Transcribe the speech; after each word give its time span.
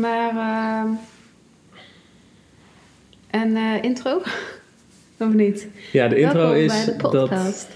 Maar, 0.00 0.30
ehm, 0.30 0.92
en 3.30 3.56
eh, 3.56 3.82
intro? 3.82 4.22
of 5.18 5.32
niet? 5.32 5.68
Ja, 5.92 6.08
de 6.08 6.18
intro 6.18 6.38
Welkom 6.38 6.56
is 6.56 6.84
bij 6.84 6.84
de 6.84 7.02
dat 7.02 7.10
podcast. 7.10 7.68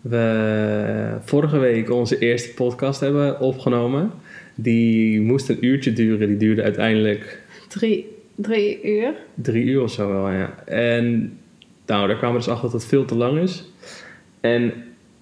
we 0.00 1.16
vorige 1.24 1.58
week 1.58 1.90
onze 1.90 2.18
eerste 2.18 2.54
podcast 2.54 3.00
hebben 3.00 3.40
opgenomen. 3.40 4.10
Die 4.54 5.20
moest 5.20 5.48
een 5.48 5.64
uurtje 5.64 5.92
duren. 5.92 6.28
Die 6.28 6.36
duurde 6.36 6.62
uiteindelijk 6.62 7.42
Drie, 7.68 8.16
drie 8.34 8.82
uur. 8.82 9.14
drie 9.34 9.64
uur 9.64 9.82
of 9.82 9.90
zo 9.90 10.08
wel, 10.08 10.30
ja. 10.30 10.64
En 10.64 11.38
nou, 11.86 12.06
daar 12.06 12.16
kwamen 12.16 12.36
we 12.36 12.44
dus 12.44 12.52
achter 12.52 12.70
dat 12.70 12.80
het 12.80 12.90
veel 12.90 13.04
te 13.04 13.14
lang 13.14 13.38
is. 13.38 13.64
En 14.40 14.72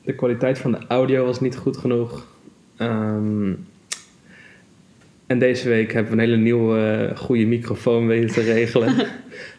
de 0.05 0.14
kwaliteit 0.14 0.59
van 0.59 0.73
de 0.73 0.79
audio 0.89 1.25
was 1.25 1.41
niet 1.41 1.57
goed 1.57 1.77
genoeg. 1.77 2.27
Ehm, 2.77 3.52
en 5.29 5.38
deze 5.38 5.68
week 5.68 5.92
hebben 5.92 6.16
we 6.16 6.22
een 6.22 6.29
hele 6.29 6.42
nieuwe 6.42 7.09
eh, 7.10 7.16
goede 7.16 7.46
microfoon 7.46 8.06
weten 8.06 8.34
te 8.34 8.41
regelen. 8.41 8.95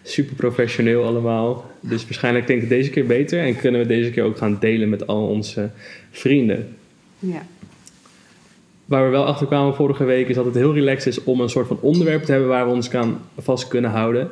Super 0.03 0.35
professioneel 0.35 1.03
allemaal. 1.03 1.71
Dus 1.79 2.03
waarschijnlijk 2.03 2.47
denk 2.47 2.61
ik 2.61 2.69
deze 2.69 2.89
keer 2.89 3.05
beter. 3.05 3.39
En 3.39 3.55
kunnen 3.55 3.81
we 3.81 3.87
deze 3.87 4.11
keer 4.11 4.23
ook 4.23 4.37
gaan 4.37 4.57
delen 4.59 4.89
met 4.89 5.07
al 5.07 5.27
onze 5.27 5.69
vrienden. 6.11 6.75
Ja. 7.19 7.45
Waar 8.85 9.05
we 9.05 9.09
wel 9.09 9.25
achter 9.25 9.47
kwamen 9.47 9.75
vorige 9.75 10.03
week 10.03 10.29
is 10.29 10.35
dat 10.35 10.45
het 10.45 10.55
heel 10.55 10.73
relaxed 10.73 11.07
is 11.17 11.23
om 11.23 11.41
een 11.41 11.49
soort 11.49 11.67
van 11.67 11.79
onderwerp 11.81 12.23
te 12.23 12.31
hebben 12.31 12.49
waar 12.49 12.65
we 12.65 12.73
ons 12.73 12.87
kan 12.87 13.17
vast 13.37 13.67
kunnen 13.67 13.91
houden. 13.91 14.29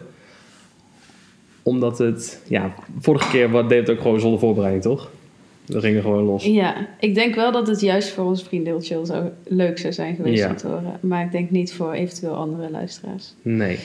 Omdat 1.64 1.98
het, 1.98 2.42
ja, 2.48 2.73
vorige 3.00 3.30
keer 3.30 3.50
wat 3.50 3.70
deed 3.70 3.88
het 3.88 3.90
ook 3.90 4.02
gewoon 4.02 4.20
zonder 4.20 4.40
voorbereiding, 4.40 4.84
toch? 4.84 5.09
We 5.68 5.80
gingen 5.80 6.02
gewoon 6.02 6.24
los. 6.24 6.44
ja, 6.46 6.88
ik 7.00 7.16
denk 7.16 7.36
wel 7.36 7.52
dat 7.52 7.68
het 7.68 7.82
juist 7.82 8.10
voor 8.10 8.26
ons 8.26 8.46
chill 8.50 9.06
zou, 9.06 9.30
leuk 9.44 9.78
zou 9.78 9.94
zijn 9.94 10.16
geweest 10.16 10.44
Ja. 10.44 10.54
te 10.54 10.68
horen. 10.68 11.00
Maar 11.00 11.26
ik 11.26 11.32
denk 11.32 11.50
niet 11.52 11.74
voor 11.74 11.92
eventueel 11.94 12.34
andere 12.36 12.70
luisteraars. 12.72 13.34
Nee. 13.42 13.78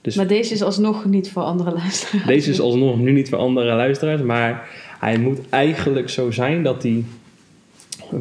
Dus 0.00 0.14
Maar 0.14 0.26
deze 0.26 0.54
is 0.54 0.62
alsnog 0.62 1.04
niet 1.04 1.30
voor 1.30 1.42
andere 1.42 1.72
luisteraars. 1.72 2.26
deze 2.26 2.50
is 2.50 2.60
alsnog 2.60 2.98
nu 2.98 3.12
niet 3.12 3.28
voor 3.28 3.38
andere 3.38 3.74
luisteraars, 3.74 4.22
maar 4.22 4.68
hij 4.98 5.18
moet 5.18 5.38
eigenlijk 5.48 6.08
zo 6.10 6.30
zijn 6.30 6.62
dat 6.62 6.82
hij 6.82 7.04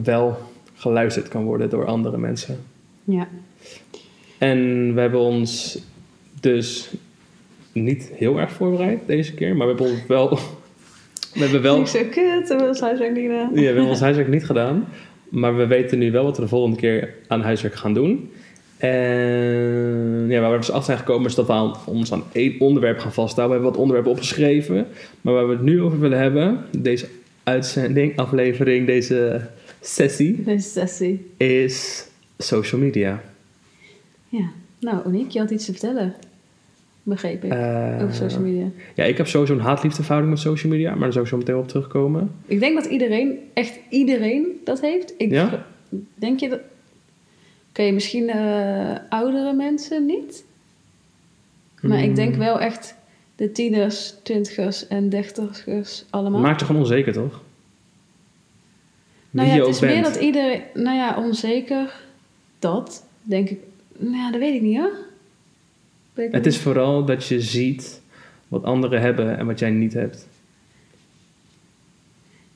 wel 0.03 0.37
geluisterd 0.73 1.27
kan 1.27 1.43
worden 1.43 1.69
door 1.69 1.85
andere 1.85 2.17
mensen. 2.17 2.59
Ja. 3.03 3.27
En 4.37 4.93
we 4.93 4.99
hebben 5.01 5.19
ons 5.19 5.79
dus 6.39 6.91
niet 7.71 8.11
heel 8.15 8.39
erg 8.39 8.51
voorbereid 8.51 8.99
deze 9.05 9.33
keer, 9.33 9.55
maar 9.55 9.67
we 9.67 9.73
hebben 9.73 9.91
ons 9.91 10.05
wel. 10.07 10.39
We 11.37 11.43
hebben 11.43 11.61
wel. 11.61 11.79
Ik 11.79 11.87
zo 11.87 11.99
kut, 12.11 12.47
dat 12.47 12.61
was 12.61 12.79
huiswerk 12.79 13.13
niet 13.15 13.25
gedaan. 13.25 13.49
Ja, 13.53 13.59
we 13.59 13.65
hebben 13.65 13.85
ons 13.85 13.99
huiswerk 13.99 14.27
niet 14.29 14.45
gedaan. 14.45 14.87
Maar 15.29 15.57
we 15.57 15.67
weten 15.67 15.99
nu 15.99 16.11
wel 16.11 16.23
wat 16.23 16.35
we 16.37 16.41
de 16.43 16.47
volgende 16.49 16.77
keer 16.77 17.13
aan 17.27 17.41
huiswerk 17.41 17.75
gaan 17.75 17.93
doen. 17.93 18.29
En 18.77 20.25
ja, 20.29 20.39
waar 20.41 20.51
we 20.51 20.57
dus 20.57 20.69
achter 20.71 20.83
zijn 20.85 20.97
gekomen 20.97 21.27
is 21.29 21.35
dat 21.35 21.47
we 21.47 21.53
aan, 21.53 21.75
ons 21.85 22.11
aan 22.13 22.23
één 22.31 22.59
onderwerp 22.59 22.99
gaan 22.99 23.13
vasthouden. 23.13 23.57
We 23.57 23.63
hebben 23.63 23.71
wat 23.71 23.79
onderwerpen 23.81 24.11
opgeschreven. 24.11 24.87
Maar 25.21 25.33
waar 25.33 25.47
we 25.47 25.53
het 25.53 25.61
nu 25.63 25.81
over 25.81 25.99
willen 25.99 26.19
hebben, 26.19 26.57
deze 26.77 27.07
uitzending, 27.43 28.17
aflevering, 28.17 28.85
deze 28.85 29.41
sessie, 29.81 30.43
Deze 30.43 30.69
sessie. 30.69 31.25
is 31.37 32.07
social 32.37 32.81
media. 32.81 33.23
Ja. 34.29 34.49
Nou, 34.79 35.05
Oniek, 35.05 35.31
je 35.31 35.39
had 35.39 35.49
iets 35.51 35.65
te 35.65 35.71
vertellen. 35.71 36.13
Begreep 37.07 37.43
ik. 37.43 37.51
Eh, 37.51 37.99
over 38.01 38.13
social 38.15 38.41
media. 38.41 38.69
Ja, 38.95 39.03
ik 39.03 39.17
heb 39.17 39.27
sowieso 39.27 39.53
een 39.53 39.59
haat-liefde 39.59 40.03
verhouding 40.03 40.33
met 40.33 40.43
social 40.43 40.71
media, 40.71 40.89
maar 40.91 40.99
daar 40.99 41.11
zou 41.11 41.23
ik 41.23 41.31
zo 41.31 41.37
meteen 41.37 41.55
op 41.55 41.67
terugkomen. 41.67 42.31
Ik 42.45 42.59
denk 42.59 42.75
dat 42.81 42.91
iedereen, 42.91 43.39
echt 43.53 43.79
iedereen 43.89 44.61
dat 44.63 44.81
heeft. 44.81 45.13
Ik, 45.17 45.31
Ja? 45.31 45.65
Denk 46.15 46.39
je 46.39 46.49
dat... 46.49 46.59
Oké, 47.69 47.91
misschien 47.91 48.29
eh, 48.29 48.95
oudere 49.09 49.53
mensen 49.53 50.05
niet. 50.05 50.43
Maar 51.81 52.03
ik 52.03 52.15
denk 52.15 52.29
Hmm. 52.35 52.43
wel 52.43 52.59
echt 52.59 52.95
de 53.35 53.51
tieners, 53.51 54.13
twintigers 54.23 54.87
en 54.87 55.09
dertigers 55.09 56.05
allemaal. 56.09 56.41
Maakt 56.41 56.59
je 56.59 56.65
gewoon 56.65 56.81
onzeker, 56.81 57.13
toch? 57.13 57.41
nou 59.29 59.47
ja, 59.47 59.55
het 59.55 59.67
is 59.67 59.79
meer 59.79 60.03
dat 60.03 60.15
iedereen... 60.15 60.61
Nou 60.73 60.95
ja, 60.97 61.17
onzeker. 61.17 62.01
Dat, 62.59 63.05
denk 63.21 63.49
ik. 63.49 63.59
Nou 63.97 64.15
ja, 64.15 64.31
dat 64.31 64.39
weet 64.39 64.53
ik 64.53 64.61
niet 64.61 64.77
hoor. 64.77 65.05
Het 66.31 66.45
is 66.45 66.57
vooral 66.57 67.05
dat 67.05 67.27
je 67.27 67.41
ziet 67.41 68.01
wat 68.47 68.63
anderen 68.63 69.01
hebben 69.01 69.37
en 69.37 69.45
wat 69.45 69.59
jij 69.59 69.69
niet 69.69 69.93
hebt. 69.93 70.27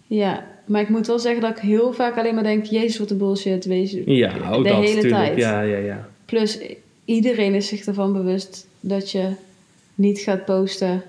Ja, 0.07 0.45
maar 0.65 0.81
ik 0.81 0.89
moet 0.89 1.07
wel 1.07 1.19
zeggen 1.19 1.41
dat 1.41 1.57
ik 1.57 1.63
heel 1.63 1.93
vaak 1.93 2.17
alleen 2.17 2.35
maar 2.35 2.43
denk... 2.43 2.65
Jezus, 2.65 2.97
wat 2.97 3.11
een 3.11 3.17
bullshit. 3.17 3.65
Wees, 3.65 3.97
Ja, 4.05 4.51
ook 4.51 4.63
de 4.63 4.69
dat 4.69 4.83
hele 4.83 5.07
tijd. 5.07 5.37
Ja, 5.37 5.61
ja, 5.61 5.77
ja. 5.77 6.09
Plus, 6.25 6.59
iedereen 7.05 7.53
is 7.53 7.67
zich 7.67 7.85
ervan 7.85 8.13
bewust 8.13 8.67
dat 8.79 9.11
je 9.11 9.29
niet 9.95 10.19
gaat 10.19 10.45
posten 10.45 11.03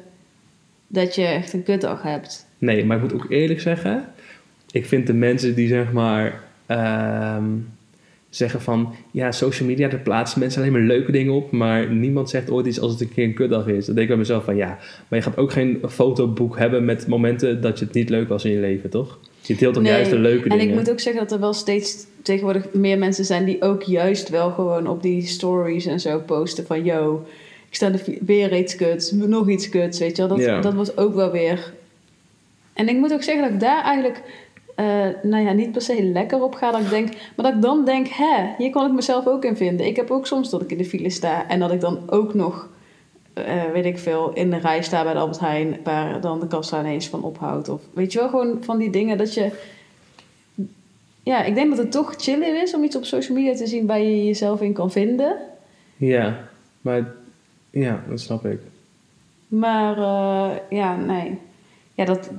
dat 0.86 1.14
je 1.14 1.24
echt 1.24 1.52
een 1.52 1.62
kutdag 1.62 2.02
hebt. 2.02 2.46
Nee, 2.58 2.84
maar 2.84 2.96
ik 2.96 3.02
moet 3.02 3.14
ook 3.14 3.30
eerlijk 3.30 3.60
zeggen, 3.60 4.04
ik 4.70 4.86
vind 4.86 5.06
de 5.06 5.14
mensen 5.14 5.54
die 5.54 5.68
zeg 5.68 5.92
maar 5.92 6.44
ehm, 6.66 7.44
zeggen 8.34 8.60
van 8.60 8.94
ja, 9.10 9.32
social 9.32 9.68
media, 9.68 9.88
daar 9.88 10.00
plaatsen 10.00 10.40
mensen 10.40 10.60
alleen 10.60 10.72
maar 10.72 10.80
leuke 10.80 11.12
dingen 11.12 11.32
op, 11.32 11.50
maar 11.50 11.90
niemand 11.92 12.30
zegt 12.30 12.50
ooit 12.50 12.66
iets 12.66 12.80
als 12.80 12.92
het 12.92 13.00
een 13.00 13.12
keer 13.14 13.24
een 13.24 13.34
kutdag 13.34 13.66
is. 13.66 13.86
Dan 13.86 13.94
denk 13.94 13.98
ik 13.98 14.08
bij 14.08 14.16
mezelf 14.16 14.44
van 14.44 14.56
ja, 14.56 14.78
maar 15.08 15.18
je 15.18 15.24
gaat 15.24 15.36
ook 15.36 15.52
geen 15.52 15.78
fotoboek 15.88 16.58
hebben 16.58 16.84
met 16.84 17.06
momenten 17.06 17.60
dat 17.60 17.78
je 17.78 17.84
het 17.84 17.94
niet 17.94 18.08
leuk 18.10 18.28
was 18.28 18.44
in 18.44 18.50
je 18.50 18.58
leven, 18.60 18.90
toch? 18.90 19.18
Je 19.40 19.54
deelt 19.56 19.74
toch 19.74 19.82
Nee, 19.82 19.92
juist 19.92 20.10
de 20.10 20.18
leuke 20.18 20.48
En 20.48 20.58
dingen. 20.58 20.68
ik 20.68 20.74
moet 20.80 20.90
ook 20.90 21.00
zeggen 21.00 21.22
dat 21.22 21.32
er 21.32 21.40
wel 21.40 21.52
steeds 21.52 22.06
tegenwoordig 22.22 22.72
meer 22.72 22.98
mensen 22.98 23.24
zijn 23.24 23.44
die 23.44 23.62
ook 23.62 23.82
juist 23.82 24.28
wel 24.28 24.50
gewoon 24.50 24.86
op 24.86 25.02
die 25.02 25.26
stories 25.26 25.86
en 25.86 26.00
zo 26.00 26.18
posten 26.18 26.66
van 26.66 26.84
yo, 26.84 27.26
ik 27.68 27.74
sta 27.74 27.92
er 27.92 28.02
weer 28.26 28.56
iets 28.58 28.76
kuts, 28.76 29.10
nog 29.10 29.48
iets 29.48 29.68
kuts, 29.68 29.98
weet 29.98 30.16
je 30.16 30.26
wel. 30.26 30.36
Dat, 30.36 30.46
Ja. 30.46 30.60
dat 30.60 30.74
was 30.74 30.96
ook 30.96 31.14
wel 31.14 31.30
weer... 31.30 31.72
En 32.72 32.88
ik 32.88 32.96
moet 32.96 33.12
ook 33.12 33.22
zeggen 33.22 33.44
dat 33.44 33.52
ik 33.52 33.60
daar 33.60 33.82
eigenlijk, 33.84 34.22
eh, 34.74 35.08
nou 35.22 35.44
ja, 35.44 35.52
niet 35.52 35.72
per 35.72 35.82
se 35.82 36.02
lekker 36.02 36.42
op 36.42 36.54
ga. 36.54 36.70
Dat 36.70 36.80
ik 36.80 36.90
denk, 36.90 37.08
maar 37.08 37.46
dat 37.46 37.54
ik 37.54 37.62
dan 37.62 37.84
denk, 37.84 38.06
hè, 38.08 38.46
hier 38.58 38.70
kon 38.70 38.86
ik 38.86 38.92
mezelf 38.92 39.26
ook 39.26 39.44
in 39.44 39.56
vinden. 39.56 39.86
Ik 39.86 39.96
heb 39.96 40.10
ook 40.10 40.26
soms 40.26 40.50
dat 40.50 40.62
ik 40.62 40.70
in 40.70 40.78
de 40.78 40.84
file 40.84 41.10
sta 41.10 41.48
en 41.48 41.58
dat 41.58 41.72
ik 41.72 41.80
dan 41.80 42.00
ook 42.06 42.34
nog, 42.34 42.68
eh, 43.32 43.64
weet 43.72 43.84
ik 43.84 43.98
veel, 43.98 44.32
in 44.32 44.50
de 44.50 44.56
rij 44.56 44.82
sta 44.82 45.02
bij 45.02 45.12
de 45.12 45.18
Albert 45.18 45.40
Heijn, 45.40 45.76
waar 45.84 46.20
dan 46.20 46.40
de 46.40 46.46
kassa 46.46 46.80
ineens 46.80 47.08
van 47.08 47.22
ophoudt. 47.22 47.68
Of 47.68 47.82
weet 47.92 48.12
je 48.12 48.18
wel, 48.18 48.28
gewoon 48.28 48.58
van 48.60 48.78
die 48.78 48.90
dingen 48.90 49.18
dat 49.18 49.34
je... 49.34 49.50
Ja, 51.22 51.42
ik 51.42 51.54
denk 51.54 51.68
dat 51.68 51.78
het 51.78 51.92
toch 51.92 52.14
chiller 52.16 52.62
is 52.62 52.74
om 52.74 52.84
iets 52.84 52.96
op 52.96 53.04
social 53.04 53.36
media 53.36 53.54
te 53.54 53.66
zien 53.66 53.86
waar 53.86 54.00
je 54.00 54.24
jezelf 54.24 54.60
in 54.60 54.72
kan 54.72 54.90
vinden. 54.90 55.36
Ja, 55.96 56.48
maar 56.80 57.12
ja, 57.70 58.04
dat 58.08 58.20
snap 58.20 58.46
ik. 58.46 58.60
Maar 59.48 59.98
eh, 59.98 60.56
ja, 60.70 60.96
nee. 60.96 61.38
Ja, 61.94 62.04
dat, 62.04 62.30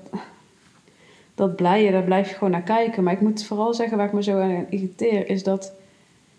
dat 1.36 1.56
blije, 1.56 1.92
daar 1.92 2.04
blijf 2.04 2.30
je 2.30 2.34
gewoon 2.36 2.52
naar 2.52 2.62
kijken. 2.62 3.04
Maar 3.04 3.14
ik 3.14 3.22
moet 3.22 3.46
vooral 3.46 3.74
zeggen 3.74 3.98
waar 3.98 4.08
ik 4.08 4.14
me 4.14 4.24
zo 4.24 4.40
aan 4.40 4.66
irriteer, 4.70 5.30
is 5.30 5.44
dat 5.44 5.74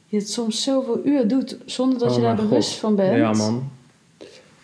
je 0.06 0.16
het 0.16 0.31
soms 0.31 0.62
zoveel 0.62 1.00
uur 1.05 1.28
doet 1.28 1.59
zonder 1.65 1.99
dat 1.99 2.10
Oh 2.10 2.16
je 2.16 2.22
daar 2.22 2.37
bewust 2.37 2.75
van 2.75 2.94
bent. 2.97 3.16
Ja, 3.16 3.33
man. 3.33 3.71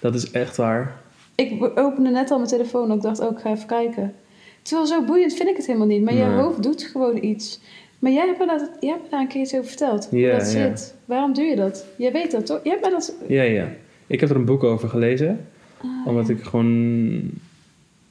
Dat 0.00 0.14
is 0.14 0.30
echt 0.30 0.56
waar. 0.56 1.00
Ik 1.34 1.78
opende 1.78 2.10
net 2.10 2.30
al 2.30 2.36
mijn 2.36 2.50
telefoon 2.50 2.90
en 2.90 2.96
ik 2.96 3.02
dacht 3.02 3.22
ook, 3.22 3.40
ga 3.40 3.50
even 3.50 3.66
kijken. 3.66 4.14
Terwijl 4.62 4.86
zo 4.86 5.04
boeiend 5.04 5.34
vind 5.34 5.48
ik 5.48 5.56
het 5.56 5.66
helemaal 5.66 5.86
niet. 5.86 6.02
Maar 6.02 6.14
je 6.14 6.24
hoofd 6.24 6.62
doet 6.62 6.82
gewoon 6.82 7.22
iets. 7.24 7.60
Maar 7.98 8.12
jij 8.12 8.26
hebt 8.26 8.38
me, 8.38 8.46
dat, 8.46 8.70
jij 8.80 8.90
hebt 8.90 9.02
me 9.02 9.08
daar 9.10 9.20
een 9.20 9.28
keer 9.28 9.40
iets 9.40 9.54
over 9.54 9.66
verteld. 9.69 10.06
Hoe 10.10 10.19
Ja, 10.19 10.38
dat 10.38 10.46
zit. 10.46 10.94
Waarom 11.04 11.32
doe 11.34 11.44
je 11.44 11.56
dat? 11.56 11.84
Jij 11.96 12.12
weet 12.12 12.30
dat 12.30 12.46
toch? 12.46 12.60
Jij 12.62 12.72
hebt 12.72 12.84
mij 12.84 12.90
dat... 12.90 13.14
Ja, 13.26 13.42
ja. 13.42 13.69
Ik 14.06 14.20
heb 14.20 14.30
er 14.30 14.36
een 14.36 14.44
boek 14.44 14.64
over 14.64 14.88
gelezen. 14.88 15.46
Ah, 15.82 16.06
Omdat 16.06 16.28
ik 16.28 16.42
gewoon 16.42 17.20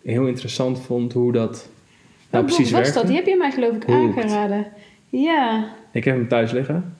heel 0.02 0.28
interessant 0.28 0.79
vond 0.79 1.13
hoe 1.13 1.31
dat 1.31 1.69
nou 2.31 2.45
Welk 2.45 2.45
precies 2.45 2.72
was 2.72 2.94
dat? 2.94 3.07
Die 3.07 3.16
heb 3.16 3.25
je 3.25 3.35
mij 3.38 3.51
geloof 3.51 3.75
ik 3.75 3.84
Hooked. 3.84 4.23
aangeraden. 4.23 4.66
Ja. 5.09 5.66
Ik 5.91 6.03
heb 6.03 6.16
hem 6.16 6.28
thuis 6.28 6.51
liggen. 6.51 6.95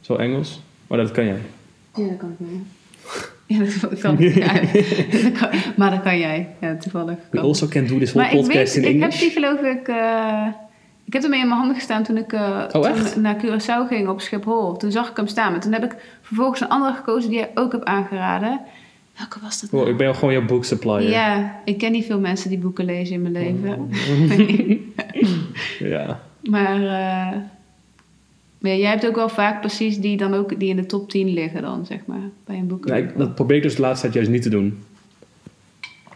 Zo 0.00 0.14
Engels. 0.16 0.60
Maar 0.86 0.98
dat 0.98 1.10
kan 1.10 1.24
jij. 1.26 1.38
Ja, 1.94 2.06
dat 2.08 2.16
kan 2.16 2.36
ik 2.38 2.46
wel. 2.46 2.60
Ja, 3.46 3.58
dat 3.90 3.98
kan 4.00 4.18
ik. 4.18 4.34
Ja, 4.34 4.52
dat 5.22 5.32
kan- 5.38 5.50
maar 5.76 5.90
dat 5.90 6.02
kan 6.02 6.18
jij. 6.18 6.48
Ja, 6.60 6.76
toevallig. 6.76 7.16
We 7.30 7.40
also 7.40 7.66
can 7.68 7.86
do 7.86 7.98
this 7.98 8.12
whole 8.12 8.24
Maar 8.26 8.34
ik 8.34 8.40
podcast 8.40 8.74
weet, 8.74 8.84
in 8.84 8.94
ik 8.94 9.00
heb 9.00 9.10
die 9.10 9.30
geloof 9.30 9.60
ik... 9.60 9.88
eh, 9.88 10.46
ik 11.04 11.12
heb 11.12 11.22
ermee 11.22 11.40
in 11.40 11.46
mijn 11.46 11.58
handen 11.58 11.76
gestaan 11.76 12.02
toen 12.02 12.16
ik 12.16 12.32
eh, 12.32 12.64
Oh, 12.72 12.90
toen 12.92 13.22
naar 13.22 13.36
Curaçao 13.44 13.88
ging 13.88 14.08
op 14.08 14.20
Schiphol. 14.20 14.76
Toen 14.76 14.90
zag 14.92 15.10
ik 15.10 15.16
hem 15.16 15.26
staan. 15.26 15.52
Maar 15.52 15.60
toen 15.60 15.72
heb 15.72 15.84
ik 15.84 15.94
vervolgens 16.22 16.60
een 16.60 16.68
andere 16.68 16.94
gekozen 16.94 17.30
die 17.30 17.38
jij 17.38 17.50
ook 17.54 17.72
hebt 17.72 17.84
aangeraden. 17.84 18.60
Welke 19.18 19.38
was 19.42 19.60
dat 19.60 19.70
nou? 19.70 19.82
Wow, 19.82 19.92
ik 19.92 19.98
ben 19.98 20.14
gewoon 20.14 20.32
jouw 20.34 20.44
book 20.44 20.64
supplier. 20.64 21.10
Ja, 21.10 21.60
ik 21.64 21.78
ken 21.78 21.92
niet 21.92 22.04
veel 22.04 22.20
mensen 22.20 22.48
die 22.50 22.58
boeken 22.58 22.84
lezen 22.84 23.14
in 23.14 23.22
mijn 23.22 23.32
leven. 23.34 23.88
Ja. 25.78 26.20
Maar, 26.42 26.74
eh, 26.76 27.38
maar 28.58 28.70
ja, 28.70 28.76
jij 28.76 28.90
hebt 28.90 29.06
ook 29.06 29.14
wel 29.14 29.28
vaak 29.28 29.60
precies 29.60 29.98
die 29.98 30.16
dan 30.16 30.34
ook 30.34 30.58
die 30.58 30.68
in 30.68 30.76
de 30.76 30.86
top 30.86 31.10
10 31.10 31.28
liggen 31.28 31.62
dan, 31.62 31.86
zeg 31.86 31.98
maar, 32.06 32.20
bij 32.44 32.56
een 32.56 32.66
boek. 32.66 32.84
Nou, 32.86 33.02
ik- 33.02 33.18
dat 33.18 33.34
probeer 33.34 33.56
ik 33.56 33.62
dus 33.62 33.74
de 33.74 33.80
laatste 33.82 34.00
tijd 34.02 34.14
juist 34.14 34.30
niet 34.30 34.42
te 34.42 34.48
doen. 34.48 34.78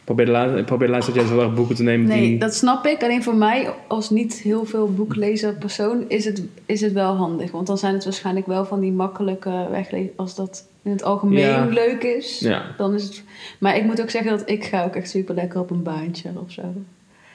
probeer 0.04 0.26
de 0.26 0.32
laatste, 0.32 0.62
probeer 0.64 0.86
de 0.86 0.92
laatste 0.92 1.12
tijd 1.12 1.26
juist 1.28 1.42
erg 1.42 1.54
boeken 1.54 1.76
te 1.76 1.82
nemen 1.82 2.06
Nee, 2.06 2.20
die... 2.20 2.38
dat 2.38 2.54
snap 2.54 2.86
ik. 2.86 3.02
Alleen 3.02 3.22
voor 3.22 3.34
mij, 3.36 3.68
als 3.88 4.10
niet 4.10 4.34
heel 4.34 4.64
veel 4.64 4.92
boeklezer 4.92 5.54
persoon, 5.54 6.04
is 6.08 6.24
het, 6.24 6.42
is 6.66 6.80
het 6.80 6.92
wel 6.92 7.14
handig. 7.14 7.50
Want 7.50 7.66
dan 7.66 7.78
zijn 7.78 7.94
het 7.94 8.04
waarschijnlijk 8.04 8.46
wel 8.46 8.64
van 8.64 8.80
die 8.80 8.92
makkelijke 8.92 9.66
weglezen. 9.70 10.10
Als 10.16 10.34
dat 10.34 10.64
in 10.86 10.92
het 10.92 11.02
algemeen 11.02 11.38
Ja. 11.38 11.64
leuk 11.64 12.02
is, 12.02 12.38
Ja, 12.38 12.62
dan 12.76 12.94
is 12.94 13.02
het... 13.02 13.22
Maar 13.58 13.76
ik 13.76 13.84
moet 13.84 14.00
ook 14.00 14.10
zeggen 14.10 14.30
dat 14.30 14.48
ik 14.50 14.64
ga 14.64 14.84
ook 14.84 14.94
echt 14.96 15.10
super 15.10 15.34
lekker 15.34 15.60
op 15.60 15.70
een 15.70 15.82
baantje 15.82 16.30
of 16.44 16.50
zo. 16.52 16.62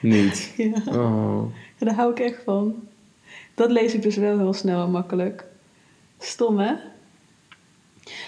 niet. 0.01 0.53
Ja, 0.57 0.71
Oh. 0.93 1.43
daar 1.79 1.93
hou 1.93 2.11
ik 2.11 2.19
echt 2.19 2.41
van. 2.45 2.75
Dat 3.55 3.71
lees 3.71 3.93
ik 3.93 4.01
dus 4.01 4.15
wel 4.15 4.37
heel 4.37 4.53
snel 4.53 4.83
en 4.83 4.91
makkelijk. 4.91 5.45
Stom, 6.19 6.59
hè? 6.59 6.73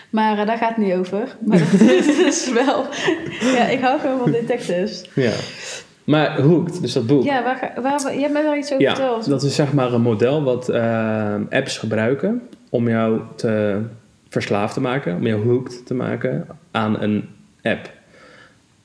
Maar 0.10 0.38
eh, 0.40 0.46
daar 0.48 0.58
gaat 0.58 0.76
het 0.76 0.86
niet 0.86 0.94
over. 0.94 1.36
Maar 1.46 1.58
dat 1.60 1.82
is 1.90 2.06
dus 2.06 2.52
wel... 2.52 2.86
Ja, 3.40 3.66
ik 3.68 3.80
hou 3.82 4.00
gewoon 4.00 4.20
van 4.20 4.32
detectives. 4.32 5.10
Ja. 5.16 5.32
Maar 6.04 6.42
Hooked, 6.42 6.82
dus 6.82 6.94
dat 6.94 7.08
boek. 7.08 7.24
Ja, 7.24 7.44
waar, 7.44 7.56
ga- 7.56 7.82
waar, 7.82 8.14
je 8.14 8.20
hebt 8.22 8.34
mij 8.34 8.44
wel 8.44 8.56
iets 8.56 8.72
over 8.72 8.84
Ja, 8.84 8.96
verteld. 8.96 9.30
dat 9.30 9.44
is 9.44 9.56
zeg 9.56 9.74
maar 9.74 9.94
een 9.94 10.02
model 10.02 10.44
wat 10.44 10.70
eh, 10.70 11.36
apps 11.50 11.78
gebruiken 11.78 12.42
om 12.70 12.90
jou 12.90 13.22
te 13.36 13.82
verslaafd 14.34 14.74
te 14.74 14.82
maken, 14.82 15.16
om 15.16 15.28
jou 15.28 15.46
hooked 15.46 15.86
te 15.86 15.94
maken 15.94 16.48
aan 16.72 17.02
een 17.02 17.24
app. 17.62 17.92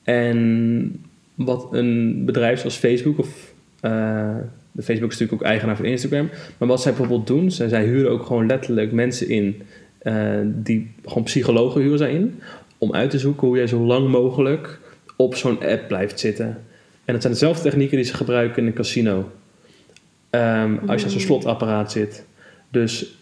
En 0.03 1.05
wat 1.35 1.67
een 1.71 2.25
bedrijf 2.25 2.59
zoals 2.59 2.75
Facebook 2.75 3.17
of 3.17 3.53
eh, 3.79 4.35
de 4.71 4.83
Facebook 4.83 5.11
is 5.11 5.19
natuurlijk 5.19 5.41
ook 5.41 5.47
eigenaar 5.47 5.75
van 5.75 5.85
Instagram, 5.85 6.29
maar 6.57 6.67
wat 6.67 6.81
zij 6.81 6.91
bijvoorbeeld 6.91 7.27
doen, 7.27 7.51
zij, 7.51 7.67
zij 7.67 7.83
huren 7.83 8.11
ook 8.11 8.25
gewoon 8.25 8.45
letterlijk 8.45 8.91
mensen 8.91 9.29
in 9.29 9.61
eh, 9.97 10.39
die 10.45 10.91
gewoon 11.05 11.23
psychologen 11.23 11.81
huren 11.81 11.97
zij 11.97 12.13
in 12.13 12.39
om 12.77 12.93
uit 12.93 13.09
te 13.09 13.19
zoeken 13.19 13.47
hoe 13.47 13.57
jij 13.57 13.67
zo 13.67 13.79
lang 13.79 14.09
mogelijk 14.09 14.79
op 15.15 15.35
zo'n 15.35 15.63
app 15.65 15.87
blijft 15.87 16.19
zitten. 16.19 16.47
En 17.05 17.13
dat 17.13 17.21
zijn 17.21 17.33
dezelfde 17.33 17.63
technieken 17.63 17.97
die 17.97 18.05
ze 18.05 18.13
gebruiken 18.13 18.61
in 18.61 18.67
een 18.67 18.73
casino. 18.73 19.31
Ehm, 20.29 20.77
als 20.87 21.01
je 21.01 21.05
aan 21.05 21.11
zo'n 21.11 21.21
slotapparaat 21.21 21.91
zit. 21.91 22.25
Dus 22.69 23.17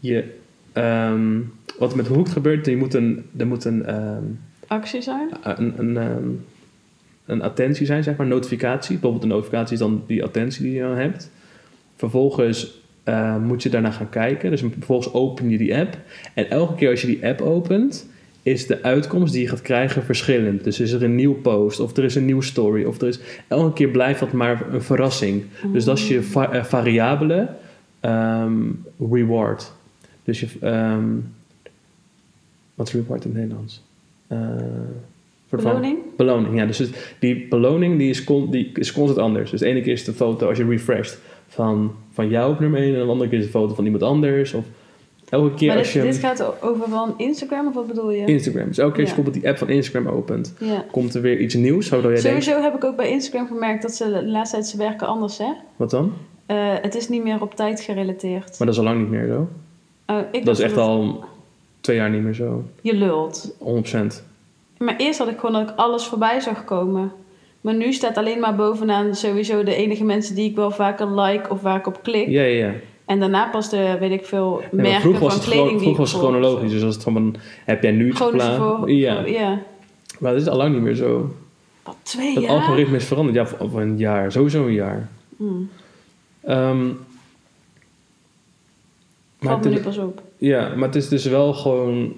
je, 0.00 0.24
ehm, 0.72 1.40
wat 1.78 1.90
er 1.90 1.96
met 1.96 2.06
Hooked 2.06 2.32
gebeurt, 2.32 2.66
je 2.66 2.76
moet 2.76 2.94
een, 2.94 3.24
er 3.36 3.46
moet 3.46 3.64
een, 3.64 3.84
ehm, 3.86 4.22
Actie 4.66 5.02
zijn? 5.02 5.28
een, 5.42 5.74
een, 5.78 5.96
ehm, 5.96 6.28
een 7.26 7.42
attentie 7.42 7.86
zijn, 7.86 8.02
zeg 8.02 8.16
maar, 8.16 8.26
een 8.26 8.32
notificatie. 8.32 8.92
Bijvoorbeeld 8.92 9.22
een 9.22 9.28
notificatie 9.28 9.72
is 9.72 9.78
dan 9.78 10.02
die 10.06 10.24
attentie 10.24 10.62
die 10.62 10.72
je 10.74 10.80
dan 10.80 10.96
hebt. 10.96 11.30
Vervolgens 11.96 12.80
eh, 13.04 13.36
moet 13.36 13.62
je 13.62 13.68
daarna 13.68 13.90
gaan 13.90 14.08
kijken. 14.08 14.50
Dus 14.50 14.60
vervolgens 14.60 15.12
open 15.12 15.50
je 15.50 15.58
die 15.58 15.76
app. 15.76 15.98
En 16.34 16.50
elke 16.50 16.74
keer 16.74 16.90
als 16.90 17.00
je 17.00 17.06
die 17.06 17.26
app 17.26 17.40
opent, 17.40 18.06
is 18.42 18.66
de 18.66 18.82
uitkomst 18.82 19.32
die 19.32 19.42
je 19.42 19.48
gaat 19.48 19.62
krijgen 19.62 20.02
verschillend. 20.02 20.64
Dus 20.64 20.80
is 20.80 20.92
er 20.92 21.02
een 21.02 21.14
nieuw 21.14 21.34
post, 21.34 21.80
of 21.80 21.96
er 21.96 22.04
is 22.04 22.14
een 22.14 22.24
nieuwe 22.24 22.42
story, 22.42 22.84
of 22.84 23.00
er 23.00 23.08
is... 23.08 23.20
Elke 23.48 23.72
keer 23.72 23.88
blijft 23.88 24.20
dat 24.20 24.32
maar 24.32 24.66
een 24.72 24.82
verrassing. 24.82 25.44
Dus 25.72 25.84
dat 25.84 25.98
is 25.98 26.08
je 26.08 26.22
va- 26.22 26.52
eh, 26.52 26.64
variabele 26.64 27.48
reward. 29.10 29.72
Dus 30.28 30.40
je... 30.40 30.46
ehm, 30.60 31.04
wat 32.74 32.86
is 32.88 32.92
reward 32.94 33.24
in 33.24 33.30
het 33.30 33.38
Nederlands? 33.40 33.82
Van- 35.48 35.60
Beloning? 35.62 35.98
Beloning, 36.16 36.56
ja. 36.56 36.66
Dus 36.66 36.78
het- 36.78 37.14
die 37.18 37.46
beloning 37.48 37.98
die 37.98 38.10
is, 38.10 38.24
con- 38.24 38.50
die 38.50 38.70
is 38.74 38.92
constant 38.92 39.20
anders. 39.20 39.50
Dus 39.50 39.60
de 39.60 39.66
ene 39.66 39.80
keer 39.80 39.92
is 39.92 40.04
de 40.04 40.12
foto, 40.12 40.48
als 40.48 40.58
je 40.58 40.64
refresht, 40.64 41.18
van, 41.48 41.92
van 42.12 42.28
jou 42.28 42.52
op 42.52 42.60
nummer 42.60 42.80
1... 42.80 42.94
en 42.94 43.00
de 43.04 43.10
andere 43.10 43.30
keer 43.30 43.38
is 43.38 43.44
de 43.44 43.50
foto 43.50 43.74
van 43.74 43.84
iemand 43.84 44.02
anders. 44.02 44.54
Of 44.54 44.64
elke 45.28 45.54
keer 45.54 45.68
maar 45.68 45.76
als 45.78 45.92
dit, 45.92 46.02
je... 46.02 46.08
dit 46.10 46.18
gaat 46.18 46.62
over 46.62 46.88
van 46.88 47.14
Instagram 47.16 47.66
of 47.66 47.74
wat 47.74 47.86
bedoel 47.86 48.10
je? 48.10 48.24
Instagram. 48.26 48.66
Dus 48.68 48.78
elke 48.78 48.92
keer 48.94 49.00
als 49.04 49.10
je 49.10 49.16
Ja. 49.16 49.22
bijvoorbeeld 49.22 49.34
die 49.34 49.48
app 49.48 49.58
van 49.58 49.68
Instagram 49.68 50.14
opent... 50.16 50.54
ja. 50.60 50.84
komt 50.90 51.14
er 51.14 51.22
weer 51.22 51.38
iets 51.40 51.54
nieuws, 51.54 51.88
waardoor 51.88 52.12
jij 52.12 52.22
denkt... 52.22 52.44
Sowieso 52.44 52.62
heb 52.64 52.74
ik 52.74 52.84
ook 52.84 52.96
bij 52.96 53.10
Instagram 53.10 53.46
gemerkt 53.46 53.82
dat 53.82 53.94
ze 53.94 54.04
de 54.12 54.26
laatste 54.26 54.56
tijd 54.56 54.68
ze 54.68 54.76
werken 54.76 55.06
anders, 55.06 55.38
hè? 55.38 55.52
Wat 55.76 55.90
dan? 55.90 56.12
Eh, 56.46 56.56
het 56.80 56.94
is 56.94 57.08
niet 57.08 57.22
meer 57.22 57.42
op 57.42 57.54
tijd 57.54 57.80
gerelateerd. 57.80 58.48
Maar 58.58 58.66
dat 58.66 58.68
is 58.68 58.78
al 58.78 58.84
lang 58.84 59.00
niet 59.00 59.10
meer 59.10 59.26
zo. 59.26 59.48
Oh, 60.10 60.18
ik 60.32 60.44
Dat 60.44 60.58
is 60.58 60.64
echt 60.64 60.74
het- 60.74 60.80
al 60.80 61.24
twee 61.80 61.96
jaar 61.96 62.10
niet 62.10 62.22
meer 62.22 62.34
zo. 62.34 62.64
Je 62.80 62.94
lult. 62.94 63.54
100%. 63.58 64.22
Maar 64.78 64.96
eerst 64.96 65.18
had 65.18 65.28
ik 65.28 65.38
gewoon 65.38 65.52
dat 65.60 65.70
ik 65.70 65.76
alles 65.76 66.04
voorbij 66.04 66.40
zag 66.40 66.64
komen. 66.64 67.12
Maar 67.60 67.74
nu 67.74 67.92
staat 67.92 68.16
alleen 68.16 68.40
maar 68.40 68.54
bovenaan 68.56 69.14
sowieso 69.14 69.62
de 69.64 69.74
enige 69.74 70.04
mensen 70.04 70.34
die 70.34 70.50
ik 70.50 70.56
wel 70.56 70.70
vaker 70.70 71.20
like 71.20 71.50
of 71.50 71.60
waar 71.60 71.76
ik 71.76 71.86
op 71.86 72.02
klik. 72.02 72.28
Ja, 72.28 72.42
ja, 72.42 72.66
ja. 72.66 72.72
En 73.04 73.20
daarna 73.20 73.48
pas 73.48 73.70
de, 73.70 73.96
weet 74.00 74.10
ik 74.10 74.24
veel, 74.26 74.62
merken 74.70 75.00
vroeger 75.00 75.20
was 75.22 75.32
van 75.32 75.40
het, 75.40 75.48
kleding 75.50 75.66
gewoon, 75.68 75.84
die 75.84 75.94
vroeger 75.94 76.02
was 76.02 76.12
het 76.12 76.20
chronologisch. 76.20 76.70
Dus 76.72 76.82
als 76.82 76.94
het 76.94 77.02
van, 77.04 77.36
heb 77.64 77.82
jij 77.82 77.92
nu 77.92 78.08
iets 78.08 78.16
Gewoon 78.16 78.32
geplaatst? 78.32 78.56
voor, 78.62 78.90
Ja, 78.90 79.26
ja. 79.26 79.58
maar 80.18 80.32
dat 80.32 80.40
is 80.42 80.48
al 80.48 80.56
lang 80.56 80.72
niet 80.74 80.82
meer 80.82 80.94
zo. 80.94 81.34
Wat, 81.82 81.96
twee 82.02 82.34
Het 82.34 82.42
jaar? 82.42 82.50
algoritme 82.52 82.96
is 82.96 83.04
veranderd. 83.04 83.36
Ja, 83.50 83.56
of 83.64 83.74
een 83.74 83.98
jaar. 83.98 84.32
Sowieso 84.32 84.66
een 84.66 84.72
jaar. 84.72 85.08
Hmm. 85.36 85.70
Ehm, 86.40 86.86
Valt 89.40 89.64
me 89.64 89.70
nu 89.70 89.80
pas 89.80 89.98
op. 89.98 90.22
ja, 90.38 90.74
maar 90.74 90.86
het 90.86 90.96
is 90.96 91.08
dus 91.08 91.24
wel 91.24 91.54
gewoon... 91.54 92.12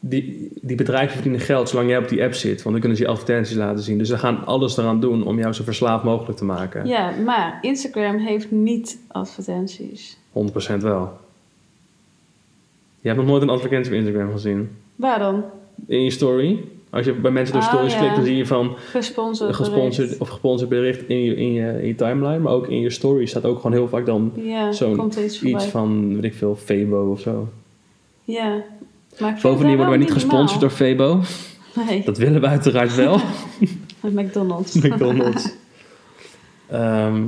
Die, 0.00 0.52
die 0.62 0.76
bedrijven 0.76 1.12
verdienen 1.14 1.40
geld 1.40 1.68
zolang 1.68 1.88
jij 1.88 1.98
op 1.98 2.08
die 2.08 2.22
app 2.22 2.34
zit. 2.34 2.62
Want 2.62 2.70
dan 2.70 2.80
kunnen 2.80 2.96
ze 2.96 3.02
je 3.02 3.08
advertenties 3.08 3.56
laten 3.56 3.82
zien. 3.82 3.98
Dus 3.98 4.08
ze 4.08 4.18
gaan 4.18 4.46
alles 4.46 4.76
eraan 4.76 5.00
doen 5.00 5.24
om 5.26 5.38
jou 5.38 5.52
zo 5.52 5.64
verslaafd 5.64 6.04
mogelijk 6.04 6.38
te 6.38 6.44
maken. 6.44 6.86
Ja, 6.86 7.10
maar 7.24 7.58
Instagram 7.62 8.18
heeft 8.18 8.50
niet 8.50 8.98
advertenties. 9.08 10.16
100% 10.32 10.76
wel. 10.80 11.18
Je 13.00 13.08
hebt 13.08 13.20
nog 13.20 13.26
nooit 13.26 13.42
een 13.42 13.48
advertentie 13.50 13.92
op 13.92 13.98
Instagram 13.98 14.32
gezien. 14.32 14.70
Waar 14.96 15.18
dan? 15.18 15.44
In 15.86 16.04
je 16.04 16.10
story. 16.10 16.64
Als 16.90 17.06
je 17.06 17.12
bij 17.12 17.30
mensen 17.30 17.54
door 17.54 17.62
Ah, 17.62 17.68
stories 17.68 17.92
ja. 17.92 17.98
klikt, 17.98 18.14
dan 18.16 18.24
zie 18.24 18.36
je 18.36 18.46
van 18.46 18.76
Gesponsord. 18.90 19.54
gesponsord 19.54 20.18
of 20.18 20.28
gesponsord 20.28 20.70
bericht 20.70 21.08
in 21.08 21.22
je, 21.22 21.34
in, 21.36 21.52
je, 21.52 21.80
in 21.80 21.86
je 21.86 21.94
timeline. 21.94 22.38
Maar 22.38 22.52
ook 22.52 22.66
in 22.68 22.80
je 22.80 22.90
story 22.90 23.26
staat 23.26 23.44
ook 23.44 23.56
gewoon 23.56 23.72
heel 23.72 23.88
vaak 23.88 24.06
dan 24.06 24.32
Ja, 24.36 24.72
zo'n 24.72 25.12
iets 25.42 25.64
van, 25.64 26.14
weet 26.14 26.24
ik 26.24 26.34
veel, 26.34 26.56
Febo 26.56 27.10
of 27.10 27.20
zo. 27.20 27.48
Ja. 28.24 28.62
Maar 29.20 29.38
Bovendien 29.42 29.68
worden 29.76 29.88
wij 29.88 29.98
niet 29.98 30.12
gesponsord 30.12 30.60
door 30.60 30.70
Febo. 30.70 31.20
Nee, 31.88 32.02
Dat 32.04 32.18
willen 32.18 32.40
we 32.40 32.46
uiteraard 32.46 32.94
wel. 32.94 33.20
McDonald's. 34.00 34.74
McDonald's. 34.82 35.52
Ehm, 36.66 37.22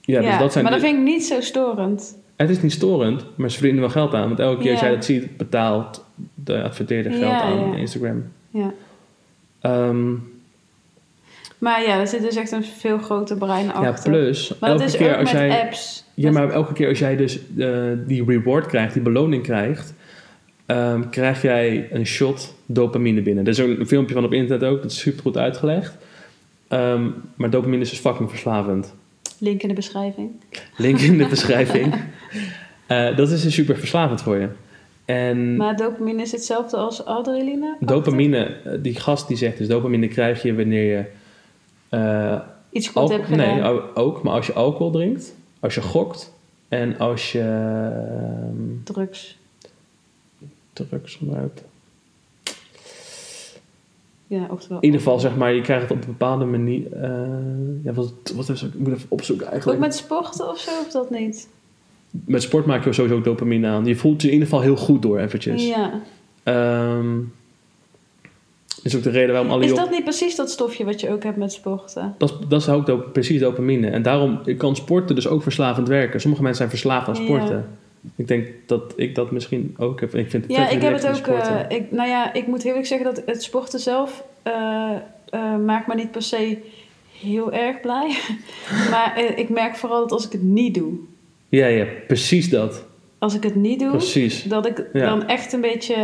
ja, 0.00 0.20
dus 0.20 0.38
dat 0.38 0.52
zijn 0.52 0.64
maar 0.64 0.72
de- 0.74 0.80
dat 0.80 0.88
vind 0.88 0.98
ik 0.98 1.04
niet 1.04 1.24
zo 1.24 1.40
storend. 1.40 2.18
Het 2.36 2.50
is 2.50 2.62
niet 2.62 2.72
storend, 2.72 3.24
maar 3.34 3.50
ze 3.50 3.54
verdienen 3.56 3.80
wel 3.82 3.90
geld 3.90 4.14
aan. 4.14 4.26
Want 4.26 4.38
elke 4.38 4.62
keer 4.62 4.70
als 4.70 4.80
jij 4.80 4.90
dat 4.90 5.04
ziet, 5.04 5.36
betaalt 5.36 6.04
de 6.34 6.62
adverteerder 6.62 7.12
geld 7.12 7.32
aan 7.32 7.58
ja. 7.70 7.74
Instagram. 7.74 8.22
Ja. 8.54 8.72
Ehm, 9.60 10.12
Maar 11.58 11.82
ja, 11.82 12.00
er 12.00 12.06
zit 12.06 12.22
dus 12.22 12.36
echt 12.36 12.52
een 12.52 12.64
veel 12.64 12.98
groter 12.98 13.36
brein 13.36 13.64
ja, 13.66 13.72
achter. 13.72 14.10
plus, 14.10 14.48
maar 14.60 14.70
dat 14.70 14.80
elke 14.80 14.92
is 14.92 14.98
keer 14.98 15.12
ook 15.12 15.20
als 15.20 15.32
met 15.32 15.40
jij... 15.40 15.62
apps. 15.62 16.04
Ja, 16.14 16.30
maar 16.30 16.50
elke 16.50 16.72
keer 16.72 16.88
als 16.88 16.98
jij 16.98 17.16
dus 17.16 17.38
eh, 17.58 17.68
die 18.06 18.24
reward 18.24 18.66
krijgt, 18.66 18.92
die 18.92 19.02
beloning 19.02 19.42
krijgt, 19.42 19.94
ehm, 20.66 21.08
krijg 21.10 21.42
jij 21.42 21.88
een 21.92 22.06
shot 22.06 22.54
dopamine 22.66 23.22
binnen. 23.22 23.44
Er 23.44 23.50
is 23.50 23.60
ook 23.60 23.78
een 23.78 23.86
filmpje 23.86 24.14
van 24.14 24.24
op 24.24 24.32
internet 24.32 24.68
ook, 24.68 24.82
dat 24.82 24.90
is 24.90 24.98
super 24.98 25.22
goed 25.22 25.36
uitgelegd. 25.36 25.96
Ehm, 26.68 27.08
maar 27.34 27.50
dopamine 27.50 27.82
is 27.82 27.90
dus 27.90 27.98
fucking 27.98 28.30
verslavend. 28.30 28.94
Link 29.38 29.62
in 29.62 29.68
de 29.68 29.74
beschrijving. 29.74 30.30
Link 30.76 30.98
in 30.98 31.18
de 31.18 31.26
beschrijving. 31.36 31.94
Eh, 32.86 33.16
dat 33.16 33.30
is 33.30 33.42
dus 33.42 33.54
super 33.54 33.76
verslavend 33.78 34.22
voor 34.22 34.36
je. 34.36 34.48
En 35.04 35.56
Maar 35.56 35.76
dopamine 35.76 36.22
is 36.22 36.32
hetzelfde 36.32 36.76
als 36.76 37.04
adrenaline? 37.04 37.76
dopamine, 37.80 38.44
eh, 38.44 38.72
die 38.82 38.94
gast 38.94 39.28
die 39.28 39.36
zegt 39.36 39.58
dus 39.58 39.68
dopamine 39.68 40.08
krijg 40.08 40.42
je 40.42 40.54
wanneer 40.54 40.96
je... 40.96 41.04
eh, 41.88 42.40
Iets 42.70 42.88
goed 42.88 43.08
hebt 43.08 43.24
gedaan. 43.24 43.54
nee, 43.60 43.94
ook, 43.94 44.22
maar 44.22 44.32
als 44.34 44.46
je 44.46 44.52
alcohol 44.52 44.90
drinkt, 44.90 45.34
als 45.60 45.74
je 45.74 45.82
gokt 45.82 46.32
en 46.68 46.98
als 46.98 47.32
je 47.32 47.40
ehm, 47.40 48.82
Drugs. 48.84 49.38
drugs 50.72 51.14
gebruikt. 51.14 51.62
Ja, 54.26 54.46
oftewel. 54.50 54.78
In 54.78 54.84
ieder 54.84 55.00
geval, 55.00 55.18
zeg 55.20 55.36
maar, 55.36 55.52
je 55.52 55.60
krijgt 55.60 55.82
het 55.82 55.90
op 55.92 55.98
een 56.00 56.06
bepaalde 56.06 56.44
manier. 56.44 56.92
eh, 56.92 57.84
ja, 57.84 57.92
wat, 57.92 58.12
wat 58.34 58.48
is, 58.48 58.62
ik 58.62 58.74
moet 58.78 58.92
even 58.92 59.06
opzoeken 59.10 59.46
Ook 59.46 59.52
eigenlijk. 59.52 59.80
Met... 59.80 59.88
met 59.88 59.98
sporten 59.98 60.48
of 60.48 60.58
zo, 60.58 60.70
of 60.70 60.90
dat 60.92 61.10
niet? 61.10 61.48
Sport 62.28 62.66
maak 62.66 62.84
je 62.84 62.92
sowieso 62.92 63.16
ook 63.18 63.24
dopamine 63.24 63.66
aan. 63.68 63.84
Je 63.84 63.96
voelt 63.96 64.20
je 64.22 64.26
in 64.28 64.32
ieder 64.32 64.48
geval 64.48 64.62
heel 64.62 64.76
goed 64.76 65.02
door 65.02 65.18
eventjes. 65.18 65.66
Ja. 65.66 66.00
Ehm, 66.42 67.18
is 68.82 68.96
ook 68.96 69.02
de 69.02 69.10
reden 69.10 69.32
waarom 69.32 69.50
alle 69.50 69.64
Is 69.64 69.74
dat 69.74 69.90
niet 69.90 70.02
precies 70.04 70.36
dat 70.36 70.50
stofje 70.50 70.84
wat 70.84 71.00
je 71.00 71.10
ook 71.10 71.22
hebt 71.22 71.36
met 71.36 71.52
sporten? 71.52 72.14
Dat, 72.18 72.30
is- 72.30 72.48
dat 72.48 72.60
is 72.60 72.68
ook 72.68 72.86
dop- 72.86 73.12
precies 73.12 73.40
dopamine. 73.40 73.88
En 73.90 74.02
daarom 74.02 74.40
kan 74.56 74.76
sporten 74.76 75.14
dus 75.14 75.28
ook 75.28 75.42
verslavend 75.42 75.88
werken. 75.88 76.20
Sommige 76.20 76.42
mensen 76.42 76.68
zijn 76.68 76.78
verslaafd 76.78 77.08
aan 77.08 77.14
Ja. 77.14 77.22
sporten. 77.22 77.68
Ik 78.16 78.28
denk 78.28 78.48
dat 78.66 78.92
ik 78.96 79.14
dat 79.14 79.30
misschien 79.30 79.74
ook 79.78 80.00
heb. 80.00 80.14
Ik 80.14 80.30
vind 80.30 80.42
het 80.44 80.52
Ja, 80.52 80.68
ik 80.68 80.82
heb 80.82 80.92
het 80.92 81.06
ook. 81.08 81.26
eh, 81.26 81.60
ik, 81.68 81.90
nou 81.90 82.08
ja, 82.08 82.32
ik 82.32 82.46
moet 82.46 82.58
heel 82.62 82.70
eerlijk 82.70 82.88
zeggen 82.88 83.14
dat 83.14 83.22
het 83.26 83.42
sporten 83.42 83.80
zelf 83.80 84.24
eh, 84.42 84.90
eh, 85.30 85.56
maakt 85.64 85.86
me 85.86 85.94
niet 85.94 86.10
per 86.10 86.22
se 86.22 86.58
heel 87.20 87.52
erg 87.52 87.80
blij. 87.80 88.16
maar 88.90 89.22
ik 89.36 89.48
merk 89.48 89.76
vooral 89.76 90.00
dat 90.00 90.12
als 90.12 90.26
ik 90.26 90.32
het 90.32 90.42
niet 90.42 90.74
doe, 90.74 90.92
Ja, 91.54 91.66
ja, 91.66 91.84
precies 92.06 92.50
dat. 92.50 92.84
als 93.18 93.34
ik 93.34 93.42
het 93.42 93.54
niet 93.54 93.78
doe, 93.80 93.90
Precies. 93.90 94.42
dat 94.42 94.66
ik 94.66 94.84
Ja. 94.92 95.04
dan 95.08 95.26
echt 95.28 95.52
een 95.52 95.60
beetje... 95.60 95.94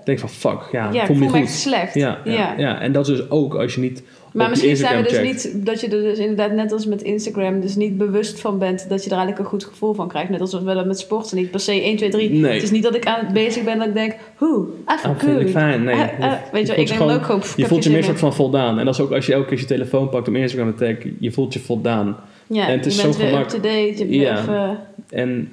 Ik 0.00 0.04
denk 0.06 0.18
van 0.18 0.28
fuck, 0.28 0.58
ja, 0.72 0.90
ik 0.92 1.06
voel 1.06 1.16
me 1.16 1.32
echt 1.38 1.52
slecht. 1.52 1.94
Ja, 1.94 2.18
ja, 2.24 2.54
ja. 2.56 2.80
en 2.80 2.92
dat 2.92 3.08
is 3.08 3.16
dus 3.16 3.30
ook 3.30 3.54
als 3.54 3.74
je 3.74 3.80
niet 3.80 4.02
Maar 4.32 4.48
misschien 4.48 4.70
je 4.70 4.76
zijn 4.76 4.96
we 4.96 5.02
dus 5.08 5.12
checkt. 5.18 5.54
niet, 5.54 5.66
dat 5.66 5.80
je 5.80 5.86
er 5.86 6.02
dus 6.02 6.18
inderdaad 6.18 6.52
net 6.52 6.72
als 6.72 6.86
met 6.86 7.02
Instagram 7.02 7.60
dus 7.60 7.76
niet 7.76 7.98
bewust 7.98 8.40
van 8.40 8.58
bent 8.58 8.88
dat 8.88 9.04
je 9.04 9.10
er 9.10 9.16
eigenlijk 9.16 9.38
een 9.38 9.50
goed 9.58 9.64
gevoel 9.64 9.94
van 9.94 10.08
krijgt. 10.08 10.30
Net 10.30 10.40
als 10.40 10.52
we 10.52 10.74
dat 10.74 10.86
met 10.86 10.98
sporten 10.98 11.36
niet 11.36 11.50
per 11.50 11.60
se 11.60 11.72
1, 11.82 11.96
2, 11.96 12.08
3. 12.10 12.30
Nee. 12.30 12.52
Het 12.54 12.62
is 12.62 12.70
niet 12.70 12.82
dat 12.82 12.94
ik 12.94 13.06
aan 13.06 13.24
het 13.24 13.32
bezig 13.32 13.64
ben 13.64 13.78
dat 13.78 13.86
ik 13.86 13.94
denk, 13.94 14.14
hoe, 14.36 14.66
even 14.88 15.10
Ah, 15.10 15.18
vind 15.18 15.36
ik 15.36 15.42
goed. 15.42 15.50
fijn. 15.50 15.84
Nee, 15.84 15.96
je- 15.96 16.02
eh, 16.02 16.32
weet 16.52 16.66
je, 16.66 16.74
voelt 16.74 16.78
ik 16.90 16.96
denk 16.96 17.08
dan 17.08 17.10
ook 17.18 17.24
gewoon, 17.24 17.42
Je 17.56 17.66
voelt 17.66 17.84
je 17.84 17.90
meer 17.90 18.04
soort 18.04 18.18
van 18.18 18.34
voldaan. 18.34 18.78
En 18.78 18.84
dat 18.84 18.94
is 18.94 19.00
ook 19.00 19.12
als 19.12 19.26
je 19.26 19.32
elke 19.32 19.48
keer 19.48 19.58
je 19.58 19.64
telefoon 19.64 20.08
pakt 20.08 20.28
om 20.28 20.36
Instagram 20.36 20.76
te 20.76 20.84
taggen, 20.84 21.16
je 21.20 21.32
voelt 21.32 21.52
je 21.52 21.60
voldaan. 21.60 22.16
Ja, 22.46 22.68
en 22.68 22.76
het 22.76 22.86
is 22.86 22.96
je 22.96 23.02
bent 23.02 23.14
zo 23.14 23.20
weer 23.20 23.38
up-to-date. 23.40 24.14
Ja. 24.14 24.38
even... 24.40 24.78
En 25.10 25.48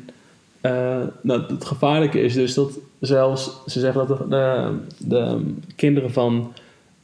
eh, 0.62 0.98
nou, 1.22 1.42
het 1.48 1.66
gevaarlijke 1.66 2.22
is 2.22 2.34
dus 2.34 2.54
dat 2.54 2.80
zelfs, 3.00 3.62
ze 3.68 3.80
zeggen 3.80 4.08
dat 4.08 4.18
de, 4.18 4.26
de, 4.30 4.78
de 5.08 5.42
kinderen 5.76 6.12
van 6.12 6.54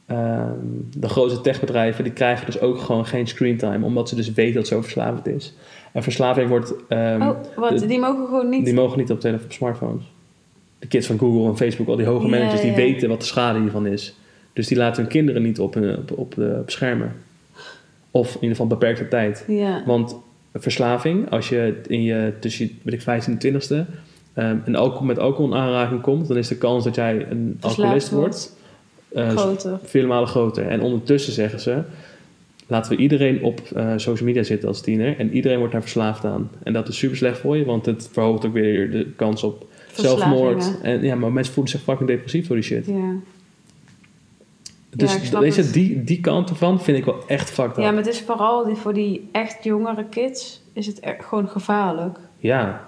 ehm, 0.06 0.50
de 0.96 1.08
grote 1.08 1.40
techbedrijven, 1.40 2.04
die 2.04 2.12
krijgen 2.12 2.46
dus 2.46 2.60
ook 2.60 2.78
gewoon 2.80 3.06
geen 3.06 3.26
screentime, 3.26 3.84
omdat 3.84 4.08
ze 4.08 4.14
dus 4.14 4.32
weten 4.32 4.54
dat 4.54 4.66
zo 4.66 4.80
verslavend 4.82 5.26
is. 5.26 5.54
En 5.92 6.02
verslaving 6.02 6.48
wordt, 6.48 6.74
ehm, 6.88 7.22
oh, 7.22 7.36
wat, 7.56 7.78
de- 7.78 7.86
die 7.86 7.98
mogen 7.98 8.26
gewoon 8.26 8.48
niet... 8.48 8.64
die 8.64 8.74
mogen 8.74 8.98
niet 8.98 9.10
op, 9.10 9.20
tele- 9.20 9.40
op 9.44 9.52
smartphones. 9.52 10.04
De 10.78 10.86
kids 10.86 11.06
van 11.06 11.18
Google 11.18 11.48
en 11.48 11.56
Facebook, 11.56 11.88
al 11.88 11.96
die 11.96 12.06
hoge 12.06 12.24
Ja, 12.24 12.30
managers, 12.30 12.60
die 12.60 12.72
weten 12.74 13.08
wat 13.08 13.20
de 13.20 13.26
schade 13.26 13.60
hiervan 13.60 13.86
is. 13.86 14.14
Dus 14.52 14.66
die 14.66 14.76
laten 14.76 15.02
hun 15.02 15.10
kinderen 15.10 15.42
niet 15.42 15.60
op, 15.60 15.76
op, 15.76 16.18
op, 16.18 16.34
de, 16.34 16.56
op 16.60 16.70
schermen. 16.70 17.12
Of 18.16 18.28
in 18.28 18.34
ieder 18.34 18.50
geval 18.50 18.66
beperkte 18.66 19.08
tijd. 19.08 19.44
Ja. 19.48 19.82
Want 19.86 20.16
verslaving, 20.54 21.30
als 21.30 21.48
je 21.48 21.80
in 21.86 22.02
je 22.02 22.32
tussen 22.40 22.78
weet 22.82 22.94
ik, 22.94 23.02
15 23.02 23.38
en 23.38 23.60
20ste 23.60 23.90
ehm, 24.34 24.56
en 24.64 24.74
alcohol, 24.74 25.06
met 25.06 25.18
alcohol 25.18 25.46
in 25.46 25.58
aanraking 25.58 26.00
komt, 26.00 26.28
dan 26.28 26.36
is 26.36 26.48
de 26.48 26.56
kans 26.56 26.84
dat 26.84 26.94
jij 26.94 27.26
een 27.30 27.56
alcoholist 27.60 28.10
wordt. 28.10 28.56
wordt 29.12 29.30
eh, 29.30 29.36
Groter. 29.36 29.78
vele 29.82 30.06
malen 30.06 30.28
groter. 30.28 30.66
En 30.66 30.80
ondertussen 30.80 31.32
zeggen 31.32 31.60
ze, 31.60 31.82
laten 32.66 32.96
we 32.96 33.02
iedereen 33.02 33.42
op 33.42 33.60
eh, 33.60 33.92
social 33.96 34.28
media 34.28 34.42
zitten 34.42 34.68
als 34.68 34.80
tiener 34.80 35.18
en 35.18 35.32
iedereen 35.32 35.58
wordt 35.58 35.72
daar 35.72 35.82
verslaafd 35.82 36.24
aan. 36.24 36.50
En 36.62 36.72
dat 36.72 36.88
is 36.88 36.98
super 36.98 37.16
slecht 37.16 37.38
voor 37.38 37.56
je, 37.56 37.64
want 37.64 37.86
het 37.86 38.08
verhoogt 38.12 38.46
ook 38.46 38.52
weer 38.52 38.90
de 38.90 39.06
kans 39.16 39.42
op 39.42 39.66
zelfmoord. 39.92 40.80
En 40.82 41.02
ja, 41.02 41.14
maar 41.14 41.32
mensen 41.32 41.54
voelen 41.54 41.72
zich 41.72 41.82
fucking 41.82 42.08
depressief 42.08 42.46
door 42.46 42.56
die 42.56 42.64
shit. 42.64 42.86
Ja. 42.86 43.14
Dus 44.96 45.30
weet 45.30 45.54
je, 45.54 45.62
het. 45.62 45.72
die, 45.72 46.04
die 46.04 46.20
kant 46.20 46.50
ervan 46.50 46.80
vind 46.80 46.98
ik 46.98 47.04
wel 47.04 47.18
echt 47.26 47.50
fucked 47.50 47.76
up. 47.76 47.82
ja, 47.84 47.90
maar 47.90 48.02
het 48.02 48.12
is 48.14 48.20
vooral 48.20 48.64
die, 48.64 48.74
voor 48.76 48.94
die 48.94 49.28
echt 49.32 49.64
jongere 49.64 50.04
kids 50.04 50.62
is 50.72 50.86
het 50.86 51.00
echt 51.00 51.24
gewoon 51.24 51.48
gevaarlijk. 51.48 52.18
Ja. 52.36 52.84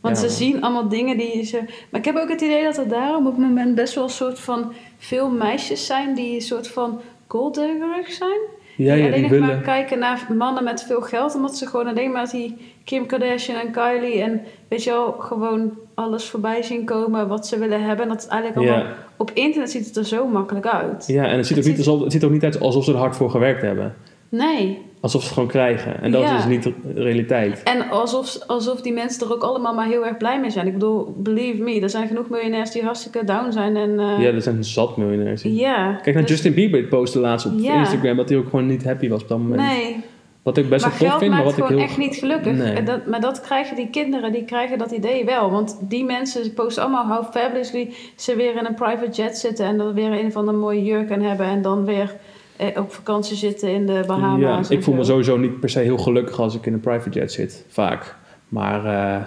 Want 0.00 0.16
Ja. 0.16 0.28
ze 0.28 0.34
zien 0.36 0.62
allemaal 0.62 0.88
dingen 0.88 1.16
die 1.18 1.44
ze. 1.44 1.62
Maar 1.90 2.00
ik 2.00 2.06
heb 2.06 2.16
ook 2.16 2.28
het 2.28 2.40
idee 2.40 2.62
dat 2.64 2.76
er 2.76 2.88
daarom 2.88 3.26
op 3.26 3.36
het 3.36 3.46
moment 3.46 3.74
best 3.74 3.94
wel 3.94 4.04
een 4.04 4.10
soort 4.10 4.38
van 4.38 4.72
veel 4.98 5.30
meisjes 5.30 5.86
zijn 5.86 6.14
die 6.14 6.34
een 6.34 6.40
soort 6.40 6.68
van 6.68 7.00
golddiggerig 7.26 8.10
zijn. 8.12 8.38
Ja, 8.76 8.94
die 8.94 9.02
ja, 9.02 9.08
alleen 9.08 9.20
die 9.28 9.38
maar 9.38 9.48
willen... 9.48 9.62
kijken 9.62 9.98
naar 9.98 10.26
mannen 10.36 10.64
met 10.64 10.82
veel 10.82 11.00
geld, 11.00 11.34
omdat 11.34 11.56
ze 11.56 11.66
gewoon 11.66 11.86
alleen 11.86 12.12
maar 12.12 12.30
die 12.30 12.56
Kim 12.84 13.06
Kardashian 13.06 13.60
en 13.60 13.70
Kylie 13.70 14.22
en 14.22 14.42
weet 14.68 14.84
je 14.84 14.90
wel, 14.90 15.12
gewoon 15.12 15.72
alles 16.00 16.24
voorbij 16.24 16.62
zien 16.62 16.84
komen 16.84 17.28
wat 17.28 17.46
ze 17.46 17.58
willen 17.58 17.82
hebben. 17.84 18.02
En 18.04 18.08
dat 18.12 18.22
het 18.22 18.30
eigenlijk 18.30 18.68
allemaal 18.70 18.92
op 19.16 19.30
internet 19.34 19.70
ziet 19.70 19.86
het 19.86 19.96
er 19.96 20.04
zo 20.04 20.26
makkelijk 20.26 20.66
uit. 20.66 21.04
Ja, 21.06 21.24
en 21.24 21.36
het 21.36 21.46
ziet, 21.46 21.56
ook 21.58 21.64
Het 21.64 21.76
niet 21.76 21.86
alsof, 21.86 22.02
het 22.02 22.12
ziet 22.12 22.24
ook 22.24 22.30
niet 22.30 22.44
uit 22.44 22.60
alsof 22.60 22.84
ze 22.84 22.92
er 22.92 22.98
hard 22.98 23.16
voor 23.16 23.30
gewerkt 23.30 23.62
hebben. 23.62 23.94
Nee. 24.28 24.78
Alsof 25.00 25.20
ze 25.20 25.26
het 25.26 25.34
gewoon 25.34 25.48
krijgen. 25.48 26.02
En 26.02 26.10
dat 26.10 26.22
Ja. 26.22 26.38
is 26.38 26.44
niet 26.44 26.62
de 26.62 26.72
realiteit. 26.94 27.62
En 27.62 27.88
alsof, 27.90 28.38
alsof 28.46 28.80
die 28.80 28.92
mensen 28.92 29.26
er 29.26 29.32
ook 29.34 29.42
allemaal 29.42 29.74
maar 29.74 29.86
heel 29.86 30.06
erg 30.06 30.16
blij 30.16 30.40
mee 30.40 30.50
zijn. 30.50 30.66
Ik 30.66 30.72
bedoel, 30.72 31.14
believe 31.16 31.62
me, 31.62 31.80
er 31.80 31.90
zijn 31.90 32.08
genoeg 32.08 32.28
miljonairs 32.28 32.70
die 32.70 32.82
hartstikke 32.82 33.24
down 33.24 33.50
zijn. 33.52 33.76
En, 33.76 33.98
eh, 33.98 34.20
Ja, 34.20 34.30
er 34.32 34.42
zijn 34.42 34.64
zat 34.64 34.96
miljonairs. 34.96 35.42
ja. 35.42 35.92
Kijk 36.02 36.14
naar 36.14 36.22
Dus- 36.24 36.32
Justin 36.32 36.54
Bieber, 36.54 36.82
postte 36.82 37.18
laatst 37.18 37.46
op 37.46 37.52
Ja. 37.56 37.78
Instagram 37.78 38.16
dat 38.16 38.28
hij 38.28 38.38
ook 38.38 38.48
gewoon 38.48 38.66
niet 38.66 38.84
happy 38.84 39.08
was 39.08 39.22
op 39.22 39.28
dat 39.28 39.38
moment. 39.38 39.60
Nee, 39.60 39.96
Wat 40.42 40.56
ik 40.56 40.68
best 40.68 40.84
maar 40.84 40.94
wel 40.98 41.08
tof 41.10 41.18
vind, 41.18 41.32
maar 41.32 41.44
wat 41.44 41.58
ik 41.58 41.64
heel... 41.64 41.78
echt 41.78 41.98
niet 41.98 42.16
gelukkig. 42.16 42.52
Nee. 42.52 42.72
En 42.72 42.84
dat, 42.84 43.06
maar 43.06 43.20
dat 43.20 43.40
krijgen 43.40 43.76
die 43.76 43.88
kinderen, 43.90 44.32
die 44.32 44.44
krijgen 44.44 44.78
dat 44.78 44.90
idee 44.90 45.24
wel. 45.24 45.50
Want 45.50 45.78
die 45.80 46.04
mensen 46.04 46.54
posten 46.54 46.82
allemaal 46.82 47.06
how 47.06 47.32
fabulously 47.32 47.94
ze 48.16 48.36
weer 48.36 48.56
in 48.56 48.64
een 48.64 48.74
private 48.74 49.10
jet 49.10 49.38
zitten... 49.38 49.66
en 49.66 49.78
dan 49.78 49.94
weer 49.94 50.12
een 50.12 50.32
van 50.32 50.46
de 50.46 50.52
mooie 50.52 50.84
jurk 50.84 51.10
aan 51.10 51.20
hebben... 51.20 51.46
en 51.46 51.62
dan 51.62 51.84
weer 51.84 52.16
eh, 52.56 52.66
op 52.76 52.92
vakantie 52.92 53.36
zitten 53.36 53.68
in 53.68 53.86
de 53.86 53.92
Ja, 53.92 54.04
Bahama's. 54.04 54.68
en 54.68 54.76
ik 54.76 54.82
voel 54.82 54.94
me 54.94 55.04
sowieso 55.04 55.36
niet 55.36 55.60
per 55.60 55.70
se 55.70 55.78
heel 55.78 55.98
gelukkig 55.98 56.38
als 56.38 56.54
ik 56.54 56.66
in 56.66 56.72
een 56.72 56.80
private 56.80 57.18
jet 57.18 57.32
zit. 57.32 57.64
Vaak. 57.68 58.16
Maar 58.48 58.84
eh, 58.84 59.24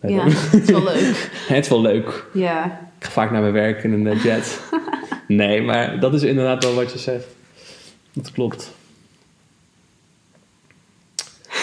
weet 0.00 0.12
Ja, 0.12 0.24
het 0.24 0.62
is 0.62 0.70
wel 0.70 0.84
leuk. 0.84 1.30
het 1.48 1.64
is 1.64 1.68
wel 1.68 1.80
leuk. 1.80 2.26
Ja. 2.32 2.64
Ik 2.98 3.04
ga 3.04 3.10
vaak 3.10 3.30
naar 3.30 3.40
mijn 3.40 3.52
werk 3.52 3.84
in 3.84 3.92
een 3.92 4.06
eh, 4.06 4.24
jet. 4.24 4.60
nee, 5.28 5.62
maar 5.62 6.00
dat 6.00 6.14
is 6.14 6.22
inderdaad 6.22 6.64
wel 6.64 6.74
wat 6.74 6.92
je 6.92 6.98
zegt. 6.98 7.26
Dat 8.12 8.32
klopt. 8.32 8.75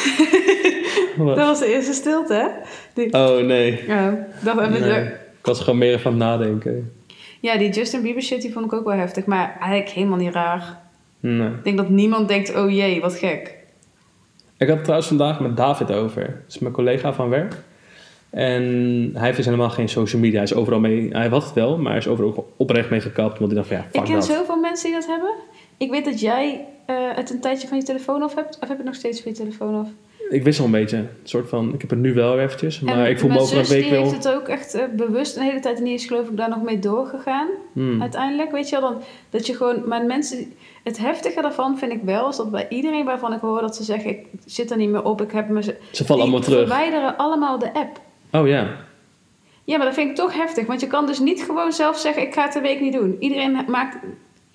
Dat 1.25 1.35
was 1.35 1.59
de 1.59 1.73
eerste 1.73 1.93
stilte, 1.93 2.33
hè? 2.33 2.47
Die... 2.93 3.13
Oh 3.13 3.45
nee. 3.45 3.79
Oh, 3.89 4.11
dat 4.43 4.59
hebben 4.59 4.71
we 4.71 4.79
nee. 4.79 5.03
Ik 5.03 5.49
was 5.49 5.59
gewoon 5.59 5.79
meer 5.79 5.99
van 5.99 6.17
nadenken. 6.17 6.91
Ja, 7.39 7.57
die 7.57 7.69
Justin 7.69 8.01
Bieber 8.01 8.21
shit 8.21 8.41
die 8.41 8.53
vond 8.53 8.65
ik 8.65 8.73
ook 8.73 8.85
wel 8.85 8.97
heftig. 8.97 9.25
Maar 9.25 9.57
eigenlijk 9.59 9.89
helemaal 9.89 10.17
niet 10.17 10.33
raar. 10.33 10.79
Nee. 11.19 11.47
Ik 11.47 11.63
denk 11.63 11.77
dat 11.77 11.89
niemand 11.89 12.27
denkt, 12.27 12.55
oh 12.55 12.71
jee, 12.71 13.01
wat 13.01 13.15
gek. 13.15 13.55
Ik 14.57 14.67
had 14.67 14.75
het 14.75 14.83
trouwens 14.83 15.07
vandaag 15.07 15.39
met 15.39 15.57
David 15.57 15.91
over. 15.91 16.21
Dat 16.21 16.33
is 16.49 16.59
mijn 16.59 16.73
collega 16.73 17.13
van 17.13 17.29
werk. 17.29 17.55
En 18.29 18.61
hij 19.13 19.23
heeft 19.25 19.37
dus 19.37 19.45
helemaal 19.45 19.69
geen 19.69 19.89
social 19.89 20.21
media. 20.21 20.35
Hij 20.35 20.47
is 20.47 20.53
overal 20.53 20.79
mee... 20.79 21.09
Hij 21.11 21.27
had 21.27 21.43
het 21.43 21.53
wel, 21.53 21.77
maar 21.77 21.91
hij 21.91 21.99
is 21.99 22.07
overal 22.07 22.29
ook 22.29 22.45
oprecht 22.57 22.89
mee 22.89 23.01
gekapt. 23.01 23.39
Want 23.39 23.51
hij 23.51 23.61
dacht 23.61 23.67
van 23.67 23.77
ja, 23.77 23.83
Ik 23.91 24.03
ken 24.03 24.13
dat. 24.13 24.25
zoveel 24.25 24.59
mensen 24.59 24.89
die 24.89 24.99
dat 24.99 25.07
hebben. 25.07 25.33
Ik 25.77 25.91
weet 25.91 26.05
dat 26.05 26.19
jij 26.19 26.65
eh, 26.85 26.95
het 27.15 27.29
een 27.29 27.39
tijdje 27.39 27.67
van 27.67 27.77
je 27.77 27.83
telefoon 27.83 28.21
af 28.21 28.35
hebt. 28.35 28.53
Of 28.53 28.59
heb 28.59 28.69
je 28.69 28.75
het 28.75 28.85
nog 28.85 28.95
steeds 28.95 29.21
van 29.21 29.31
je 29.31 29.37
telefoon 29.37 29.75
af? 29.75 29.87
Ik 30.29 30.43
wissel 30.43 30.65
een 30.65 30.71
beetje. 30.71 30.97
Een 30.97 31.09
soort 31.23 31.49
van... 31.49 31.73
Ik 31.73 31.81
heb 31.81 31.89
het 31.89 31.99
nu 31.99 32.13
wel 32.13 32.39
eventjes. 32.39 32.79
Maar 32.79 32.97
En 32.97 33.09
ik 33.09 33.19
voel 33.19 33.29
me 33.29 33.39
over 33.39 33.57
een 33.57 33.65
week 33.65 33.89
wel... 33.89 34.01
heeft 34.03 34.23
het 34.23 34.29
ook 34.29 34.47
echt 34.47 34.73
eh, 34.73 34.83
bewust 34.95 35.35
een 35.35 35.43
hele 35.43 35.59
tijd 35.59 35.77
en 35.77 35.83
die 35.83 35.93
is 35.93 36.05
geloof 36.05 36.29
ik 36.29 36.37
daar 36.37 36.49
nog 36.49 36.61
mee 36.61 36.79
doorgegaan. 36.79 37.47
Hmm. 37.73 38.01
Uiteindelijk, 38.01 38.51
weet 38.51 38.69
je 38.69 38.79
wel, 38.79 38.89
dan, 38.89 39.01
dat 39.29 39.47
je 39.47 39.55
gewoon... 39.55 39.87
Maar 39.87 40.05
mensen... 40.05 40.53
Het 40.83 40.97
heftige 40.97 41.41
daarvan 41.41 41.77
vind 41.77 41.91
ik 41.91 42.01
wel, 42.03 42.29
is 42.29 42.35
dat 42.35 42.51
bij 42.51 42.65
iedereen 42.69 43.05
waarvan 43.05 43.33
ik 43.33 43.39
hoor 43.39 43.61
dat 43.61 43.75
ze 43.75 43.83
zeggen... 43.83 44.09
Ik 44.09 44.25
zit 44.45 44.71
er 44.71 44.77
niet 44.77 44.89
meer 44.89 45.03
op, 45.03 45.21
ik 45.21 45.31
heb 45.31 45.49
me... 45.49 45.61
Ze 45.91 46.05
vallen 46.05 46.23
allemaal 46.23 46.41
terug. 46.41 46.59
verwijderen 46.59 47.17
allemaal 47.17 47.59
de 47.59 47.73
app. 47.73 47.99
Oh 48.31 48.47
ja. 48.47 48.77
Ja, 49.63 49.77
maar 49.77 49.85
dat 49.85 49.95
vind 49.95 50.09
ik 50.09 50.15
toch 50.15 50.33
heftig. 50.33 50.65
Want 50.65 50.81
je 50.81 50.87
kan 50.87 51.05
dus 51.05 51.19
niet 51.19 51.43
gewoon 51.43 51.71
zelf 51.71 51.97
zeggen, 51.97 52.23
ik 52.23 52.33
ga 52.33 52.45
het 52.45 52.55
een 52.55 52.61
week 52.61 52.81
niet 52.81 52.93
doen. 52.93 53.15
Iedereen 53.19 53.57
maakt... 53.67 53.97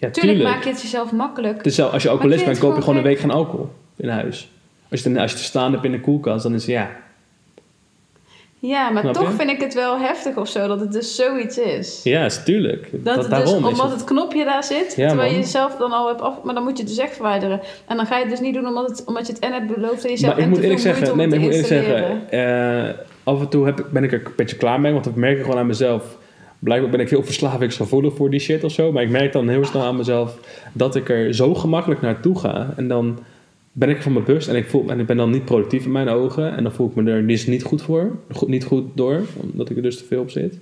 Ja, 0.01 0.11
Tuurlijk 0.11 0.37
tuurlijk. 0.37 0.55
maak 0.55 0.65
je 0.65 0.71
het 0.71 0.83
jezelf 0.83 1.13
makkelijk. 1.13 1.65
Dus 1.65 1.81
als 1.81 2.03
je 2.03 2.09
alcoholist 2.09 2.45
bent, 2.45 2.59
koop 2.59 2.75
je 2.75 2.81
gewoon 2.81 2.97
een 2.97 3.03
week 3.03 3.19
geen 3.19 3.31
alcohol 3.31 3.71
in 3.97 4.09
huis. 4.09 4.51
Als 4.91 5.03
je, 5.03 5.21
als 5.21 5.31
je 5.31 5.37
het 5.37 5.47
staan 5.47 5.73
hebt 5.73 5.85
in 5.85 5.93
de 5.93 6.01
koelkast, 6.01 6.43
dan 6.43 6.55
is 6.55 6.63
het 6.63 6.71
ja. 6.71 6.91
Ja, 8.61 8.91
maar 8.91 9.03
Snap 9.03 9.15
toch 9.15 9.29
je? 9.31 9.37
vind 9.37 9.51
ik 9.51 9.61
het 9.61 9.75
wel 9.75 9.99
heftig 9.99 10.37
of 10.37 10.49
zo, 10.49 10.67
dat 10.67 10.81
het 10.81 10.93
dus 10.93 11.15
zoiets 11.17 11.59
is. 11.59 12.01
Ja, 12.05 12.25
is 12.25 12.43
tuurlijk. 12.45 12.89
Dat, 12.93 13.05
Dat, 13.05 13.15
het 13.15 13.23
dus, 13.25 13.31
daarom 13.39 13.65
is 13.65 13.71
omdat 13.71 13.91
het. 13.91 14.01
het 14.01 14.05
knopje 14.05 14.45
daar 14.45 14.65
zit, 14.65 14.95
Ja, 14.97 15.09
terwijl 15.09 15.31
je 15.31 15.37
jezelf 15.39 15.77
dan 15.77 15.93
al 15.93 16.09
hebt 16.09 16.21
af... 16.21 16.43
Maar 16.43 16.55
dan 16.55 16.63
moet 16.63 16.77
je 16.77 16.83
het 16.83 16.93
dus 16.93 16.99
echt 17.05 17.15
verwijderen. 17.15 17.61
En 17.87 17.97
dan 17.97 18.07
ga 18.07 18.15
je 18.17 18.21
het 18.21 18.31
dus 18.31 18.41
niet 18.41 18.55
doen 18.55 18.67
omdat, 18.67 18.89
het, 18.89 19.05
omdat 19.05 19.27
je 19.27 19.33
het 19.33 19.43
en 19.43 19.53
hebt 19.53 19.75
beloofd 19.75 20.05
aan 20.05 20.11
jezelf 20.11 20.31
Maar 20.33 20.39
ik 20.39 20.45
en 20.45 20.49
moet 20.49 20.59
te 20.59 20.65
eerlijk 20.65 20.81
zeggen, 20.83 21.17
nee, 21.17 21.27
maar 21.27 21.37
ik 21.37 21.43
moet 21.43 21.53
te 21.53 21.75
eerlijk 21.75 21.89
zeggen, 21.89 22.31
eh, 22.89 22.95
af 23.25 23.41
en 23.41 23.49
toe 23.49 23.65
heb 23.67 23.79
ik, 23.81 23.91
ben 23.91 24.05
ik 24.05 24.13
er 24.13 24.23
een 24.25 24.33
beetje 24.37 24.57
klaar 24.57 24.81
mee, 24.81 24.93
want 24.93 25.05
dat 25.05 25.15
merk 25.15 25.37
ik 25.37 25.43
gewoon 25.45 25.59
aan 25.59 25.67
mezelf. 25.67 26.17
Blijkbaar 26.59 26.91
ben 26.91 27.01
ik 27.01 27.11
heel 27.11 27.25
verslavingsgevoelig 27.25 28.15
voor 28.15 28.31
die 28.31 28.41
shit 28.41 28.65
of 28.65 28.73
zo, 28.73 28.93
maar 28.93 29.03
ik 29.03 29.11
merk 29.11 29.33
dan 29.33 29.49
heel 29.49 29.65
snel 29.65 29.83
aan 29.83 29.97
mezelf 29.97 30.39
dat 30.73 30.97
ik 30.97 31.09
er 31.09 31.35
zo 31.35 31.55
gemakkelijk 31.55 32.01
naartoe 32.01 32.39
ga. 32.39 32.75
En 32.77 32.89
dan 32.89 33.19
ben 33.73 33.89
ik 33.89 34.03
van 34.03 34.13
me 34.13 34.21
bewust 34.21 34.49
en 34.49 34.57
ik, 34.57 34.67
voel, 34.67 34.91
en 34.91 35.01
ik 35.01 35.07
ben 35.07 35.17
dan 35.17 35.31
niet 35.31 35.45
productief 35.45 35.85
in 35.85 35.93
mijn 35.93 36.09
ogen. 36.09 36.57
En 36.57 36.63
dan 36.63 36.73
voel 36.73 36.89
ik 36.89 36.95
me 36.95 37.11
er 37.11 37.27
dus 37.27 37.47
niet 37.47 37.63
goed 37.63 37.83
voor, 37.83 38.17
goed, 38.31 38.49
niet 38.49 38.65
goed 38.65 38.85
door, 38.95 39.21
omdat 39.37 39.71
ik 39.71 39.77
er 39.77 39.83
dus 39.83 39.99
te 39.99 40.05
veel 40.05 40.21
op 40.21 40.31
zit. 40.31 40.59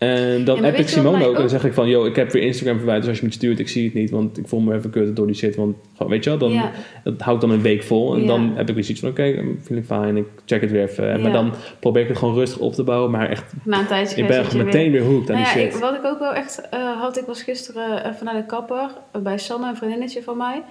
En 0.00 0.44
dan 0.44 0.64
heb 0.64 0.74
ik 0.74 0.88
Simone 0.88 1.24
ook 1.26 1.34
en 1.34 1.40
dan 1.40 1.48
zeg 1.48 1.64
ik 1.64 1.72
van, 1.72 1.88
yo, 1.88 2.04
ik 2.04 2.16
heb 2.16 2.30
weer 2.32 2.42
Instagram 2.42 2.76
verwijderd, 2.76 3.06
dus 3.06 3.10
als 3.10 3.18
je 3.20 3.24
me 3.24 3.30
het 3.32 3.40
stuurt, 3.40 3.58
ik 3.58 3.68
zie 3.68 3.84
het 3.84 3.94
niet, 3.94 4.10
want 4.10 4.38
ik 4.38 4.48
voel 4.48 4.60
me 4.60 4.74
even 4.74 4.90
kut 4.90 5.16
door 5.16 5.26
die 5.26 5.36
shit. 5.36 5.56
Want 5.56 5.76
gewoon, 5.96 6.12
weet 6.12 6.24
je 6.24 6.30
wel, 6.30 6.38
dan, 6.38 6.52
Ja. 6.52 6.70
dat 7.04 7.20
houdt 7.20 7.40
dan 7.40 7.50
een 7.50 7.60
week 7.62 7.82
vol. 7.82 8.14
En 8.14 8.20
Ja. 8.20 8.26
dan 8.26 8.52
heb 8.54 8.68
ik 8.68 8.74
weer 8.74 8.84
zoiets 8.84 9.00
van, 9.02 9.10
oké, 9.10 9.32
vind 9.62 9.78
ik 9.78 9.84
fijn, 9.84 10.16
ik 10.16 10.26
check 10.44 10.60
het 10.60 10.70
weer 10.70 10.82
even. 10.82 11.20
Maar 11.20 11.32
dan 11.32 11.52
probeer 11.80 12.02
ik 12.02 12.08
het 12.08 12.18
gewoon 12.18 12.34
rustig 12.34 12.58
op 12.58 12.72
te 12.74 12.82
bouwen, 12.82 13.10
maar 13.10 13.28
echt, 13.28 13.52
Na 13.64 13.78
een 13.78 14.06
ik 14.16 14.26
ben 14.26 14.44
weer- 14.52 14.64
meteen 14.64 14.90
weer 14.92 15.02
hooked 15.02 15.30
aan 15.30 15.36
Nou 15.40 15.52
die 15.52 15.62
ja, 15.62 15.66
shit. 15.68 15.74
ik, 15.74 15.80
wat 15.80 15.94
ik 15.94 16.04
ook 16.04 16.18
wel 16.18 16.32
echt 16.34 16.68
eh, 16.70 17.00
had, 17.00 17.18
ik 17.18 17.24
was 17.26 17.42
gisteren 17.42 18.10
even 18.10 18.24
naar 18.24 18.34
de 18.36 18.46
kapper 18.46 18.90
eh, 19.12 19.20
bij 19.22 19.38
Sanne, 19.38 19.68
een 19.68 19.76
vriendinnetje 19.76 20.22
van 20.22 20.36
mij. 20.36 20.62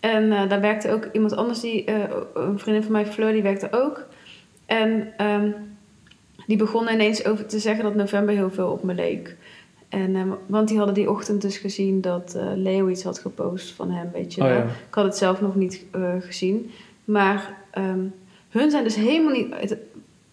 En 0.00 0.32
eh, 0.32 0.48
daar 0.48 0.60
werkte 0.60 0.90
ook 0.92 1.08
iemand 1.12 1.36
anders, 1.36 1.60
die, 1.60 1.84
eh, 1.84 1.94
een 2.34 2.58
vriendin 2.58 2.82
van 2.82 2.92
mij, 2.92 3.06
Fleur, 3.06 3.32
die 3.32 3.42
werkte 3.42 3.68
ook. 3.70 4.06
En 4.66 5.06
ehm, 5.16 5.48
die 6.46 6.56
begon 6.56 6.88
ineens 6.88 7.24
over 7.24 7.46
te 7.46 7.58
zeggen 7.58 7.84
dat 7.84 7.94
november 7.94 8.34
heel 8.34 8.50
veel 8.50 8.68
op 8.68 8.82
me 8.82 8.94
leek. 8.94 9.36
En, 9.88 10.16
ehm, 10.16 10.28
want 10.46 10.68
die 10.68 10.76
hadden 10.76 10.94
die 10.94 11.10
ochtend 11.10 11.42
dus 11.42 11.56
gezien 11.56 12.00
dat 12.00 12.34
eh, 12.34 12.46
Leo 12.54 12.88
iets 12.88 13.02
had 13.02 13.18
gepost 13.18 13.70
van 13.72 13.90
hem, 13.90 14.10
weet 14.12 14.34
je 14.34 14.42
Oh 14.42 14.48
ja. 14.48 14.62
Ik 14.62 14.94
had 14.94 15.04
het 15.04 15.16
zelf 15.16 15.40
nog 15.40 15.54
niet 15.54 15.84
eh, 15.90 16.02
gezien. 16.20 16.70
Maar 17.04 17.54
ehm, 17.70 18.00
hun 18.50 18.70
zijn 18.70 18.84
dus 18.84 18.94
helemaal 18.94 19.32
niet... 19.32 19.76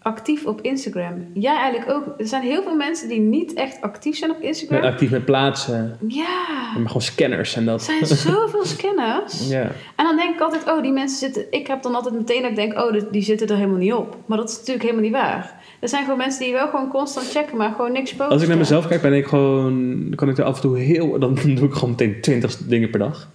actief 0.02 0.46
op 0.46 0.60
Instagram? 0.60 1.26
Jij 1.32 1.56
eigenlijk 1.56 1.90
ook. 1.90 2.14
Er 2.18 2.26
zijn 2.26 2.42
heel 2.42 2.62
veel 2.62 2.74
mensen 2.74 3.08
die 3.08 3.20
niet 3.20 3.52
echt 3.54 3.80
actief 3.80 4.16
zijn 4.16 4.30
op 4.30 4.40
Instagram. 4.40 4.80
Met 4.80 4.90
actief 4.90 5.10
met 5.10 5.24
plaatsen. 5.24 5.96
Ja, 6.08 6.72
Maar 6.78 6.86
gewoon 6.86 7.02
scanners 7.02 7.54
en 7.54 7.60
er 7.62 7.66
dat. 7.66 7.82
zijn 7.82 8.06
zoveel 8.06 8.64
scanners. 8.64 9.48
Ja. 9.48 9.62
En 9.96 10.04
dan 10.04 10.16
denk 10.16 10.34
ik 10.34 10.40
altijd, 10.40 10.70
oh, 10.70 10.82
die 10.82 10.92
mensen 10.92 11.18
zitten... 11.18 11.44
Ik 11.50 11.66
heb 11.66 11.82
dan 11.82 11.94
altijd 11.94 12.14
meteen 12.14 12.40
dat 12.42 12.50
ik 12.50 12.56
denk, 12.56 12.78
oh, 12.78 13.02
die 13.10 13.22
zitten 13.22 13.48
er 13.48 13.56
helemaal 13.56 13.78
niet 13.78 13.92
op. 13.92 14.16
Maar 14.26 14.38
dat 14.38 14.48
is 14.50 14.56
natuurlijk 14.56 14.82
helemaal 14.82 15.04
niet 15.04 15.12
waar. 15.12 15.61
Er 15.82 15.88
zijn 15.88 16.02
gewoon 16.02 16.18
mensen 16.18 16.44
die 16.44 16.52
wel 16.52 16.68
gewoon 16.68 16.88
constant 16.88 17.30
checken, 17.30 17.56
maar 17.56 17.70
gewoon 17.76 17.92
niks 17.92 18.10
posten. 18.10 18.28
Als 18.32 18.42
ik 18.42 18.48
naar 18.48 18.56
mezelf 18.56 18.86
kijk, 18.88 19.02
ben 19.02 19.12
ik 19.12 19.26
gewoon, 19.26 20.00
dan 20.06 20.14
kan 20.14 20.28
ik 20.28 20.38
er 20.38 20.44
af 20.44 20.54
en 20.54 20.60
toe 20.60 20.78
heel, 20.78 21.18
dan 21.18 21.34
doe 21.56 21.66
ik 21.66 21.72
gewoon 21.72 21.90
meteen 21.90 22.20
20 22.20 22.56
dingen 22.56 22.90
per 22.90 22.98
dag. 22.98 23.28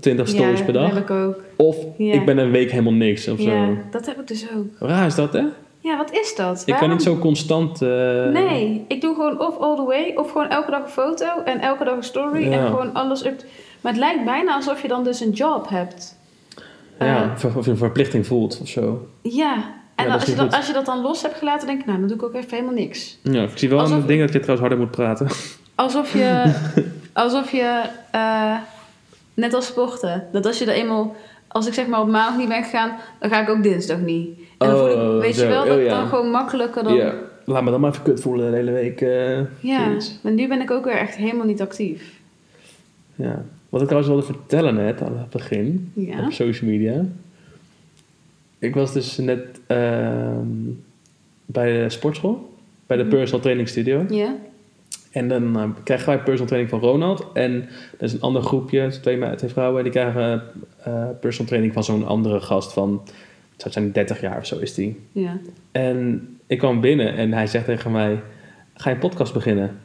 20 0.00 0.28
stories 0.28 0.58
ja, 0.58 0.64
per 0.64 0.72
dat 0.72 0.82
dag. 0.82 0.94
heb 0.94 1.02
ik 1.02 1.10
ook. 1.10 1.36
Of 1.56 1.76
Ja. 1.98 2.12
ik 2.14 2.24
ben 2.24 2.38
een 2.38 2.50
week 2.50 2.70
helemaal 2.70 2.92
niks 2.92 3.28
of 3.28 3.38
Ja, 3.38 3.66
zo. 3.66 3.76
dat 3.90 4.06
heb 4.06 4.20
ik 4.20 4.26
dus 4.26 4.46
ook. 4.56 4.88
Raar 4.88 5.06
is 5.06 5.14
dat, 5.14 5.32
hè? 5.32 5.42
Ja, 5.80 5.96
wat 5.96 6.12
is 6.12 6.34
dat? 6.36 6.62
Ik 6.66 6.74
kan 6.74 6.90
niet 6.90 7.02
zo 7.02 7.16
constant. 7.18 7.82
eh, 7.82 7.88
Nee, 8.32 8.84
ik 8.88 9.00
doe 9.00 9.14
gewoon 9.14 9.40
of 9.40 9.58
all 9.58 9.76
the 9.76 9.82
way, 9.84 10.12
of 10.16 10.30
gewoon 10.30 10.48
elke 10.48 10.70
dag 10.70 10.82
een 10.82 10.88
foto 10.88 11.26
en 11.44 11.60
elke 11.60 11.84
dag 11.84 11.96
een 11.96 12.02
story 12.02 12.52
en 12.52 12.66
gewoon 12.66 12.94
alles 12.94 13.24
up. 13.24 13.44
Maar 13.80 13.92
het 13.92 14.00
lijkt 14.00 14.24
bijna 14.24 14.54
alsof 14.54 14.82
je 14.82 14.88
dan 14.88 15.04
dus 15.04 15.20
een 15.20 15.30
job 15.30 15.68
hebt. 15.68 16.16
Ja, 16.98 17.34
Eh, 17.44 17.56
of 17.56 17.64
je 17.64 17.70
een 17.70 17.76
verplichting 17.76 18.26
voelt 18.26 18.58
of 18.62 18.68
zo. 18.68 19.06
ja. 19.22 19.76
En 19.98 20.06
Ja, 20.06 20.12
als, 20.12 20.24
je 20.24 20.50
als 20.50 20.66
je 20.66 20.72
dat 20.72 20.86
dan 20.86 21.00
los 21.00 21.22
hebt 21.22 21.34
gelaten, 21.38 21.66
denk 21.66 21.80
ik, 21.80 21.86
nou, 21.86 21.98
dan 21.98 22.08
doe 22.08 22.16
ik 22.16 22.22
ook 22.22 22.34
even 22.34 22.50
helemaal 22.50 22.74
niks. 22.74 23.18
Ja, 23.22 23.42
ik 23.42 23.50
zie 23.58 23.68
wel 23.68 23.78
Alsof- 23.80 23.96
een 24.00 24.06
ding 24.06 24.20
dat 24.20 24.32
je 24.32 24.40
trouwens 24.40 24.60
harder 24.68 24.78
moet 24.86 24.96
praten. 24.96 25.26
Alsof 25.74 26.12
je, 26.12 26.54
alsof 27.12 27.50
je 27.50 27.82
eh, 28.10 28.56
net 29.34 29.54
als 29.54 29.66
sporten, 29.66 30.26
dat 30.32 30.46
als 30.46 30.58
je 30.58 30.64
er 30.64 30.72
eenmaal, 30.74 31.16
als 31.48 31.66
ik 31.66 31.74
zeg 31.74 31.86
maar 31.86 32.00
op 32.00 32.08
maandag 32.08 32.36
niet 32.38 32.48
ben 32.48 32.62
gegaan, 32.64 32.92
dan 33.18 33.30
ga 33.30 33.40
ik 33.42 33.48
ook 33.48 33.62
dinsdag 33.62 33.98
niet. 34.00 34.38
En 34.58 34.68
dan 34.68 34.76
voel 34.78 35.08
Oh, 35.08 35.14
ik, 35.16 35.20
weet 35.22 35.36
zo. 35.36 35.42
je 35.42 35.48
wel, 35.48 35.62
Oh, 35.62 35.68
dat 35.68 35.78
ja. 35.80 35.88
dan 35.88 36.08
gewoon 36.08 36.30
makkelijker 36.30 36.84
dan. 36.84 36.94
Ja, 36.94 37.14
laat 37.44 37.62
me 37.64 37.70
dan 37.70 37.80
maar 37.80 37.90
even 37.90 38.02
kut 38.02 38.20
voelen 38.20 38.50
de 38.50 38.56
hele 38.56 38.70
week. 38.72 39.00
eh, 39.00 39.38
Ja, 39.60 39.84
zoiets. 39.84 40.18
maar 40.22 40.32
nu 40.32 40.48
ben 40.48 40.60
ik 40.60 40.70
ook 40.70 40.84
weer 40.84 40.96
echt 40.98 41.14
helemaal 41.16 41.46
niet 41.46 41.60
actief. 41.60 42.02
ja. 43.14 43.42
Wat 43.68 43.80
ik 43.80 43.86
trouwens 43.88 44.12
wilde 44.14 44.26
vertellen 44.34 44.74
net 44.74 45.02
aan 45.02 45.18
het 45.18 45.30
begin, 45.30 45.92
Ja. 45.94 46.24
op 46.24 46.32
social 46.32 46.70
media. 46.70 47.04
Ik 48.58 48.74
was 48.74 48.92
dus 48.92 49.16
net 49.16 49.40
ehm, 49.66 50.46
bij 51.46 51.82
de 51.82 51.88
sportschool, 51.90 52.54
bij 52.86 52.96
de 52.96 53.02
Mhm. 53.02 53.12
personal 53.14 53.40
training 53.40 53.68
studio. 53.68 54.04
Ja? 54.08 54.34
En 55.10 55.28
dan 55.28 55.56
eh, 55.58 55.64
krijgen 55.84 56.06
wij 56.06 56.18
personal 56.18 56.46
training 56.46 56.70
van 56.70 56.80
Ronald. 56.80 57.26
En 57.32 57.52
er 57.98 58.04
is 58.04 58.12
een 58.12 58.20
ander 58.20 58.42
groepje, 58.42 58.80
is 58.86 58.96
twee, 58.96 59.34
twee 59.36 59.50
vrouwen, 59.50 59.82
die 59.82 59.92
krijgen 59.92 60.42
eh, 60.84 61.08
personal 61.20 61.46
training 61.48 61.72
van 61.72 61.84
zo'n 61.84 62.06
andere 62.06 62.40
gast 62.40 62.72
van, 62.72 63.00
het 63.52 63.60
zou 63.60 63.72
zijn 63.74 63.92
30 63.92 64.20
jaar 64.20 64.38
of 64.38 64.46
zo 64.46 64.58
is 64.58 64.74
die. 64.74 65.00
Ja. 65.12 65.38
En 65.72 66.28
ik 66.46 66.58
kwam 66.58 66.80
binnen 66.80 67.14
en 67.14 67.32
hij 67.32 67.46
zegt 67.46 67.64
tegen 67.64 67.90
mij, 67.92 68.20
ga 68.74 68.88
je 68.88 68.94
een 68.94 69.00
podcast 69.00 69.32
beginnen? 69.32 69.78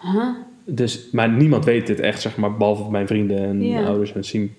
Huh? 0.00 0.28
Dus, 0.64 1.08
maar 1.12 1.28
niemand 1.28 1.64
weet 1.64 1.86
dit 1.86 2.00
echt, 2.00 2.20
zeg 2.20 2.36
maar, 2.36 2.56
behalve 2.56 2.90
mijn 2.90 3.06
vrienden 3.06 3.38
en 3.38 3.58
mijn 3.58 3.84
ouders 3.84 4.12
en 4.12 4.24
Siem. 4.24 4.54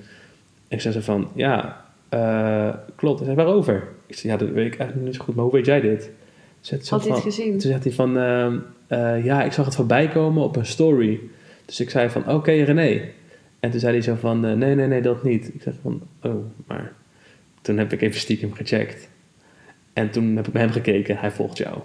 Ik 0.67 0.81
zei 0.81 0.93
ze 0.93 1.01
van, 1.01 1.27
ja, 1.35 1.84
eh, 2.15 2.73
klopt. 2.95 3.19
Hij 3.19 3.25
zei, 3.25 3.37
waarover? 3.45 3.87
Ik 4.05 4.15
zei, 4.15 4.33
ja, 4.33 4.39
dat 4.39 4.49
weet 4.49 4.73
ik 4.73 4.79
eigenlijk 4.79 5.07
niet 5.07 5.15
zo 5.15 5.23
goed, 5.23 5.35
maar 5.35 5.43
hoe 5.43 5.53
weet 5.53 5.65
jij 5.65 5.81
dit? 5.81 6.11
Had 6.89 7.03
hij 7.03 7.11
het 7.11 7.21
gezien? 7.21 7.51
Toen 7.51 7.71
zegt 7.71 7.83
hij 7.83 7.93
van, 7.93 8.17
ehm, 8.17 8.57
eh, 8.87 9.25
ja, 9.25 9.43
ik 9.43 9.51
zag 9.51 9.65
het 9.65 9.75
voorbij 9.75 10.07
komen 10.07 10.43
op 10.43 10.55
een 10.55 10.65
story. 10.65 11.19
Dus 11.65 11.79
ik 11.79 11.89
zei 11.89 12.09
van, 12.09 12.29
oké 12.29 12.51
René. 12.51 13.01
En 13.59 13.71
toen 13.71 13.79
zei 13.79 13.93
hij 13.93 14.01
zo 14.01 14.15
van, 14.15 14.45
eh, 14.45 14.53
nee, 14.53 14.75
nee, 14.75 14.87
nee, 14.87 15.01
dat 15.01 15.23
niet. 15.23 15.53
Ik 15.53 15.61
zeg 15.61 15.73
van, 15.81 16.01
oh, 16.23 16.45
maar... 16.67 16.93
Toen 17.61 17.77
heb 17.77 17.93
ik 17.93 18.01
even 18.01 18.19
stiekem 18.19 18.53
gecheckt. 18.53 19.09
En 19.93 20.11
toen 20.11 20.35
heb 20.35 20.47
ik 20.47 20.53
naar 20.53 20.63
hem 20.63 20.71
gekeken, 20.71 21.17
hij 21.17 21.31
volgt 21.31 21.57
jou. 21.57 21.77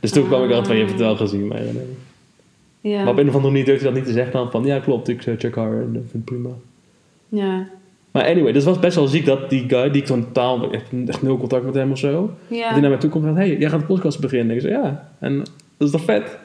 Dus 0.00 0.10
toen 0.10 0.26
kwam 0.26 0.44
ik 0.44 0.48
altijd 0.48 0.66
van, 0.66 0.76
je 0.76 0.82
hebt 0.82 0.92
het 0.92 1.02
wel 1.02 1.16
gezien, 1.16 1.46
maar 1.46 1.62
René. 1.62 1.84
Ja. 2.80 3.02
Maar 3.02 3.12
op 3.12 3.18
een 3.18 3.28
of 3.28 3.34
andere 3.34 3.52
manier 3.52 3.64
durfde 3.64 3.84
hij 3.84 3.94
dat 3.94 4.02
niet 4.02 4.12
te 4.12 4.18
zeggen 4.18 4.32
dan 4.32 4.50
van, 4.50 4.64
ja 4.64 4.78
klopt, 4.78 5.08
ik 5.08 5.22
check 5.22 5.54
haar 5.54 5.72
en 5.72 5.92
dat 5.92 6.02
vind 6.10 6.14
ik 6.14 6.24
prima. 6.24 6.50
Ja. 7.28 7.68
Maar 8.12 8.24
anyway, 8.24 8.52
dus 8.52 8.64
het 8.64 8.72
was 8.74 8.82
best 8.82 8.96
wel 8.96 9.06
ziek 9.06 9.26
dat 9.26 9.50
die 9.50 9.64
guy, 9.68 9.90
die 9.90 10.00
ik 10.02 10.06
totaal, 10.06 10.70
echt, 10.72 10.84
echt 11.06 11.22
nul 11.22 11.38
contact 11.38 11.64
met 11.64 11.74
hem 11.74 11.90
of 11.90 11.98
zo, 11.98 12.12
dat 12.48 12.58
Ja. 12.58 12.68
hij 12.70 12.80
naar 12.80 12.90
mij 12.90 12.98
toe 12.98 13.10
komt 13.10 13.24
en 13.24 13.34
zegt, 13.34 13.46
hey, 13.46 13.56
jij 13.56 13.68
gaat 13.70 13.80
een 13.80 13.86
podcast 13.86 14.20
beginnen. 14.20 14.54
Ik 14.56 14.62
zei, 14.62 14.72
ja, 14.72 15.08
en 15.20 15.38
dat 15.76 15.86
is 15.86 15.90
toch 15.90 16.04
vet? 16.04 16.38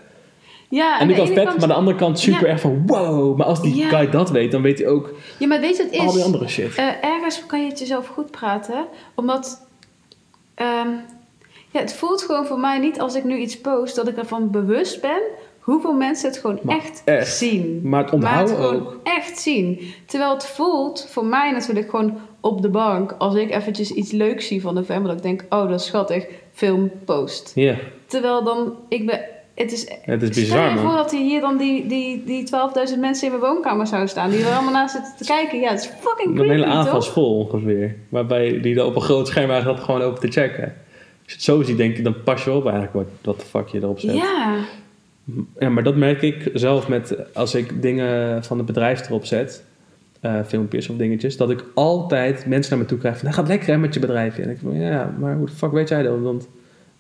ja, 0.70 1.00
en 1.00 1.08
de 1.08 1.14
kant 1.14 1.28
ene 1.28 1.36
vet, 1.38 1.46
kant- 1.46 1.56
maar 1.56 1.64
aan 1.64 1.70
de 1.70 1.80
andere 1.80 1.98
kant 1.98 2.20
super 2.20 2.46
Ja. 2.46 2.52
erg 2.52 2.62
van, 2.62 2.84
wow. 2.88 3.38
Maar 3.38 3.48
als 3.48 3.62
die 3.62 3.76
Ja. 3.76 3.88
guy 3.90 4.10
dat 4.10 4.30
weet, 4.30 4.52
dan 4.52 4.62
weet 4.62 4.80
hij 4.80 4.88
ook 4.88 5.14
Ja, 5.40 5.48
maar 5.48 5.60
weet 5.60 5.78
je 5.78 5.84
het 5.84 5.92
is? 5.92 6.00
al 6.00 6.12
die 6.14 6.24
andere 6.24 6.48
shit. 6.48 6.76
Eh, 6.76 6.86
ergens 7.04 7.46
kan 7.46 7.62
je 7.64 7.70
het 7.70 7.80
jezelf 7.80 8.08
goed 8.08 8.32
praten, 8.32 8.86
omdat 9.16 9.68
ehm, 10.56 10.90
ja, 11.72 11.80
het 11.80 11.94
voelt 11.94 12.22
gewoon 12.22 12.46
voor 12.46 12.60
mij 12.60 12.80
niet 12.80 13.00
als 13.00 13.16
ik 13.16 13.24
nu 13.24 13.38
iets 13.38 13.62
post 13.62 13.96
dat 13.96 14.08
ik 14.08 14.18
ervan 14.18 14.52
bewust 14.52 15.02
ben 15.02 15.22
hoeveel 15.68 15.94
mensen 15.94 16.30
het 16.30 16.38
gewoon 16.38 16.60
echt, 16.68 17.02
echt. 17.06 17.36
zien. 17.36 17.62
Maar 17.84 18.04
het 18.04 18.22
maar 18.22 18.40
het 18.40 18.50
onthouden 18.52 18.56
gewoon 18.56 18.76
ook. 18.76 19.00
echt 19.04 19.40
zien. 19.40 19.94
Terwijl 20.06 20.34
het 20.34 20.46
voelt 20.46 21.08
voor 21.10 21.26
mij 21.26 21.52
natuurlijk 21.52 21.90
gewoon 21.90 22.18
op 22.42 22.62
de 22.62 22.70
bank 22.70 23.16
als 23.18 23.36
ik 23.36 23.52
eventjes 23.52 23.92
iets 23.92 24.12
leuks 24.12 24.48
zie 24.48 24.62
van 24.62 24.76
de 24.76 24.84
fan, 24.84 25.04
dat 25.04 25.16
ik 25.16 25.22
denk, 25.22 25.46
oh 25.50 25.70
dat 25.70 25.80
is 25.80 25.86
schattig, 25.86 26.26
film 26.54 26.92
post. 27.06 27.52
Ja, 27.56 27.76
Terwijl 28.06 28.44
dan, 28.44 28.74
ik 28.90 29.06
ben, 29.06 29.20
het 29.56 29.72
is 29.72 29.90
het 30.02 30.22
is 30.22 30.30
Stel 30.30 30.44
bizar 30.44 30.72
je 30.72 30.78
voor 30.78 30.96
dat 30.96 31.12
er 31.12 31.18
hier 31.18 31.42
dan 31.42 31.58
die, 31.58 31.88
die, 31.88 32.24
die 32.24 32.48
12.000 32.94 33.00
mensen 33.00 33.32
in 33.32 33.40
mijn 33.40 33.52
woonkamer 33.52 33.88
zouden 33.88 34.10
staan. 34.10 34.30
Die 34.30 34.46
er 34.46 34.54
allemaal 34.54 34.74
naast 34.74 34.94
zitten 34.94 35.14
te 35.18 35.24
kijken. 35.24 35.60
Ja, 35.60 35.70
het 35.70 35.80
is 35.80 35.90
fucking 36.00 36.30
Een 36.30 36.36
creepy, 36.36 36.52
hele 36.52 36.66
avond 36.66 37.08
vol 37.08 37.38
ongeveer. 37.38 37.96
Waarbij 38.10 38.62
die 38.62 38.76
er 38.76 38.86
op 38.86 38.96
een 38.96 39.02
groot 39.02 39.28
scherm 39.28 39.48
waren 39.48 39.66
dat 39.66 39.80
gewoon 39.80 40.02
open 40.02 40.20
te 40.20 40.42
checken. 40.42 40.64
Als 40.64 40.74
je 41.26 41.34
het 41.34 41.44
zo 41.44 41.62
ziet, 41.62 41.78
denk 41.78 41.98
je, 41.98 42.04
dan 42.04 42.24
pas 42.24 42.44
je 42.44 42.52
op 42.52 42.64
eigenlijk 42.64 42.94
wat, 42.94 43.08
wat 43.22 43.40
de 43.40 43.46
fuck 43.46 43.68
je 43.68 43.78
erop 43.78 44.00
zet. 44.00 44.16
Ja. 44.16 44.56
Ja, 45.60 45.70
maar 45.70 45.84
dat 45.84 45.96
merk 45.96 46.22
ik 46.22 46.50
zelf 46.54 46.88
met 46.88 47.16
als 47.34 47.56
ik 47.56 47.82
dingen 47.82 48.44
van 48.44 48.58
het 48.58 48.66
bedrijf 48.66 49.08
erop 49.08 49.26
zet, 49.26 49.64
eh, 50.20 50.40
filmpjes 50.48 50.90
of 50.90 50.98
dingetjes, 50.98 51.38
dat 51.38 51.50
ik 51.50 51.64
altijd 51.74 52.46
mensen 52.46 52.72
naar 52.74 52.82
me 52.82 52.90
toe 52.90 52.98
krijg 52.98 53.16
van, 53.16 53.24
nou, 53.26 53.38
gaat 53.38 53.48
lekker 53.48 53.68
hè, 53.70 53.78
met 53.78 53.94
je 53.94 54.00
bedrijfje. 54.00 54.42
En 54.44 54.50
ik 54.50 54.58
van, 54.62 54.80
ja, 54.80 55.16
maar 55.20 55.36
hoe 55.36 55.46
de 55.46 55.52
fuck 55.52 55.72
weet 55.72 55.90
jij 55.90 56.04
dat? 56.04 56.20
Want, 56.20 56.48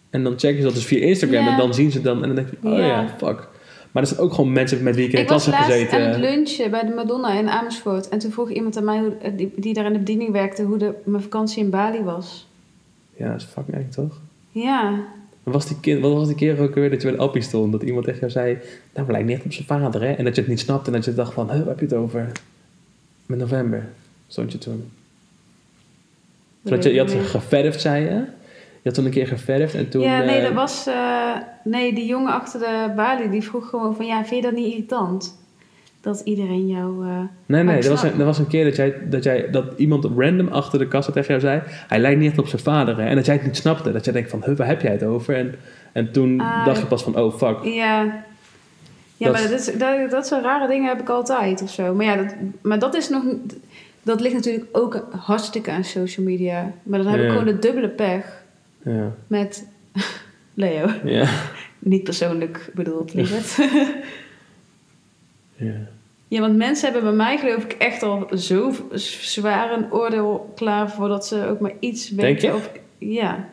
en 0.09 0.23
dan 0.23 0.33
checken 0.39 0.57
ze 0.57 0.63
dat 0.63 0.73
dus 0.73 0.85
via 0.85 0.99
Instagram 1.05 1.47
en 1.47 1.57
dan 1.57 1.73
zien 1.73 1.89
ze 1.91 1.97
het 1.97 2.05
dan 2.05 2.21
en 2.21 2.27
dan 2.27 2.35
denk 2.35 2.47
ik, 2.47 2.57
oh 2.63 2.77
ja, 2.77 2.85
Ja. 2.85 3.07
fuck. 3.17 3.47
Maar 3.91 4.03
er 4.03 4.09
zijn 4.09 4.21
ook 4.21 4.33
gewoon 4.33 4.51
mensen 4.51 4.83
met 4.83 4.95
wie 4.95 5.05
ik 5.05 5.09
in 5.11 5.15
de 5.15 5.21
Ik 5.21 5.29
was 5.29 5.43
klas 5.43 5.55
heb 5.57 5.65
gezeten. 5.65 5.99
aan 6.01 6.09
het 6.09 6.19
lunchen 6.19 6.71
bij 6.71 6.85
de 6.85 6.93
Madonna 6.93 7.33
in 7.39 7.49
Amersfoort. 7.49 8.09
En 8.09 8.19
toen 8.19 8.31
vroeg 8.31 8.49
iemand 8.49 8.77
aan 8.77 8.83
mij, 8.83 8.99
hoe, 8.99 9.13
eh, 9.21 9.31
die, 9.37 9.53
die 9.55 9.73
daar 9.73 9.85
in 9.85 9.93
de 9.93 9.99
bediening 9.99 10.31
werkte, 10.31 10.63
hoe 10.63 10.77
de, 10.77 10.93
mijn 11.03 11.23
vakantie 11.23 11.63
in 11.63 11.69
Bali 11.69 12.01
was. 12.03 12.47
Ja, 13.15 13.31
dat 13.31 13.41
is 13.41 13.47
fucking 13.47 13.77
eng 13.77 13.89
toch? 13.89 14.19
Ja. 14.51 14.99
Was 15.51 15.67
die 15.67 15.79
kind, 15.79 16.01
wat 16.01 16.13
was 16.13 16.27
die 16.27 16.35
keer 16.35 16.61
ook 16.61 16.75
weer 16.75 16.89
dat 16.89 17.01
je 17.01 17.07
bij 17.07 17.17
de 17.17 17.23
appie 17.23 17.41
stond? 17.41 17.71
Dat 17.71 17.83
iemand 17.83 18.07
echt 18.07 18.19
jou 18.19 18.31
zei, 18.31 18.57
nou, 18.93 19.11
lijkt 19.11 19.27
niet 19.27 19.35
echt 19.35 19.45
op 19.45 19.53
zijn 19.53 19.67
vader, 19.67 20.01
hè? 20.01 20.11
En 20.13 20.23
dat 20.23 20.35
je 20.35 20.41
het 20.41 20.49
niet 20.49 20.59
snapte 20.59 20.87
en 20.87 20.95
dat 20.95 21.05
je 21.05 21.13
dacht 21.13 21.33
van, 21.33 21.47
waar 21.47 21.55
heb 21.55 21.79
je 21.79 21.85
het 21.85 21.93
over? 21.93 22.31
Met 23.25 23.39
november 23.39 23.89
stond 24.27 24.51
je 24.51 24.57
toen. 24.57 24.91
dat 26.61 26.83
je, 26.83 26.93
je 26.93 26.99
had 26.99 27.11
geverfd, 27.11 27.81
zei 27.81 28.03
je. 28.03 28.09
Je 28.81 28.83
had 28.83 28.93
toen 28.93 29.05
een 29.05 29.11
keer 29.11 29.27
geverfd 29.27 29.75
en 29.75 29.89
toen... 29.89 30.01
ja, 30.01 30.23
nee, 30.23 30.37
eh, 30.37 30.43
dat 30.43 30.53
was... 30.53 30.87
eh, 30.87 31.35
nee, 31.63 31.93
die 31.93 32.05
jongen 32.05 32.33
achter 32.33 32.59
de 32.59 32.93
balie, 32.95 33.29
die 33.29 33.43
vroeg 33.43 33.69
gewoon 33.69 33.95
van... 33.95 34.05
Ja, 34.05 34.25
vind 34.25 34.43
je 34.43 34.49
dat 34.49 34.59
niet 34.59 34.71
irritant? 34.71 35.37
Dat 36.07 36.21
iedereen 36.23 36.67
jou... 36.67 37.05
eh, 37.07 37.19
Nee, 37.45 37.63
nee, 37.63 37.75
dat 37.81 37.85
was, 37.89 38.03
een, 38.03 38.25
was 38.25 38.39
een 38.39 38.47
keer 38.47 38.63
dat, 38.63 38.75
jij, 38.75 38.95
dat, 39.09 39.23
jij, 39.23 39.49
dat 39.51 39.65
iemand 39.77 40.05
random 40.05 40.47
achter 40.47 40.79
de 40.79 40.87
kassa 40.87 41.11
tegen 41.11 41.27
jou 41.27 41.39
zei... 41.39 41.61
Hij 41.65 41.99
lijkt 41.99 42.19
niet 42.19 42.29
echt 42.29 42.39
op 42.39 42.47
zijn 42.47 42.61
vader, 42.61 42.97
hè? 42.97 43.05
En 43.07 43.15
dat 43.15 43.25
jij 43.25 43.35
het 43.35 43.45
niet 43.45 43.57
snapte. 43.57 43.91
Dat 43.91 44.03
jij 44.05 44.13
denkt 44.13 44.29
van, 44.29 44.43
waar 44.55 44.67
heb 44.67 44.81
jij 44.81 44.91
het 44.91 45.03
over? 45.03 45.35
En, 45.35 45.55
en 45.91 46.11
toen 46.11 46.39
Ah, 46.41 46.65
dacht 46.65 46.79
je 46.79 46.85
pas 46.85 47.03
van, 47.03 47.17
oh, 47.19 47.33
fuck. 47.35 47.63
Ja, 47.63 48.03
ja 49.17 49.25
Dat- 49.25 49.31
maar 49.33 49.41
dat, 49.41 49.51
is, 49.59 49.65
dat, 49.77 50.09
dat 50.09 50.27
soort 50.27 50.43
rare 50.43 50.67
dingen 50.67 50.87
heb 50.89 50.99
ik 50.99 51.09
altijd 51.09 51.61
of 51.61 51.69
zo. 51.69 51.93
Maar 51.95 52.05
ja, 52.05 52.15
dat, 52.15 52.35
maar 52.61 52.79
dat 52.79 52.95
is 52.95 53.09
nog... 53.09 53.23
Dat 54.03 54.21
ligt 54.21 54.35
natuurlijk 54.35 54.65
ook 54.71 55.07
hartstikke 55.11 55.71
aan 55.71 55.83
social 55.83 56.25
media. 56.25 56.71
Maar 56.83 57.03
dan 57.03 57.11
heb 57.11 57.21
ik 57.21 57.29
gewoon 57.29 57.45
de 57.45 57.59
dubbele 57.59 57.89
pech 57.89 58.43
Ja, 58.83 59.11
met 59.27 59.67
Leo. 60.53 60.87
ja, 61.03 61.29
Niet 61.79 62.03
persoonlijk 62.03 62.71
bedoeld, 62.73 63.13
lieverd. 63.13 63.57
ja. 65.55 65.95
Ja, 66.27 66.39
want 66.39 66.55
mensen 66.55 66.91
hebben 66.91 67.09
bij 67.09 67.25
mij 67.25 67.37
geloof 67.37 67.63
ik 67.63 67.71
echt 67.71 68.03
al 68.03 68.27
zo 68.37 68.71
zwaar 68.93 69.71
een 69.71 69.93
oordeel 69.93 70.51
klaar... 70.55 70.91
voordat 70.91 71.27
ze 71.27 71.47
ook 71.47 71.59
maar 71.59 71.73
iets 71.79 72.09
Denk 72.09 72.21
weten 72.21 72.49
je? 72.49 72.55
over... 72.55 72.71
Ja. 72.97 73.49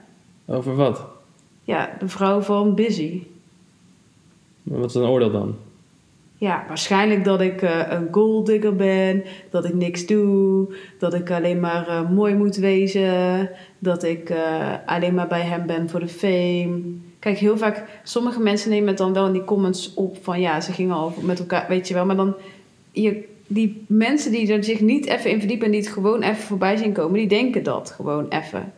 Over 0.46 0.76
wat? 0.76 1.12
ja, 1.64 1.96
de 1.98 2.08
vrouw 2.08 2.40
van 2.40 2.74
Busy. 2.74 3.22
Wat 4.62 4.88
is 4.88 4.94
een 4.94 5.02
oordeel 5.02 5.30
dan? 5.30 5.56
Ja, 6.36 6.64
waarschijnlijk 6.68 7.24
dat 7.24 7.40
ik 7.40 7.62
eh, 7.62 7.80
een 7.88 8.08
golddigger 8.10 8.76
ben, 8.76 9.24
dat 9.50 9.64
ik 9.64 9.74
niks 9.74 10.06
doe, 10.06 10.74
dat 10.98 11.14
ik 11.14 11.30
alleen 11.30 11.60
maar 11.60 11.88
eh, 11.88 12.10
mooi 12.10 12.34
moet 12.34 12.56
wezen, 12.56 13.50
dat 13.78 14.02
ik 14.02 14.30
eh, 14.30 14.72
alleen 14.86 15.14
maar 15.14 15.26
bij 15.26 15.40
hem 15.40 15.66
ben 15.66 15.88
voor 15.88 16.00
de 16.00 16.08
fame. 16.08 16.80
Kijk, 17.18 17.38
heel 17.38 17.56
vaak, 17.56 18.00
sommige 18.02 18.40
mensen 18.40 18.70
nemen 18.70 18.88
het 18.88 18.98
dan 18.98 19.12
wel 19.12 19.26
in 19.26 19.32
die 19.32 19.44
comments 19.44 19.94
op 19.94 20.16
van 20.22 20.40
ja, 20.40 20.60
ze 20.60 20.72
gingen 20.72 20.94
al 20.94 21.12
met 21.20 21.38
elkaar, 21.38 21.66
weet 21.68 21.88
je 21.88 21.94
wel, 21.94 22.06
maar 22.06 22.16
dan, 22.16 22.34
je, 22.94 23.24
die 23.46 23.84
mensen 23.86 24.32
die 24.32 24.52
er 24.52 24.64
zich 24.64 24.80
niet 24.80 25.06
even 25.06 25.30
in 25.30 25.38
verdiepen 25.38 25.66
en 25.66 25.72
die 25.72 25.80
het 25.80 25.90
gewoon 25.90 26.22
even 26.22 26.36
voorbij 26.36 26.76
zien 26.76 26.92
komen, 26.92 27.18
die 27.18 27.28
denken 27.28 27.62
dat 27.62 27.90
gewoon 27.90 28.28
even. 28.28 28.72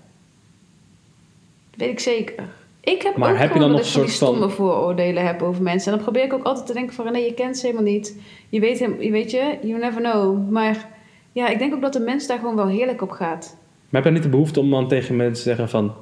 weet 1.76 1.90
ik 1.90 2.00
zeker. 2.00 2.44
Ik 2.80 3.02
heb 3.02 3.16
Maar 3.16 3.32
ook 3.32 3.38
heb 3.38 3.52
je 3.52 3.58
dan 3.58 3.68
dat 3.68 3.78
nog 3.78 3.86
een 3.86 3.92
soort 3.92 4.10
stomme 4.10 4.48
vooroordelen 4.48 5.26
heb 5.26 5.42
over 5.42 5.62
mensen. 5.62 5.90
En 5.90 5.96
dan 5.96 6.04
probeer 6.04 6.24
ik 6.24 6.32
ook 6.32 6.44
altijd 6.44 6.66
te 6.66 6.72
denken 6.72 6.94
van... 6.94 7.12
nee, 7.12 7.24
je 7.24 7.34
kent 7.34 7.58
ze 7.58 7.66
helemaal 7.66 7.92
niet. 7.92 8.18
Je 8.48 8.60
weet, 8.60 8.78
hem, 8.78 9.02
je 9.02 9.10
weet 9.10 9.30
je, 9.30 9.58
you 9.62 9.78
never 9.80 10.00
know. 10.00 10.50
Maar 10.50 10.88
ja, 11.32 11.48
ik 11.48 11.58
denk 11.58 11.74
ook 11.74 11.80
dat 11.80 11.92
de 11.92 12.00
mens 12.00 12.26
daar 12.26 12.38
gewoon 12.38 12.56
wel 12.56 12.66
heerlijk 12.66 13.02
op 13.02 13.10
gaat. 13.10 13.56
Maar 13.88 14.02
heb 14.02 14.04
je 14.04 14.10
niet 14.10 14.22
de 14.22 14.28
behoefte 14.28 14.60
om 14.60 14.70
dan 14.70 14.88
tegen 14.88 15.16
mensen 15.16 15.44
te 15.44 15.48
zeggen 15.48 15.68
van... 15.68 15.94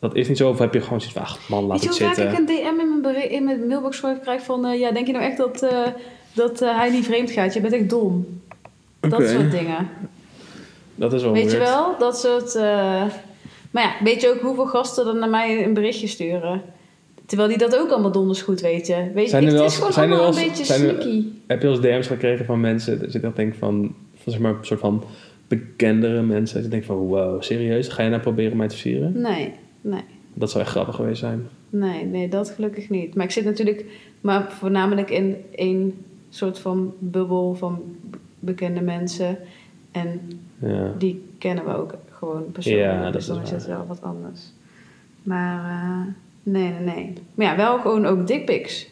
Dat 0.00 0.14
is 0.14 0.28
niet 0.28 0.36
zo, 0.36 0.48
of 0.48 0.58
heb 0.58 0.74
je 0.74 0.80
gewoon 0.80 1.00
zoiets 1.00 1.18
van... 1.18 1.26
Ach 1.26 1.48
man, 1.48 1.64
laat 1.64 1.80
weet 1.80 1.88
het 1.88 1.98
je 1.98 2.04
hoe 2.04 2.14
vaak 2.14 2.24
zitten. 2.24 2.44
ik 2.44 2.48
een 2.48 2.76
DM 2.76 2.80
in 2.80 3.00
mijn, 3.00 3.30
in 3.30 3.44
mijn 3.44 3.66
mailbox 3.66 4.00
krijg 4.22 4.42
van... 4.42 4.66
eh, 4.66 4.80
ja, 4.80 4.92
denk 4.92 5.06
je 5.06 5.12
nou 5.12 5.24
echt 5.24 5.36
dat, 5.36 5.62
eh, 5.62 5.86
dat 6.34 6.62
eh, 6.62 6.76
hij 6.76 6.90
niet 6.90 7.04
vreemd 7.04 7.30
gaat? 7.30 7.54
Je 7.54 7.60
bent 7.60 7.72
echt 7.74 7.90
dom. 7.90 8.26
Dat 9.00 9.28
soort 9.28 9.50
dingen. 9.50 9.88
Dat 10.94 11.12
is 11.12 11.22
wel 11.22 11.32
Weet 11.32 11.50
je 11.50 11.58
wel? 11.58 11.98
Dat 11.98 12.18
soort... 12.18 12.54
eh, 12.54 12.62
Maar 13.70 13.82
ja, 13.82 13.94
weet 14.04 14.20
je 14.20 14.28
ook 14.28 14.40
hoeveel 14.40 14.66
gasten 14.66 15.04
dan 15.04 15.18
naar 15.18 15.30
mij 15.30 15.64
een 15.64 15.74
berichtje 15.74 16.06
sturen? 16.06 16.62
Terwijl 17.26 17.48
die 17.48 17.58
dat 17.58 17.76
ook 17.78 17.90
allemaal 17.90 18.12
donders 18.12 18.42
goed 18.42 18.60
weten. 18.60 19.12
Weet 19.14 19.30
je, 19.30 19.36
het 19.36 19.52
wel 19.52 19.64
is 19.64 19.74
gewoon 19.76 19.92
zijn 19.92 20.10
allemaal 20.10 20.30
wel 20.30 20.38
een 20.40 20.48
beetje 20.48 20.64
sneaky. 20.64 21.24
Heb 21.46 21.62
je 21.62 21.68
al 21.68 21.74
eens 21.74 21.82
DM's 21.82 22.06
gekregen 22.06 22.44
van 22.44 22.60
mensen... 22.60 23.00
Dat 23.00 23.12
je 23.12 23.20
dan 23.20 23.32
denkt 23.34 23.56
van... 23.56 23.94
van 24.14 24.32
zeg 24.32 24.40
maar, 24.40 24.50
een 24.52 24.64
soort 24.64 24.80
van 24.80 25.04
bekendere 25.48 26.22
mensen. 26.22 26.54
Dat 26.54 26.64
je 26.64 26.70
denkt 26.70 26.86
van... 26.86 26.96
Wow, 26.96 27.42
serieus? 27.42 27.88
Ga 27.88 28.02
je 28.02 28.08
nou 28.08 28.22
proberen 28.22 28.56
mij 28.56 28.68
te 28.68 28.74
versieren? 28.74 29.20
Nee, 29.20 29.52
nee. 29.80 30.02
Dat 30.34 30.50
zou 30.50 30.62
echt 30.62 30.72
grappig 30.72 30.94
geweest 30.94 31.18
zijn. 31.20 31.48
Nee, 31.70 32.04
nee, 32.04 32.28
dat 32.28 32.50
gelukkig 32.50 32.88
niet. 32.90 33.14
Maar 33.14 33.24
ik 33.24 33.30
zit 33.30 33.44
natuurlijk 33.44 33.84
maar 34.20 34.52
voornamelijk 34.52 35.10
in 35.10 35.36
één 35.54 35.94
soort 36.34 36.58
van 36.58 36.92
bubbel 36.98 37.54
van 37.54 37.82
bekende 38.38 38.80
mensen. 38.80 39.38
En 39.92 40.20
Ja. 40.58 40.92
die 40.98 41.28
kennen 41.38 41.64
we 41.64 41.76
ook 41.76 41.94
gewoon 42.10 42.52
persoonlijk. 42.52 42.84
Ja, 42.84 43.02
dat 43.02 43.12
dus 43.12 43.22
is 43.22 43.28
dan 43.28 43.42
is 43.42 43.50
het 43.50 43.66
wel 43.66 43.84
wat 43.88 44.02
anders. 44.02 44.40
Maar 45.22 45.64
eh, 45.64 46.12
nee, 46.42 46.70
nee, 46.70 46.94
nee. 46.94 47.12
Maar 47.34 47.46
ja, 47.46 47.56
wel 47.56 47.78
gewoon 47.78 48.06
ook 48.06 48.26
dickpics. 48.26 48.86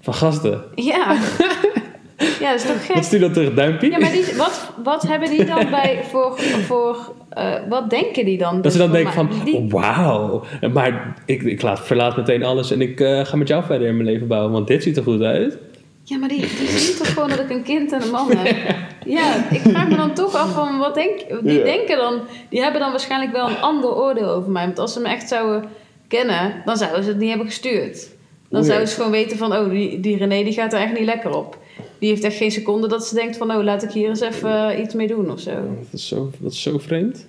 Van 0.00 0.14
gasten. 0.14 0.62
Ja. 0.74 1.12
ja, 2.40 2.50
dat 2.50 2.60
is 2.60 2.66
toch 2.66 2.86
gek? 2.86 2.94
Wat 2.94 3.04
stuur 3.04 3.20
dan 3.20 3.32
terug? 3.32 3.54
Duimpje? 3.54 3.90
Ja, 3.90 3.98
maar 3.98 4.12
die, 4.12 4.24
wat, 4.36 4.72
wat 4.84 5.02
hebben 5.02 5.30
die 5.30 5.44
dan 5.44 5.70
bij 5.70 6.00
voor, 6.10 6.38
voor 6.40 7.12
eh, 7.28 7.54
wat 7.68 7.90
denken 7.90 8.24
die 8.24 8.38
dan? 8.38 8.62
Dat 8.62 8.72
ze 8.72 8.78
dan 8.78 8.92
denken 8.92 9.12
van? 9.12 9.28
Die- 9.44 9.68
wauw. 9.68 10.44
Maar 10.72 11.14
ik, 11.26 11.42
ik 11.42 11.62
laat, 11.62 11.80
verlaat 11.80 12.16
meteen 12.16 12.42
alles 12.44 12.70
en 12.70 12.80
ik 12.80 13.00
eh, 13.00 13.24
ga 13.24 13.36
met 13.36 13.48
jou 13.48 13.64
verder 13.64 13.88
in 13.88 13.96
mijn 13.96 14.08
leven 14.08 14.26
bouwen. 14.26 14.52
Want 14.52 14.66
dit 14.66 14.82
ziet 14.82 14.96
er 14.96 15.02
goed 15.02 15.22
uit. 15.22 15.58
Ja, 16.06 16.18
maar 16.18 16.28
die, 16.28 16.40
die 16.40 16.68
zien 16.78 16.96
toch 16.96 17.12
gewoon 17.12 17.28
dat 17.28 17.38
ik 17.38 17.50
een 17.50 17.62
kind 17.62 17.92
en 17.92 18.02
een 18.02 18.10
man 18.10 18.36
heb? 18.36 18.76
Ja, 19.06 19.50
ik 19.50 19.60
vraag 19.60 19.88
me 19.88 19.96
dan 19.96 20.14
toch 20.14 20.34
af 20.34 20.52
van, 20.54 20.78
wat 20.78 20.94
denk, 20.94 21.18
die 21.42 21.58
Ja. 21.58 21.64
denken 21.64 21.96
dan, 21.96 22.20
die 22.48 22.62
hebben 22.62 22.80
dan 22.80 22.90
waarschijnlijk 22.90 23.32
wel 23.32 23.48
een 23.48 23.60
ander 23.60 23.94
oordeel 23.96 24.28
over 24.28 24.50
mij. 24.50 24.64
Want 24.64 24.78
als 24.78 24.92
ze 24.92 25.00
me 25.00 25.08
echt 25.08 25.28
zouden 25.28 25.68
kennen, 26.08 26.62
dan 26.64 26.76
zouden 26.76 27.02
ze 27.02 27.08
het 27.08 27.18
niet 27.18 27.28
hebben 27.28 27.46
gestuurd. 27.46 28.08
Dan 28.48 28.58
Oei. 28.60 28.64
zouden 28.68 28.88
ze 28.88 28.94
gewoon 28.94 29.10
weten 29.10 29.36
van, 29.36 29.52
oh, 29.56 29.70
die, 29.70 30.00
die 30.00 30.16
René 30.16 30.44
die 30.44 30.52
gaat 30.52 30.72
er 30.72 30.80
echt 30.80 30.92
niet 30.98 31.04
lekker 31.04 31.36
op. 31.36 31.58
Die 31.98 32.08
heeft 32.08 32.24
echt 32.24 32.36
geen 32.36 32.50
seconde 32.50 32.88
dat 32.88 33.06
ze 33.06 33.14
denkt 33.14 33.36
van, 33.36 33.50
oh, 33.52 33.62
laat 33.62 33.82
ik 33.82 33.90
hier 33.90 34.08
eens 34.08 34.20
even 34.20 34.68
eh, 34.70 34.78
iets 34.82 34.94
mee 34.94 35.06
doen 35.06 35.30
of 35.30 35.40
zo. 35.40 35.50
Dat 35.50 35.92
is 35.92 36.08
zo, 36.08 36.30
dat 36.38 36.52
is 36.52 36.62
zo 36.62 36.78
vreemd. 36.78 37.26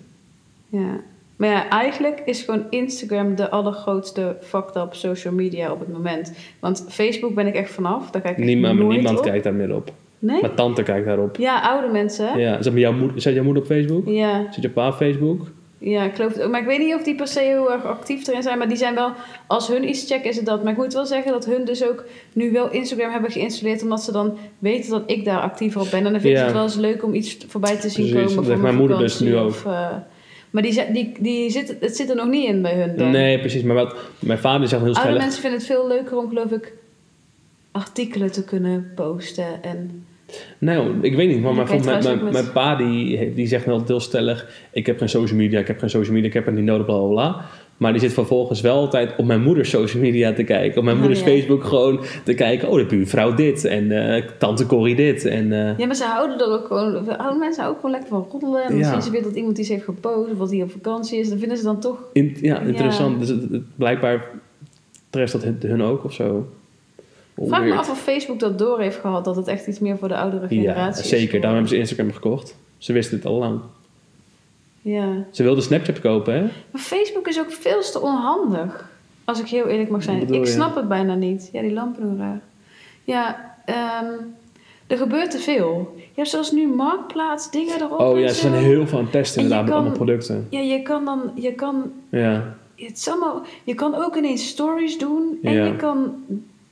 Ja. 0.70 1.00
Maar 1.36 1.50
ja, 1.50 1.70
eigenlijk 1.70 2.22
is 2.26 2.42
gewoon 2.42 2.64
Instagram 2.70 3.36
de 3.36 3.50
allergrootste 3.50 4.38
fucked 4.42 4.76
up 4.76 4.94
social 4.94 5.34
media 5.34 5.72
op 5.72 5.80
het 5.80 5.92
moment. 5.94 6.34
Want 6.60 6.86
Facebook 6.90 7.34
ben 7.36 7.48
ik 7.48 7.56
echt 7.56 7.72
vanaf. 7.72 8.12
Daar 8.12 8.22
kijk 8.22 8.38
ik 8.38 8.44
Niemand, 8.44 8.80
nooit 8.80 8.90
niemand 8.96 9.18
op. 9.18 9.24
kijkt 9.24 9.44
daar 9.44 9.54
meer 9.54 9.76
op. 9.76 9.92
Nee? 10.20 10.42
Mijn 10.42 10.56
tante 10.56 10.84
kijkt 10.84 11.06
daarop. 11.06 11.36
Ja, 11.38 11.62
oude 11.62 11.88
mensen. 11.92 12.40
Ja, 12.40 12.62
zeg 12.62 12.72
maar, 12.74 12.82
jouw 12.82 12.94
moeder, 12.94 13.22
zit 13.22 13.34
jouw 13.34 13.44
moeder 13.44 13.62
op 13.64 13.68
Facebook? 13.70 14.08
Ja, 14.08 14.48
Zit 14.52 14.64
je 14.64 14.70
pa 14.70 14.88
op 14.88 14.94
Facebook? 14.94 15.42
ja, 15.78 16.04
ik 16.04 16.16
geloof 16.16 16.34
het 16.34 16.42
ook. 16.44 16.52
Maar 16.52 16.60
ik 16.62 16.66
weet 16.68 16.80
niet 16.80 16.94
of 16.96 17.04
die 17.04 17.16
per 17.16 17.28
se 17.28 17.40
heel 17.40 17.72
erg 17.74 17.84
actief 17.86 18.28
erin 18.28 18.44
zijn. 18.44 18.58
Maar 18.58 18.68
die 18.68 18.78
zijn 18.78 18.96
wel, 18.96 19.12
als 19.48 19.68
hun 19.68 19.90
iets 19.90 20.08
checken, 20.12 20.30
is 20.30 20.36
het 20.36 20.46
dat. 20.46 20.64
Maar 20.64 20.72
ik 20.72 20.78
moet 20.78 20.94
wel 20.94 21.06
zeggen 21.06 21.32
dat 21.32 21.46
hun 21.46 21.66
dus 21.66 21.88
ook 21.90 22.06
nu 22.34 22.52
wel 22.52 22.72
Instagram 22.72 23.12
hebben 23.12 23.32
geïnstalleerd. 23.32 23.84
Omdat 23.84 24.02
ze 24.04 24.12
dan 24.12 24.38
weten 24.60 24.92
dat 24.92 25.04
ik 25.06 25.26
daar 25.26 25.40
actiever 25.40 25.82
op 25.82 25.88
ben. 25.92 26.06
En 26.06 26.12
dan 26.12 26.22
vind 26.22 26.34
ik 26.34 26.40
Ja. 26.40 26.44
het 26.46 26.54
wel 26.54 26.64
eens 26.64 26.76
leuk 26.76 27.04
om 27.04 27.14
iets 27.14 27.38
voorbij 27.48 27.76
te 27.76 27.90
zien 27.90 28.10
Precies, 28.12 28.36
komen. 28.36 28.50
dat 28.50 28.60
mijn 28.62 28.76
moeder 28.76 28.98
dus 28.98 29.20
nu 29.20 29.36
ook. 29.38 29.48
Of, 29.50 29.66
eh, 29.66 29.88
maar 30.56 30.64
die, 30.64 30.92
die, 30.92 31.12
die 31.20 31.50
zit, 31.50 31.76
het 31.80 31.96
zit 31.96 32.10
er 32.10 32.16
nog 32.16 32.28
niet 32.28 32.48
in 32.48 32.62
bij 32.62 32.74
hun 32.74 32.98
dan. 32.98 33.12
Nee, 33.12 33.40
precies. 33.40 33.64
Maar 33.64 33.76
wat, 33.76 33.96
mijn 34.20 34.40
vader 34.40 34.68
zegt 34.68 34.82
heel 34.82 34.94
Oude 34.94 35.00
stellig... 35.00 35.22
mensen 35.22 35.42
vinden 35.42 35.60
het 35.60 35.68
veel 35.68 35.88
leuker 35.88 36.18
om, 36.18 36.28
geloof 36.28 36.52
ik, 36.52 36.74
artikelen 37.72 38.32
te 38.32 38.44
kunnen 38.44 38.92
posten. 38.96 39.64
En 39.64 40.06
Nou, 40.58 40.98
ik 41.02 41.16
weet 41.16 41.28
niet. 41.28 41.42
Maar, 41.42 41.54
mijn, 41.54 42.24
mijn 42.32 42.52
pa 42.52 42.76
die, 42.76 43.34
die 43.34 43.48
zegt 43.48 43.66
heel 43.66 44.00
stellig... 44.00 44.68
Ik 44.72 44.86
heb 44.86 44.98
geen 44.98 45.10
social 45.10 45.38
media, 45.38 45.60
ik 45.60 45.68
heb 45.68 45.80
geen 45.80 45.90
social 45.90 46.14
media, 46.14 46.28
ik 46.28 46.34
heb 46.34 46.46
het 46.46 46.56
niet 46.56 46.64
nodig, 46.64 46.86
bla 46.86 46.98
bla 46.98 47.08
bla. 47.08 47.46
Maar 47.78 47.92
die 47.92 48.02
zit 48.02 48.14
vervolgens 48.14 48.62
wel 48.62 48.76
altijd 48.76 49.14
op 49.18 49.26
mijn 49.26 49.42
moeders 49.42 49.70
social 49.70 50.02
media 50.04 50.34
te 50.34 50.44
kijken. 50.44 50.78
Op 50.78 50.84
mijn 50.84 50.96
Oh, 50.96 51.02
moeders 51.02 51.24
ja. 51.24 51.26
Facebook 51.32 51.64
gewoon 51.64 52.00
te 52.24 52.34
kijken... 52.34 52.70
Oh, 52.70 52.78
de 52.78 52.86
buurvrouw 52.86 53.34
dit. 53.34 53.66
En 53.66 53.92
eh, 54.16 54.24
tante 54.38 54.66
Corrie 54.66 54.96
dit. 54.96 55.26
En, 55.26 55.52
eh, 55.52 55.78
ja, 55.78 55.86
maar 55.86 55.96
ze 55.96 56.04
houden 56.04 56.40
er 56.40 56.52
ook 56.52 56.68
gewoon... 56.68 57.18
Oude 57.18 57.40
mensen 57.40 57.66
ook 57.68 57.76
gewoon 57.76 57.92
lekker 57.92 58.10
van 58.10 58.28
roddelen. 58.32 58.64
En 58.64 58.70
dan 58.70 58.78
Ja. 58.80 58.92
zien 58.92 59.02
ze 59.02 59.12
weer 59.12 59.24
dat 59.24 59.36
iemand 59.36 59.58
iets 59.58 59.70
heeft 59.70 59.84
gepost 59.84 60.32
of 60.32 60.38
dat 60.38 60.52
hij 60.52 60.62
op 60.62 60.72
vakantie 60.72 61.20
is. 61.20 61.30
Dan 61.30 61.38
vinden 61.40 61.58
ze 61.58 61.64
dan 61.64 61.80
toch... 61.80 61.98
in- 62.14 62.38
ja, 62.42 62.60
interessant. 62.60 63.14
Ja. 63.14 63.20
Dus 63.20 63.30
het, 63.30 63.52
het- 63.52 63.76
blijkbaar 63.76 64.30
treft 65.10 65.32
dat 65.32 65.44
hun, 65.60 65.82
ook 65.84 66.04
of 66.04 66.14
zo. 66.14 66.48
Vraag 67.38 67.64
me 67.64 67.74
af 67.74 67.90
of 67.90 68.02
Facebook 68.02 68.40
dat 68.40 68.60
door 68.60 68.80
heeft 68.80 68.98
gehad. 68.98 69.26
Dat 69.26 69.36
het 69.36 69.48
echt 69.48 69.68
iets 69.68 69.80
meer 69.80 69.98
voor 69.98 70.08
de 70.08 70.18
oudere 70.18 70.42
Ja, 70.42 70.48
generatie 70.48 71.04
is. 71.04 71.10
zeker. 71.10 71.20
Daarom 71.20 71.30
geworden. 71.32 71.50
hebben 71.52 71.70
ze 71.70 71.78
Instagram 71.78 72.12
gekocht. 72.14 72.56
Ze 72.78 72.94
wisten 72.94 73.18
het 73.18 73.26
al 73.26 73.38
lang. 73.40 73.60
Ja. 74.94 75.26
Ze 75.32 75.44
wilden 75.44 75.64
Snapchat 75.64 76.00
kopen, 76.00 76.34
hè? 76.34 76.42
Maar 76.42 76.82
Facebook 76.82 77.28
is 77.28 77.40
ook 77.40 77.52
veel 77.52 77.82
te 77.82 78.00
onhandig. 78.02 78.90
Als 79.24 79.40
ik 79.40 79.48
heel 79.48 79.68
eerlijk 79.68 79.90
mag 79.90 80.04
zijn. 80.04 80.22
Ik 80.22 80.34
je? 80.34 80.46
snap 80.46 80.76
het 80.76 80.88
bijna 80.88 81.16
niet. 81.16 81.50
Ja, 81.52 81.62
die 81.62 81.74
lampen 81.74 82.18
raar. 82.18 82.42
Ja, 83.04 83.54
ehm, 83.66 84.12
er 84.88 84.98
gebeurt 84.98 85.32
te 85.32 85.38
veel. 85.40 85.94
Je 85.98 86.04
hebt 86.16 86.30
zoals 86.30 86.52
nu 86.52 86.68
Marktplaats, 86.68 87.52
dingen 87.52 87.76
erop 87.82 88.00
Oh 88.00 88.20
ja, 88.20 88.28
ze 88.28 88.34
zijn 88.34 88.54
heel 88.54 88.88
veel 88.88 88.98
aan 88.98 89.04
het 89.04 89.14
testen 89.14 89.42
inderdaad 89.42 89.66
met 89.66 89.74
allemaal 89.74 89.92
producten. 89.94 90.48
Ja, 90.50 90.60
je 90.60 90.82
kan 90.82 91.06
dan... 91.06 91.32
Je 91.36 91.52
kan, 91.54 91.92
Ja. 92.10 92.56
het 92.76 92.98
is 92.98 93.08
allemaal, 93.10 93.42
je 93.64 93.74
kan 93.74 93.96
ook 93.96 94.16
ineens 94.16 94.48
stories 94.48 94.98
doen. 94.98 95.40
En 95.44 95.54
Ja. 95.54 95.66
je 95.66 95.76
kan... 95.76 96.14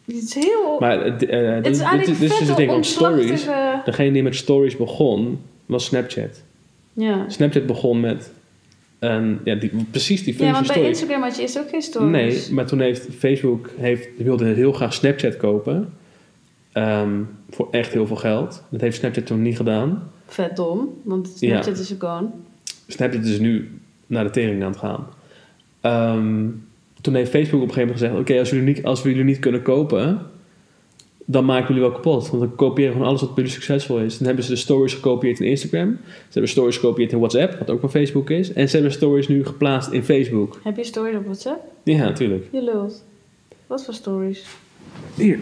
Het 0.05 0.15
is 0.15 0.33
heel... 0.33 0.77
Maar 0.79 1.01
eh, 1.01 1.13
d- 1.17 1.23
eh, 1.25 1.53
het 1.53 1.63
dit, 1.63 1.71
is 1.73 1.77
dit, 1.77 1.87
eigenlijk 1.87 2.19
dit 2.19 2.31
is 2.31 2.37
vet 2.37 2.47
het 2.47 2.57
ding, 2.57 2.69
want 2.71 2.85
stories... 2.85 3.45
Degene 3.85 4.11
die 4.11 4.23
met 4.23 4.35
stories 4.35 4.77
begon, 4.77 5.41
was 5.65 5.85
Snapchat. 5.85 6.41
Ja. 6.93 7.29
Snapchat 7.29 7.65
begon 7.65 7.99
met... 7.99 8.31
ja, 9.43 9.55
die, 9.55 9.71
precies 9.91 10.23
die 10.23 10.33
ja, 10.33 10.39
functie 10.39 10.53
want 10.53 10.67
bij 10.67 10.75
stories. 10.75 10.87
Instagram 10.87 11.21
had 11.21 11.35
je 11.35 11.41
eerst 11.41 11.59
ook 11.59 11.69
geen 11.69 11.81
stories. 11.81 12.11
Nee, 12.11 12.53
maar 12.55 12.65
toen 12.65 12.79
heeft 12.79 13.07
Facebook... 13.17 13.69
Heeft, 13.77 14.07
wilde 14.17 14.45
heel 14.45 14.71
graag 14.71 14.93
Snapchat 14.93 15.37
kopen. 15.37 15.93
Ehm, 16.71 17.21
voor 17.49 17.67
echt 17.71 17.93
heel 17.93 18.07
veel 18.07 18.15
geld. 18.15 18.63
Dat 18.69 18.81
heeft 18.81 18.97
Snapchat 18.97 19.25
toen 19.25 19.41
niet 19.41 19.57
gedaan. 19.57 20.11
Vet 20.27 20.55
dom, 20.55 20.89
want 21.03 21.33
Snapchat 21.35 21.79
is 21.79 21.89
er 21.89 21.95
gone. 21.99 22.27
Snapchat 22.87 23.25
is 23.25 23.39
nu 23.39 23.79
naar 24.07 24.23
de 24.23 24.29
tering 24.29 24.63
aan 24.63 24.71
het 24.71 24.79
gaan. 24.79 25.07
Ehm, 25.81 26.49
toen 27.01 27.15
heeft 27.15 27.31
Facebook 27.31 27.61
op 27.61 27.67
een 27.67 27.73
gegeven 27.73 27.93
moment 27.93 27.99
gezegd... 27.99 28.19
Oké, 28.19 28.39
als, 28.39 28.49
jullie 28.49 28.65
niet- 28.65 28.83
als 28.83 29.01
we 29.01 29.09
jullie 29.09 29.23
niet 29.23 29.39
kunnen 29.39 29.61
kopen... 29.61 30.21
dan 31.25 31.45
maken 31.45 31.67
jullie 31.67 31.89
wel 31.89 31.91
kapot. 31.91 32.29
Want 32.29 32.43
dan 32.43 32.55
kopiëren 32.55 32.91
gewoon 32.91 33.07
alles 33.07 33.21
wat 33.21 33.35
bij 33.35 33.43
jullie 33.43 33.59
succesvol 33.59 33.99
is. 33.99 34.17
Dan 34.17 34.27
hebben 34.27 34.45
ze 34.45 34.51
de 34.51 34.57
stories 34.57 34.93
gekopieerd 34.93 35.39
in 35.39 35.47
Instagram. 35.47 35.97
Ze 36.05 36.31
hebben 36.31 36.51
stories 36.51 36.77
gekopieerd 36.77 37.11
in 37.11 37.17
WhatsApp, 37.17 37.59
wat 37.59 37.69
ook 37.69 37.79
van 37.79 37.91
Facebook 37.91 38.29
is. 38.29 38.53
En 38.53 38.69
ze 38.69 38.75
hebben 38.75 38.93
stories 38.93 39.27
nu 39.27 39.45
geplaatst 39.45 39.91
in 39.91 40.03
Facebook. 40.03 40.59
Heb 40.63 40.77
je 40.77 40.83
stories 40.83 41.15
op 41.15 41.23
WhatsApp? 41.23 41.63
Ja, 41.83 41.97
natuurlijk. 41.97 42.47
Je 42.51 42.63
lult. 42.63 43.03
Wat 43.67 43.85
voor 43.85 43.93
stories? 43.93 44.45
Hier. 45.15 45.39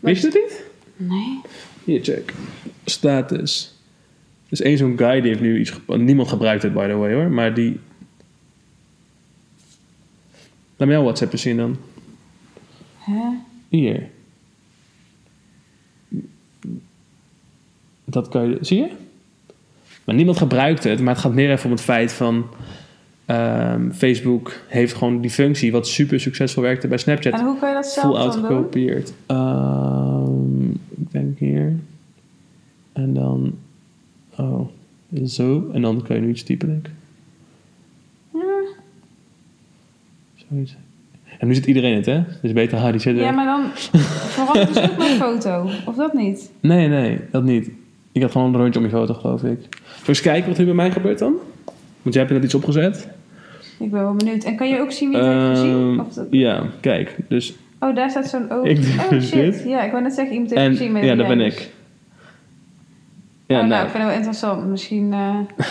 Wist 0.00 0.22
je 0.22 0.28
het 0.28 0.36
niet? 0.36 0.64
Nee. 0.96 1.40
Hier, 1.84 2.02
check. 2.02 2.32
Status. 2.84 3.74
Er 4.46 4.52
is 4.52 4.60
één 4.60 4.78
zo'n 4.78 4.98
guy 4.98 5.20
die 5.20 5.30
heeft 5.30 5.40
nu 5.40 5.60
iets... 5.60 5.72
Niemand 5.86 6.28
gebruikt 6.28 6.62
het, 6.62 6.72
by 6.72 6.88
the 6.88 6.94
way, 6.94 7.12
hoor. 7.12 7.30
Maar 7.30 7.54
die... 7.54 7.80
Laat 10.76 10.88
me 10.88 10.94
jouw 10.94 11.02
WhatsApp 11.02 11.32
eens 11.32 11.42
zien 11.42 11.56
dan. 11.56 11.76
Hè? 13.10 13.28
Hier. 13.68 14.08
Dat 18.04 18.28
kan 18.28 18.50
je... 18.50 18.58
Zie 18.60 18.78
je? 18.78 18.90
Maar 20.04 20.14
niemand 20.14 20.38
gebruikt 20.38 20.84
het. 20.84 21.00
Maar 21.00 21.14
het 21.14 21.22
gaat 21.22 21.34
meer 21.34 21.50
even 21.50 21.64
om 21.64 21.70
het 21.70 21.80
feit 21.80 22.12
van... 22.12 22.46
ehm, 23.26 23.90
Facebook 23.90 24.52
heeft 24.68 24.94
gewoon 24.94 25.20
die 25.20 25.30
functie... 25.30 25.72
wat 25.72 25.88
super 25.88 26.20
succesvol 26.20 26.62
werkte 26.62 26.88
bij 26.88 26.98
Snapchat... 26.98 27.32
En 27.32 27.44
hoe 27.44 27.58
kan 27.58 27.68
je 27.68 27.74
dat 27.74 27.92
full 27.92 28.02
zelf 28.02 28.16
out 28.16 28.32
dan 28.32 28.42
doen? 28.42 28.50
gekopieerd. 28.50 29.12
Ehm, 29.26 30.70
ik 30.70 31.10
denk 31.10 31.38
hier. 31.38 31.76
En 32.92 33.14
dan... 33.14 33.58
Oh, 34.36 34.68
zo. 35.24 35.70
En 35.72 35.82
dan 35.82 36.02
kan 36.02 36.16
je 36.16 36.22
nu 36.22 36.28
iets 36.28 36.42
typen, 36.42 36.68
denk 36.68 36.86
ik. 36.86 36.92
Ja. 38.32 38.62
Zoiets. 40.34 40.76
En 41.40 41.46
nu 41.48 41.54
zit 41.54 41.66
iedereen 41.66 41.94
het, 41.96 42.06
hè? 42.06 42.22
Dus 42.42 42.52
beter 42.52 42.78
ha, 42.78 42.90
die 42.90 43.00
zit 43.00 43.16
er. 43.16 43.22
ja, 43.22 43.30
maar 43.30 43.44
dan 43.44 43.62
verandert 44.34 44.74
dus 44.74 44.82
ook 44.90 44.98
mijn 44.98 45.16
foto. 45.16 45.68
Of 45.86 45.94
dat 45.96 46.12
niet? 46.14 46.50
Nee, 46.60 46.88
nee, 46.88 47.18
dat 47.30 47.42
niet. 47.44 47.70
Ik 48.12 48.22
had 48.22 48.30
gewoon 48.30 48.54
een 48.54 48.60
rondje 48.60 48.78
om 48.80 48.84
je 48.86 48.90
foto, 48.90 49.14
geloof 49.14 49.42
ik. 49.44 49.58
Zullen 49.70 50.06
eens 50.06 50.20
kijken 50.20 50.48
wat 50.48 50.58
er 50.58 50.64
bij 50.64 50.74
mij 50.74 50.90
gebeurt 50.90 51.18
dan? 51.18 51.34
Want 52.02 52.14
jij 52.14 52.22
hebt 52.22 52.34
net 52.34 52.44
iets 52.44 52.54
opgezet. 52.54 53.08
Ik 53.78 53.90
ben 53.90 54.00
wel 54.02 54.14
benieuwd. 54.14 54.44
En 54.44 54.56
kan 54.56 54.68
je 54.68 54.80
ook 54.80 54.92
zien 54.92 55.08
wie 55.10 55.18
het 55.18 55.26
heeft 55.26 55.60
gezien? 55.60 55.90
Ehm, 55.90 56.00
Of 56.00 56.12
dat- 56.14 56.26
ja, 56.30 56.62
kijk. 56.80 57.16
Dus, 57.28 57.54
Oh, 57.78 57.94
daar 57.94 58.10
staat 58.10 58.28
zo'n 58.28 58.50
oog. 58.50 58.66
Ik 58.66 58.82
doe 58.82 58.92
oh 59.04 59.10
dus 59.18 59.28
shit. 59.28 59.40
dit. 59.52 59.64
Ja, 59.68 59.82
ik 59.82 59.90
wou 59.90 60.02
net 60.02 60.14
zeggen, 60.14 60.32
iemand 60.34 60.50
heeft 60.54 60.62
en 60.62 60.70
gezien. 60.76 60.92
maar 60.92 61.04
ja, 61.04 61.14
dat 61.14 61.26
ben 61.28 61.40
ik. 61.40 61.70
Ja, 63.46 63.54
oh, 63.60 63.66
nou, 63.66 63.66
nou, 63.68 63.84
ik 63.84 63.90
vind 63.90 64.02
het 64.02 64.06
wel 64.06 64.16
interessant. 64.16 64.66
Misschien 64.66 65.12
eh, 65.12 65.36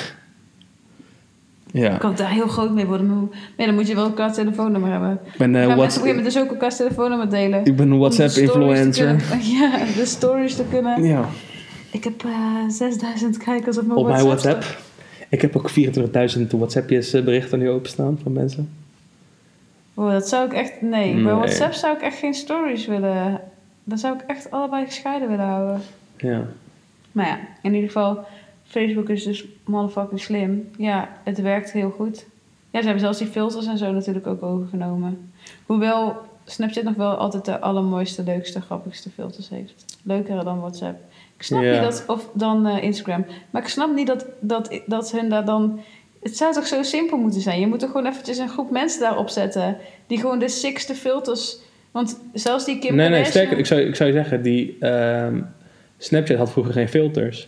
ja. 1.71 1.97
kan 1.97 2.15
daar 2.15 2.29
heel 2.29 2.47
groot 2.47 2.71
mee 2.71 2.85
worden. 2.85 3.07
Maar 3.07 3.17
nee, 3.57 3.67
dan 3.67 3.75
moet 3.75 3.87
je 3.87 3.95
wel 3.95 4.03
elkaar 4.03 4.33
telefoonnummer 4.33 4.91
hebben. 4.91 5.19
Ik 5.31 5.37
ben, 5.37 5.51
Dan 5.51 5.67
gaan 5.67 5.77
mensen 5.77 6.01
op 6.01 6.07
een 6.07 6.23
dus 6.23 6.37
ook 6.37 6.49
elkaars 6.49 6.75
telefoonnummer 6.75 7.29
delen. 7.29 7.65
ik 7.65 7.75
ben 7.75 7.91
een 7.91 7.99
WhatsApp-influencer. 7.99 9.07
Ja, 9.59 9.77
de 9.95 10.05
stories 10.05 10.55
te 10.55 10.63
kunnen. 10.69 11.03
Ja, 11.03 11.25
Ik 11.91 12.03
heb 12.03 12.23
eh 12.23 12.67
6000 12.67 13.37
kijkers 13.37 13.77
op 13.77 13.85
mijn 13.85 13.99
op 13.99 14.07
mijn 14.07 14.25
WhatsApp. 14.25 14.61
WhatsApp. 14.61 14.87
Ik 15.29 15.41
heb 15.41 15.55
ook 15.57 15.69
24.000 16.37 16.47
WhatsAppjes 16.47 17.13
eh, 17.13 17.23
berichten 17.23 17.59
nu 17.59 17.69
openstaan 17.69 18.19
van 18.23 18.31
mensen. 18.33 18.69
Oh, 19.93 20.11
dat 20.11 20.29
zou 20.29 20.45
ik 20.45 20.53
echt... 20.53 20.81
Nee, 20.81 21.13
Nee. 21.13 21.23
bij 21.23 21.33
WhatsApp 21.33 21.73
zou 21.73 21.95
ik 21.95 22.01
echt 22.01 22.17
geen 22.17 22.33
stories 22.33 22.85
willen... 22.85 23.41
Dat 23.83 23.99
zou 23.99 24.15
ik 24.15 24.21
echt 24.27 24.51
allebei 24.51 24.85
gescheiden 24.85 25.29
willen 25.29 25.45
houden. 25.45 25.81
Ja. 26.17 26.41
Maar 27.11 27.27
ja, 27.27 27.39
in 27.61 27.73
ieder 27.73 27.87
geval... 27.89 28.25
Facebook 28.69 29.09
is 29.09 29.23
dus 29.23 29.45
motherfucking 29.65 30.19
slim. 30.19 30.69
Ja, 30.77 31.09
het 31.23 31.41
werkt 31.41 31.71
heel 31.71 31.89
goed. 31.89 32.25
Ja, 32.71 32.79
ze 32.79 32.85
hebben 32.85 32.99
zelfs 32.99 33.17
die 33.17 33.27
filters 33.27 33.65
en 33.65 33.77
zo 33.77 33.91
natuurlijk 33.91 34.27
ook 34.27 34.43
overgenomen. 34.43 35.31
Hoewel 35.65 36.17
Snapchat 36.45 36.83
nog 36.83 36.95
wel 36.95 37.15
altijd 37.15 37.45
de 37.45 37.59
allermooiste, 37.59 38.23
leukste, 38.23 38.61
grappigste 38.61 39.09
filters 39.09 39.49
heeft. 39.49 39.85
Leuker 40.03 40.43
dan 40.43 40.59
WhatsApp. 40.59 40.99
Ik 41.37 41.43
snap 41.43 41.61
niet 41.61 41.81
dat... 41.81 42.03
Of 42.07 42.29
dan 42.33 42.67
eh, 42.67 42.83
Instagram. 42.83 43.25
Maar 43.49 43.61
ik 43.61 43.67
snap 43.67 43.95
niet 43.95 44.07
dat, 44.07 44.25
dat, 44.39 44.81
dat 44.85 45.11
hun 45.11 45.29
daar 45.29 45.45
dan... 45.45 45.79
Het 46.21 46.37
zou 46.37 46.53
toch 46.53 46.67
zo 46.67 46.83
simpel 46.83 47.17
moeten 47.17 47.41
zijn? 47.41 47.59
Je 47.59 47.67
moet 47.67 47.79
toch 47.79 47.91
gewoon 47.91 48.05
eventjes 48.05 48.37
een 48.37 48.49
groep 48.49 48.71
mensen 48.71 48.99
daarop 48.99 49.29
zetten... 49.29 49.77
die 50.07 50.19
gewoon 50.19 50.39
de 50.39 50.49
sixte 50.49 50.95
filters... 50.95 51.57
Want 51.91 52.19
zelfs 52.33 52.65
die 52.65 52.79
Kim 52.79 52.95
Nee, 52.95 53.09
nee, 53.09 53.25
sterker. 53.25 53.57
Ik 53.57 53.65
zou, 53.65 53.81
ik 53.81 53.95
zou 53.95 54.11
zeggen, 54.11 54.41
die 54.41 54.77
ehm, 54.79 55.41
Snapchat 55.97 56.37
had 56.37 56.51
vroeger 56.51 56.73
geen 56.73 56.89
filters. 56.89 57.47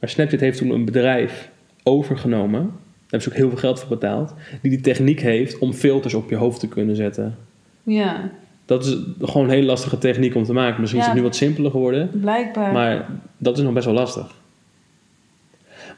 Maar 0.00 0.08
Snapchat 0.10 0.40
heeft 0.40 0.58
toen 0.58 0.70
een 0.70 0.84
bedrijf 0.84 1.50
overgenomen. 1.82 2.60
Daar 2.62 2.70
hebben 3.00 3.22
ze 3.22 3.28
ook 3.28 3.36
heel 3.36 3.48
veel 3.48 3.58
geld 3.58 3.80
voor 3.80 3.88
betaald. 3.88 4.34
Die 4.62 4.70
die 4.70 4.80
techniek 4.80 5.20
heeft 5.20 5.58
om 5.58 5.72
filters 5.72 6.14
op 6.14 6.30
je 6.30 6.36
hoofd 6.36 6.60
te 6.60 6.68
kunnen 6.68 6.96
zetten. 6.96 7.36
Ja, 7.82 8.30
Dat 8.64 8.84
is 8.84 8.96
gewoon 9.20 9.44
een 9.46 9.52
hele 9.52 9.66
lastige 9.66 9.98
techniek 9.98 10.34
om 10.34 10.44
te 10.44 10.52
maken. 10.52 10.80
Misschien 10.80 11.00
is 11.00 11.06
het 11.08 11.16
nu 11.16 11.22
wat 11.22 11.36
simpeler 11.36 11.70
geworden. 11.70 12.10
blijkbaar. 12.12 12.72
Maar 12.72 13.08
dat 13.38 13.58
is 13.58 13.64
nog 13.64 13.72
best 13.72 13.84
wel 13.86 13.94
lastig. 13.94 14.38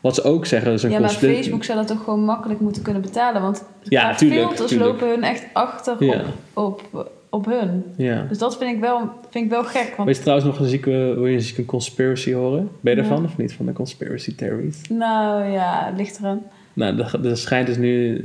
Wat 0.00 0.14
ze 0.14 0.22
ook 0.22 0.46
zeggen, 0.46 0.72
is 0.72 0.82
een 0.82 0.90
ja, 0.90 0.98
maar 1.00 1.08
Facebook 1.10 1.64
zou 1.64 1.78
dat 1.78 1.86
toch 1.86 2.04
gewoon 2.04 2.24
makkelijk 2.24 2.60
moeten 2.60 2.82
kunnen 2.82 3.02
betalen. 3.02 3.42
Want 3.42 3.64
Ja, 3.82 4.14
tuurlijk, 4.14 4.40
filters 4.46 4.68
tuurlijk. 4.70 4.90
lopen 4.90 5.08
hun 5.08 5.22
echt 5.22 5.44
achter 5.52 6.04
Ja. 6.04 6.22
op, 6.52 6.82
op, 6.92 7.10
op 7.32 7.44
hun. 7.46 7.84
Ja. 7.96 8.26
Dus 8.28 8.38
dat 8.38 8.58
vind 8.58 8.74
ik 8.74 8.80
wel, 8.80 9.10
vind 9.30 9.44
ik 9.44 9.50
wel 9.50 9.64
gek. 9.64 9.92
Want 9.96 10.06
Weet 10.08 10.16
je 10.16 10.22
trouwens 10.22 10.48
nog 10.48 10.58
een 10.58 10.68
zieke, 10.68 10.90
wil 10.90 11.26
je 11.26 11.34
een 11.34 11.40
zieke 11.40 11.64
conspiracy 11.64 12.32
horen? 12.32 12.68
Ben 12.80 12.94
je 12.96 13.02
Ja. 13.02 13.08
ervan 13.08 13.24
of 13.24 13.36
niet? 13.36 13.52
Van 13.52 13.66
de 13.66 13.72
conspiracy 13.72 14.34
theories? 14.34 14.80
nou 14.88 15.44
ja, 15.50 15.86
het 15.86 15.96
ligt 15.96 16.18
eraan. 16.18 16.42
Nou, 16.72 17.02
er, 17.24 17.36
schijnt 17.36 17.66
dus 17.66 17.76
nu, 17.76 18.16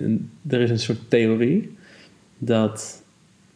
er 0.50 0.62
is 0.62 0.70
een 0.70 0.80
soort 0.80 0.98
theorie 1.10 1.76
dat 2.38 3.04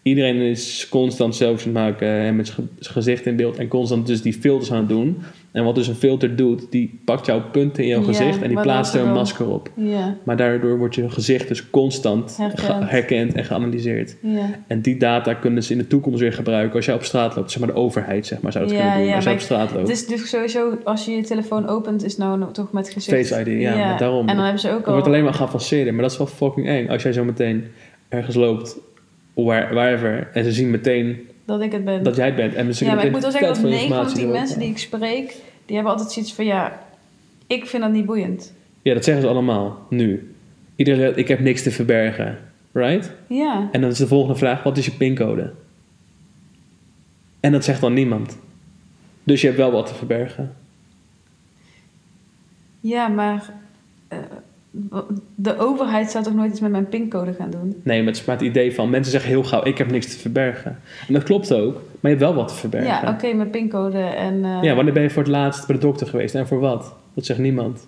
iedereen 0.02 0.36
is 0.36 0.88
constant 0.90 1.36
selfies 1.36 1.72
maken 1.72 2.08
en 2.08 2.36
met 2.36 2.48
zijn 2.48 2.70
gezicht 2.80 3.26
in 3.26 3.36
beeld 3.36 3.58
en 3.58 3.68
constant 3.68 4.08
dus 4.08 4.22
die 4.22 4.34
filters 4.34 4.72
aan 4.72 4.78
het 4.78 4.90
doen. 4.90 5.18
En 5.52 5.64
wat 5.64 5.76
dus 5.76 5.88
een 5.88 5.96
filter 5.96 6.36
doet, 6.36 6.72
die 6.72 7.00
pakt 7.06 7.26
jouw 7.26 7.42
punten 7.52 7.84
in 7.84 7.90
jouw 7.90 8.00
Ja, 8.00 8.06
gezicht 8.06 8.42
en 8.42 8.48
die 8.48 8.62
plaatst 8.62 8.94
er 8.94 9.02
een 9.06 9.14
masker 9.14 9.48
op. 9.50 9.70
Ja, 9.76 10.18
Maar 10.24 10.38
daardoor 10.38 10.78
wordt 10.78 10.96
je 10.96 11.10
gezicht 11.10 11.48
dus 11.48 11.70
constant 11.70 12.38
Herkend. 12.66 13.34
en 13.34 13.46
geanalyseerd. 13.46 14.16
ja. 14.22 14.50
En 14.68 14.82
die 14.82 14.98
data 14.98 15.34
kunnen 15.34 15.64
ze 15.64 15.72
in 15.72 15.78
de 15.78 15.88
toekomst 15.88 16.20
weer 16.20 16.34
gebruiken 16.34 16.76
als 16.76 16.86
jij 16.86 16.96
op 16.96 17.04
straat 17.04 17.36
loopt. 17.36 17.52
Zeg 17.52 17.60
maar 17.60 17.74
de 17.74 17.80
overheid 17.80 18.26
zeg 18.26 18.42
maar, 18.42 18.52
zou 18.52 18.66
het 18.66 18.74
Ja, 18.74 18.80
kunnen 18.90 19.06
doen 19.06 19.16
als 19.16 19.24
jij 19.24 19.34
op 19.34 19.40
straat 19.40 19.72
loopt. 19.72 19.88
Het 19.88 19.98
is 19.98 20.08
dus 20.08 20.30
sowieso, 20.30 20.78
als 20.84 21.06
je 21.06 21.12
je 21.12 21.22
telefoon 21.24 21.68
opent, 21.68 22.04
is 22.04 22.18
nou 22.18 22.52
toch 22.52 22.72
met 22.72 22.90
gezicht. 22.90 23.28
Face 23.28 23.42
ID, 23.52 23.62
ja, 23.62 23.98
daarom. 23.98 24.28
En 24.28 24.36
dan 24.36 24.44
hebben 24.44 24.62
ze 24.62 24.70
ook 24.70 24.78
Het 24.78 24.86
al... 24.88 24.92
wordt 24.94 25.08
alleen 25.08 25.24
maar 25.24 25.34
geavanceerder, 25.34 25.94
maar 25.94 26.02
dat 26.04 26.12
is 26.12 26.18
wel 26.18 26.28
fucking 26.28 26.68
eng. 26.68 26.90
Als 26.90 27.04
jij 27.04 27.14
zo 27.14 27.24
meteen 27.24 27.64
ergens 28.10 28.36
loopt, 28.36 28.78
waar, 29.34 29.74
wherever, 29.74 30.30
en 30.34 30.44
ze 30.44 30.52
zien 30.52 30.70
meteen 30.72 31.20
dat 31.52 31.62
ik 31.62 31.72
het 31.72 31.86
ben. 31.86 32.04
dat 32.04 32.16
jij 32.16 32.26
het 32.26 32.36
bent. 32.36 32.54
En 32.54 32.76
ze 32.76 32.86
ja, 32.86 32.96
maar 32.96 33.06
ik 33.06 33.12
moet 33.12 33.22
wel 33.22 33.32
zeggen 33.32 33.50
dat 33.50 33.60
veel 33.60 33.70
9 33.70 33.88
van 33.88 33.90
de 33.90 33.98
informatie 33.98 34.16
10 34.16 34.24
erover. 34.24 34.42
mensen 34.42 34.60
die 34.60 34.70
ik 34.70 34.78
spreek, 34.78 35.36
die 35.66 35.76
hebben 35.76 35.94
altijd 35.94 36.12
zoiets 36.12 36.34
van 36.34 36.46
ja, 36.46 36.86
ik 37.48 37.66
vind 37.66 37.84
dat 37.84 37.92
niet 37.92 38.06
boeiend. 38.06 38.54
Ja, 38.82 38.94
dat 38.94 39.04
zeggen 39.04 39.24
ze 39.24 39.30
allemaal, 39.30 39.86
nu. 39.90 40.34
Iedereen 40.76 41.00
zegt, 41.00 41.18
ik 41.18 41.28
heb 41.28 41.40
niks 41.40 41.64
te 41.64 41.72
verbergen, 41.72 42.38
right? 42.72 43.12
Ja, 43.28 43.70
En 43.72 43.82
dan 43.82 43.90
is 43.90 43.98
de 43.98 44.08
volgende 44.08 44.36
vraag, 44.36 44.64
wat 44.64 44.78
is 44.78 44.86
je 44.86 44.92
pincode? 44.92 45.52
En 47.40 47.52
dat 47.52 47.64
zegt 47.64 47.82
dan 47.82 47.94
niemand. 47.94 48.38
Dus 49.24 49.42
je 49.42 49.48
hebt 49.48 49.60
wel 49.60 49.72
wat 49.72 49.86
te 49.86 49.94
verbergen. 49.94 50.56
ja 52.80 53.08
maar 53.08 53.54
eh, 54.08 54.18
de 55.36 55.58
overheid 55.58 56.12
zou 56.12 56.24
toch 56.24 56.34
nooit 56.34 56.52
iets 56.52 56.60
met 56.60 56.72
mijn 56.72 56.90
pincode 56.90 57.34
gaan 57.34 57.50
doen? 57.50 57.82
Nee, 57.84 57.98
maar 57.98 58.08
het 58.08 58.18
is 58.22 58.26
maar 58.26 58.36
het 58.38 58.46
idee 58.46 58.76
van, 58.76 58.90
mensen 58.90 59.12
zeggen 59.12 59.30
heel 59.30 59.44
gauw, 59.44 59.64
ik 59.66 59.78
heb 59.78 59.92
niks 59.92 60.06
te 60.14 60.20
verbergen. 60.20 60.80
En 61.08 61.14
dat 61.14 61.24
klopt 61.24 61.54
ook, 61.54 61.74
maar 61.74 62.12
je 62.12 62.18
hebt 62.18 62.20
wel 62.20 62.34
wat 62.34 62.48
te 62.48 62.54
verbergen. 62.54 62.90
Ja, 62.90 63.12
oké, 63.14 63.34
mijn 63.34 63.50
pincode 63.50 63.98
en... 64.00 64.44
eh, 64.46 64.58
Ja, 64.62 64.76
wanneer 64.76 64.94
ben 64.94 65.04
je 65.04 65.10
voor 65.10 65.24
het 65.24 65.32
laatst 65.32 65.68
bij 65.68 65.76
de 65.76 65.82
dokter 65.82 66.08
geweest 66.08 66.36
en 66.36 66.48
voor 66.48 66.60
wat? 66.60 66.94
Dat 67.14 67.26
zegt 67.26 67.40
niemand. 67.40 67.88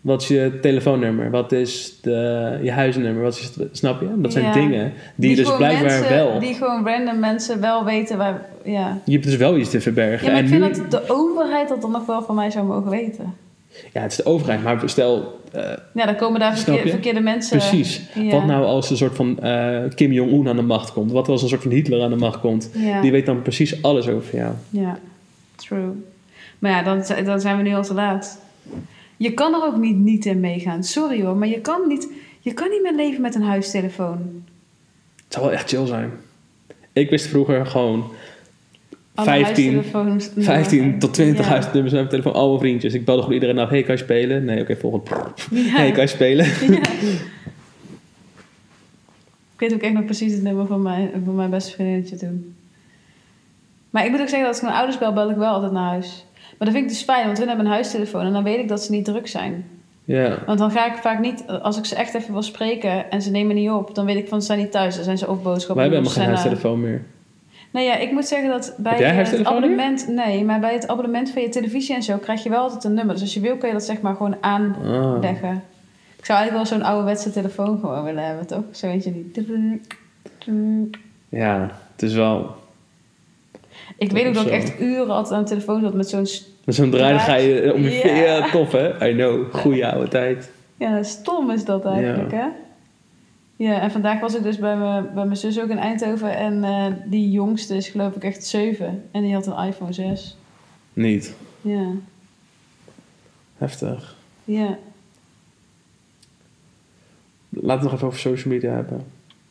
Wat 0.00 0.22
is 0.22 0.28
je 0.28 0.58
telefoonnummer? 0.62 1.30
Wat 1.30 1.52
is 1.52 1.98
de, 2.02 2.58
je 2.62 2.70
huisnummer? 2.72 3.22
Wat 3.22 3.34
is 3.34 3.52
het, 3.54 3.68
snap 3.76 4.00
je? 4.00 4.08
Dat 4.16 4.32
zijn 4.32 4.44
Ja. 4.44 4.52
dingen 4.52 4.92
die, 5.14 5.30
je 5.30 5.36
dus 5.36 5.56
blijkbaar 5.56 5.82
mensen- 5.84 6.08
wel... 6.08 6.38
Die 6.40 6.54
gewoon 6.54 6.86
random 6.86 7.18
mensen 7.18 7.60
wel 7.60 7.84
weten 7.84 8.18
waar... 8.18 8.46
Ja, 8.64 8.98
Je 9.04 9.12
hebt 9.12 9.24
dus 9.24 9.36
wel 9.36 9.56
iets 9.56 9.70
te 9.70 9.80
verbergen. 9.80 10.26
ja 10.26 10.32
maar 10.32 10.38
en 10.40 10.44
ik 10.44 10.50
vind 10.60 10.76
nu, 10.76 10.82
dat 10.82 10.90
de 10.90 11.14
overheid 11.14 11.68
dat 11.68 11.80
dan 11.82 11.90
nog 11.90 12.06
wel 12.06 12.22
van 12.22 12.34
mij 12.34 12.50
zou 12.50 12.66
mogen 12.66 12.90
weten. 12.90 13.34
Ja, 13.92 14.00
het 14.00 14.10
is 14.10 14.16
de 14.16 14.24
overheid, 14.26 14.62
maar 14.62 14.82
stel... 14.88 15.40
eh, 15.52 15.62
Ja, 15.94 16.06
dan 16.06 16.16
komen 16.16 16.40
daar 16.40 16.58
verkeer- 16.58 16.88
verkeerde 16.90 17.20
mensen... 17.20 17.58
precies. 17.58 18.02
Ja. 18.14 18.30
Wat 18.30 18.44
nou 18.46 18.64
als 18.64 18.90
een 18.90 18.96
soort 18.96 19.14
van 19.16 19.38
eh, 19.40 19.82
Kim 19.94 20.12
Jong-un 20.12 20.48
aan 20.48 20.56
de 20.56 20.62
macht 20.62 20.92
komt? 20.92 21.12
Wat 21.12 21.28
als 21.28 21.42
een 21.42 21.48
soort 21.48 21.62
van 21.62 21.70
Hitler 21.70 22.02
aan 22.02 22.10
de 22.10 22.16
macht 22.16 22.40
komt? 22.40 22.70
Ja, 22.74 23.00
Die 23.00 23.10
weet 23.12 23.26
dan 23.26 23.42
precies 23.42 23.82
alles 23.82 24.08
over 24.08 24.36
jou. 24.36 24.52
ja, 24.70 24.98
true. 25.54 25.90
Maar 26.58 26.70
ja, 26.70 26.82
dan, 26.82 27.24
dan 27.24 27.40
zijn 27.40 27.56
we 27.56 27.62
nu 27.62 27.74
al 27.74 27.82
te 27.84 27.94
laat. 27.94 28.38
Je 29.16 29.32
kan 29.32 29.54
er 29.54 29.64
ook 29.66 29.76
niet, 29.76 29.96
niet 29.96 30.26
in 30.26 30.40
meegaan. 30.40 30.84
Sorry 30.84 31.22
hoor, 31.22 31.36
maar 31.36 31.48
je 31.48 31.60
kan 31.60 31.80
niet, 31.88 32.08
je 32.40 32.52
kan 32.52 32.70
niet 32.70 32.82
meer 32.82 32.94
leven 32.94 33.20
met 33.22 33.34
een 33.34 33.42
huistelefoon. 33.42 34.42
Het 35.16 35.34
zou 35.34 35.44
wel 35.44 35.54
echt 35.54 35.68
chill 35.68 35.86
zijn. 35.86 36.10
Ik 36.92 37.10
wist 37.10 37.26
vroeger 37.26 37.66
gewoon 37.66 38.10
15, 39.24 39.74
huistelefoons- 39.74 40.30
15 40.36 40.98
tot 40.98 41.14
20 41.14 41.44
Ja. 41.44 41.50
huisnummers 41.50 41.92
naar 41.92 42.04
mijn 42.04 42.08
telefoon. 42.08 42.32
Al 42.42 42.48
mijn 42.48 42.60
vriendjes. 42.60 42.94
Ik 42.94 43.04
belde 43.04 43.20
gewoon 43.20 43.34
iedereen 43.34 43.58
af. 43.58 43.68
Hey, 43.68 43.82
kan 43.82 43.94
je 43.94 44.00
spelen? 44.02 44.44
Nee, 44.44 44.60
oké, 44.60 44.76
volgende. 44.76 45.04
Ja. 45.50 45.76
Hey, 45.78 45.90
kan 45.90 46.02
je 46.02 46.08
spelen? 46.08 46.46
Ja. 46.74 46.80
Ik 49.54 49.62
weet 49.68 49.74
ook 49.74 49.80
echt 49.80 49.92
nog 49.94 50.04
precies 50.04 50.32
het 50.32 50.42
nummer 50.42 50.66
van 50.66 50.82
mijn, 50.82 51.10
van 51.24 51.34
mijn 51.34 51.50
beste 51.50 51.72
vriendinnetje 51.72 52.16
toen. 52.16 52.54
Maar 53.90 54.04
ik 54.04 54.10
moet 54.10 54.20
ook 54.20 54.28
zeggen 54.28 54.46
dat 54.46 54.48
als 54.48 54.56
ik 54.56 54.62
mijn 54.62 54.76
ouders 54.76 54.98
bel, 54.98 55.12
bel 55.12 55.30
ik 55.30 55.36
wel 55.36 55.52
altijd 55.52 55.72
naar 55.72 55.88
huis. 55.88 56.24
Maar 56.34 56.68
dat 56.68 56.70
vind 56.70 56.82
ik 56.82 56.88
dus 56.88 57.02
fijn, 57.02 57.26
want 57.26 57.38
hun 57.38 57.48
hebben 57.48 57.66
een 57.66 57.72
huistelefoon 57.72 58.24
en 58.26 58.32
dan 58.32 58.42
weet 58.44 58.58
ik 58.58 58.68
dat 58.68 58.82
ze 58.82 58.90
niet 58.90 59.04
druk 59.04 59.26
zijn. 59.28 59.64
Ja. 60.04 60.38
Want 60.46 60.58
dan 60.58 60.70
ga 60.70 60.86
ik 60.92 60.96
vaak 60.96 61.20
niet, 61.20 61.44
als 61.62 61.78
ik 61.78 61.84
ze 61.84 61.94
echt 61.94 62.14
even 62.14 62.32
wil 62.32 62.42
spreken 62.42 63.10
en 63.10 63.22
ze 63.22 63.30
nemen 63.30 63.54
niet 63.54 63.70
op, 63.70 63.94
dan 63.94 64.06
weet 64.06 64.16
ik 64.16 64.28
van 64.28 64.40
ze 64.40 64.46
zijn 64.46 64.58
niet 64.58 64.70
thuis. 64.70 64.94
Dan 64.94 65.04
zijn 65.04 65.18
ze 65.18 65.28
of 65.28 65.42
boodschappen. 65.42 65.74
Wij 65.76 65.84
hebben 65.84 66.12
helemaal 66.12 66.26
geen 66.26 66.34
zijn, 66.36 66.52
huistelefoon 66.54 66.80
meer. 66.80 67.02
Nee, 67.70 67.84
ja, 67.84 67.96
ik 67.96 68.12
moet 68.12 68.26
zeggen 68.26 68.48
dat 68.48 68.74
bij 68.78 68.96
het 68.96 69.44
abonnement, 69.44 70.08
nee, 70.08 70.44
maar 70.44 70.60
bij 70.60 70.72
het 70.72 70.88
abonnement 70.88 71.30
van 71.30 71.42
je 71.42 71.48
televisie 71.48 71.94
en 71.94 72.02
zo 72.02 72.16
krijg 72.16 72.42
je 72.42 72.50
wel 72.50 72.62
altijd 72.62 72.84
een 72.84 72.94
nummer. 72.94 73.14
Dus 73.14 73.22
als 73.22 73.34
je 73.34 73.40
wil, 73.40 73.56
kun 73.56 73.68
je 73.68 73.74
dat 73.74 73.84
zeg 73.84 74.00
maar 74.00 74.16
gewoon 74.16 74.36
aanleggen. 74.40 75.48
Ah. 75.48 75.56
Ik 76.16 76.24
zou 76.24 76.38
eigenlijk 76.38 76.70
wel 76.70 76.78
zo'n 76.78 76.82
ouderwetse 76.82 77.30
telefoon 77.30 77.78
gewoon 77.78 78.04
willen 78.04 78.24
hebben, 78.24 78.46
toch? 78.46 78.62
Zo 78.70 78.86
eentje 78.86 79.12
die... 79.12 79.80
Ja, 81.28 81.70
het 81.92 82.02
is 82.02 82.14
wel... 82.14 82.54
Ik 83.98 84.12
weet 84.12 84.26
ook 84.26 84.34
dat 84.34 84.46
ik 84.46 84.52
echt 84.52 84.80
uren 84.80 85.10
altijd 85.10 85.34
aan 85.34 85.42
de 85.42 85.48
telefoon 85.48 85.80
zat 85.80 85.94
met 85.94 86.08
zo'n... 86.08 86.26
Met 86.64 86.74
zo'n 86.74 86.90
draai 86.90 87.18
ga 87.18 87.34
je 87.34 87.60
eh, 87.60 87.74
om 87.74 87.82
je 87.82 87.90
Ja. 87.90 88.14
ja. 88.36 88.50
tof 88.50 88.72
hè? 88.72 89.08
I 89.08 89.12
know, 89.12 89.54
goeie 89.54 89.86
oude 89.86 90.08
tijd. 90.08 90.50
Ja, 90.76 91.02
stom 91.02 91.50
is 91.50 91.64
dat 91.64 91.84
eigenlijk, 91.84 92.32
hè? 92.32 92.46
Ja, 93.56 93.80
en 93.80 93.90
vandaag 93.90 94.20
was 94.20 94.34
ik 94.34 94.42
dus 94.42 94.58
bij 94.58 94.76
mijn, 94.76 95.14
bij 95.14 95.24
mijn 95.24 95.36
zus 95.36 95.60
ook 95.60 95.68
in 95.68 95.78
Eindhoven. 95.78 96.36
En 96.36 96.64
eh, 96.64 96.86
die 97.04 97.30
jongste 97.30 97.76
is 97.76 97.88
geloof 97.88 98.14
ik 98.16 98.24
echt 98.24 98.44
zeven. 98.44 99.04
En 99.10 99.22
die 99.22 99.34
had 99.34 99.46
een 99.46 99.66
iPhone 99.66 99.92
6. 99.92 100.36
Niet. 100.92 101.34
Ja, 101.60 101.90
Heftig. 103.56 104.16
ja. 104.44 104.78
Laten 107.48 107.66
we 107.66 107.72
het 107.72 107.82
nog 107.82 107.92
even 107.92 108.06
over 108.06 108.18
social 108.18 108.54
media 108.54 108.70
hebben. 108.70 109.04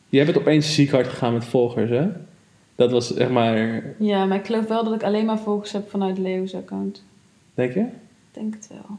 Jij 0.08 0.24
bent 0.24 0.38
opeens 0.38 0.74
ziek 0.74 0.90
hard 0.90 1.06
gegaan 1.06 1.32
met 1.32 1.44
volgers, 1.44 1.90
hè? 1.90 2.08
Dat 2.74 2.90
was 2.90 3.14
zeg 3.14 3.30
maar... 3.30 3.82
Ja, 3.98 4.24
maar 4.24 4.38
ik 4.38 4.46
geloof 4.46 4.66
wel 4.66 4.84
dat 4.84 4.94
ik 4.94 5.02
alleen 5.02 5.24
maar 5.24 5.38
volgers 5.38 5.72
heb 5.72 5.90
vanuit 5.90 6.18
Leo's 6.18 6.54
account. 6.54 7.04
Denk 7.54 7.72
je? 7.74 7.80
Ik 7.80 7.88
denk 8.32 8.54
het 8.54 8.68
wel. 8.68 8.98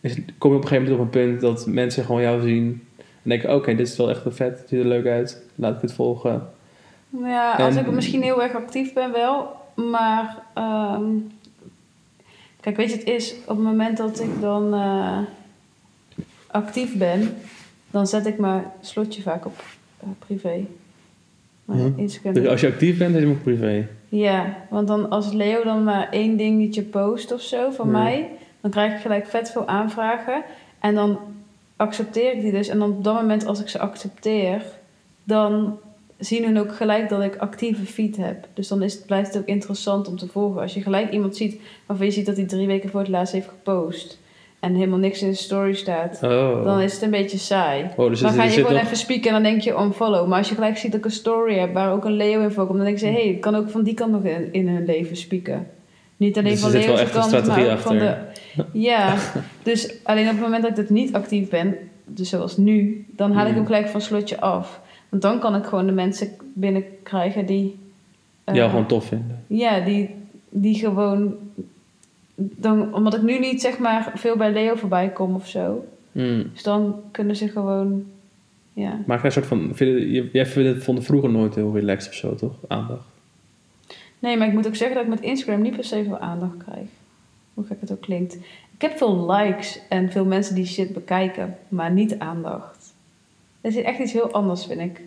Is, 0.00 0.14
kom 0.38 0.50
je 0.50 0.56
op 0.56 0.62
een 0.62 0.68
gegeven 0.68 0.82
moment 0.92 0.92
op 0.94 1.00
een 1.00 1.22
punt 1.22 1.40
dat 1.40 1.66
mensen 1.66 2.04
gewoon 2.04 2.22
jou 2.22 2.40
zien... 2.42 2.85
denk 3.28 3.42
ik, 3.42 3.50
oké, 3.50 3.74
dit 3.74 3.88
is 3.88 3.96
wel 3.96 4.10
echt 4.10 4.24
wel 4.24 4.32
vet. 4.32 4.58
Het 4.58 4.68
ziet 4.68 4.78
er 4.80 4.86
leuk 4.86 5.06
uit. 5.06 5.42
Laat 5.54 5.74
ik 5.74 5.80
het 5.80 5.92
volgen. 5.92 6.48
Ja, 7.24 7.52
als 7.52 7.76
En- 7.76 7.86
ik 7.86 7.90
misschien 7.92 8.22
heel 8.22 8.42
erg 8.42 8.54
actief 8.54 8.92
ben 8.92 9.12
wel. 9.12 9.56
Maar 9.74 10.36
ehm, 10.54 11.04
kijk, 12.60 12.76
weet 12.76 12.90
je, 12.90 12.96
het 12.96 13.06
is 13.06 13.34
op 13.46 13.56
het 13.56 13.66
moment 13.66 13.96
dat 13.96 14.20
ik 14.20 14.40
dan 14.40 14.74
eh, 14.74 15.18
actief 16.46 16.96
ben, 16.96 17.36
dan 17.90 18.06
zet 18.06 18.26
ik 18.26 18.38
mijn 18.38 18.64
slotje 18.80 19.22
vaak 19.22 19.46
op 19.46 19.64
eh, 20.00 20.08
privé. 20.18 20.64
Mhm. 21.64 21.90
Instagram. 21.96 22.32
Dus 22.32 22.46
als 22.46 22.60
je 22.60 22.66
actief 22.66 22.98
bent, 22.98 23.14
is 23.14 23.22
het 23.22 23.30
ook 23.30 23.42
privé. 23.42 23.86
Ja, 24.08 24.56
want 24.70 24.88
dan 24.88 25.10
als 25.10 25.32
Leo 25.32 25.62
dan 25.64 25.84
maar 25.84 26.08
één 26.10 26.36
dingetje 26.36 26.82
post 26.82 27.32
of 27.32 27.40
zo 27.40 27.70
van 27.70 27.86
Ja. 27.86 27.92
mij, 27.92 28.30
dan 28.60 28.70
krijg 28.70 28.94
ik 28.94 29.00
gelijk 29.00 29.26
vet 29.26 29.50
veel 29.50 29.66
aanvragen. 29.68 30.42
En 30.80 30.94
dan 30.94 31.18
accepteer 31.76 32.32
ik 32.34 32.40
die 32.40 32.52
dus. 32.52 32.68
En 32.68 32.78
dan 32.78 32.90
op 32.90 33.04
dat 33.04 33.14
moment 33.14 33.46
als 33.46 33.60
ik 33.60 33.68
ze 33.68 33.78
accepteer, 33.78 34.62
dan 35.24 35.78
zien 36.18 36.44
hun 36.44 36.58
ook 36.58 36.74
gelijk 36.74 37.08
dat 37.08 37.22
ik 37.22 37.36
actieve 37.36 37.86
feed 37.86 38.16
heb. 38.16 38.48
Dus 38.54 38.68
dan 38.68 38.82
is 38.82 38.94
het, 38.94 39.06
blijft 39.06 39.34
het 39.34 39.42
ook 39.42 39.48
interessant 39.48 40.08
om 40.08 40.16
te 40.16 40.26
volgen. 40.28 40.60
Als 40.60 40.74
je 40.74 40.82
gelijk 40.82 41.10
iemand 41.10 41.36
ziet 41.36 41.60
waarvan 41.86 42.06
je 42.06 42.12
ziet 42.12 42.26
dat 42.26 42.36
hij 42.36 42.46
drie 42.46 42.66
weken 42.66 42.90
voor 42.90 43.00
het 43.00 43.08
laatst 43.08 43.32
heeft 43.32 43.48
gepost 43.48 44.18
en 44.60 44.74
helemaal 44.74 44.98
niks 44.98 45.22
in 45.22 45.28
de 45.28 45.34
story 45.34 45.74
staat, 45.74 46.20
Oh. 46.22 46.64
dan 46.64 46.80
is 46.80 46.92
het 46.92 47.02
een 47.02 47.10
beetje 47.10 47.38
saai. 47.38 47.90
oh 47.96 48.08
dus 48.08 48.20
Dan 48.20 48.32
ga 48.32 48.44
je 48.44 48.50
gewoon 48.50 48.72
nog... 48.72 48.82
even 48.82 48.96
spieken 48.96 49.26
en 49.26 49.34
dan 49.34 49.42
denk 49.42 49.60
je 49.62 49.74
unfollow. 49.80 50.28
Maar 50.28 50.38
als 50.38 50.48
je 50.48 50.54
gelijk 50.54 50.76
ziet 50.76 50.90
dat 50.90 51.00
ik 51.00 51.06
een 51.06 51.12
story 51.12 51.58
heb 51.58 51.72
waar 51.74 51.92
ook 51.92 52.04
een 52.04 52.16
Leo 52.16 52.40
in 52.42 52.50
voorkomt, 52.50 52.76
dan 52.76 52.86
denk 52.86 52.98
je, 52.98 53.06
hé, 53.06 53.12
hey, 53.12 53.26
ik 53.28 53.40
kan 53.40 53.54
ook 53.54 53.70
van 53.70 53.82
die 53.82 53.94
kant 53.94 54.12
nog 54.12 54.24
in, 54.24 54.52
in 54.52 54.68
hun 54.68 54.84
leven 54.84 55.16
spieken. 55.16 55.70
Niet 56.16 56.38
alleen 56.38 56.50
Dus 56.50 56.60
van 56.60 56.74
een 56.74 57.10
kant, 57.10 57.24
strategie 57.24 57.64
maar 57.64 57.72
ook 57.72 57.78
van 57.78 57.98
de... 57.98 58.16
Ja, 58.72 59.16
dus 59.62 59.94
alleen 60.02 60.24
op 60.24 60.30
het 60.32 60.40
moment 60.40 60.62
dat 60.62 60.70
ik 60.70 60.76
dat 60.76 60.88
niet 60.90 61.14
actief 61.14 61.48
ben, 61.48 61.76
dus 62.04 62.28
zoals 62.28 62.56
nu, 62.56 63.06
dan 63.16 63.32
haal 63.32 63.42
ik 63.42 63.48
Mhm. 63.48 63.56
hem 63.56 63.66
gelijk 63.66 63.88
van 63.88 64.00
slotje 64.00 64.40
af. 64.40 64.80
Want 65.08 65.22
dan 65.22 65.38
kan 65.40 65.54
ik 65.56 65.64
gewoon 65.64 65.86
de 65.86 65.92
mensen 65.92 66.28
binnenkrijgen 66.54 67.46
die... 67.46 67.78
eh, 68.44 68.54
jou 68.54 68.70
gewoon 68.70 68.86
tof 68.86 69.04
vinden. 69.06 69.42
Ja, 69.46 69.80
die, 69.80 70.10
die 70.48 70.74
gewoon... 70.74 71.34
Dan, 72.34 72.94
omdat 72.94 73.14
ik 73.14 73.22
nu 73.22 73.38
niet 73.38 73.60
zeg 73.60 73.78
maar 73.78 74.12
veel 74.14 74.36
bij 74.36 74.52
Leo 74.52 74.74
voorbij 74.74 75.08
kom 75.08 75.34
of 75.34 75.48
zo. 75.48 75.84
Mm. 76.12 76.50
Dus 76.52 76.62
dan 76.62 77.00
kunnen 77.10 77.36
ze 77.36 77.48
gewoon... 77.48 78.04
Ja. 78.72 78.98
Maar 79.06 79.24
een 79.24 79.32
soort 79.32 79.46
van... 79.46 79.70
Vind 79.74 79.90
je, 80.12 80.28
jij 80.32 80.46
vond 80.80 80.96
het 80.98 81.06
vroeger 81.06 81.30
nooit 81.30 81.54
heel 81.54 81.74
relaxed 81.74 82.08
of 82.10 82.14
zo, 82.16 82.34
toch? 82.34 82.52
Aandacht. 82.68 83.04
Nee, 84.18 84.36
maar 84.36 84.46
ik 84.46 84.52
moet 84.52 84.66
ook 84.66 84.74
zeggen 84.74 84.96
dat 84.96 85.04
ik 85.04 85.10
met 85.10 85.20
Instagram 85.20 85.62
niet 85.62 85.74
per 85.74 85.84
se 85.84 86.04
veel 86.04 86.18
aandacht 86.18 86.56
krijg. 86.56 86.86
Hoe 87.54 87.64
gek 87.64 87.80
het 87.80 87.92
ook 87.92 88.00
klinkt. 88.00 88.34
Ik 88.74 88.82
heb 88.82 88.96
veel 88.96 89.30
likes 89.32 89.80
en 89.88 90.10
veel 90.10 90.24
mensen 90.24 90.54
die 90.54 90.66
shit 90.66 90.92
bekijken, 90.92 91.56
maar 91.68 91.90
niet 91.90 92.18
aandacht. 92.18 92.94
Dat 93.60 93.72
is 93.72 93.82
echt 93.82 93.98
iets 93.98 94.12
heel 94.12 94.30
anders, 94.30 94.66
vind 94.66 94.80
ik. 94.80 95.02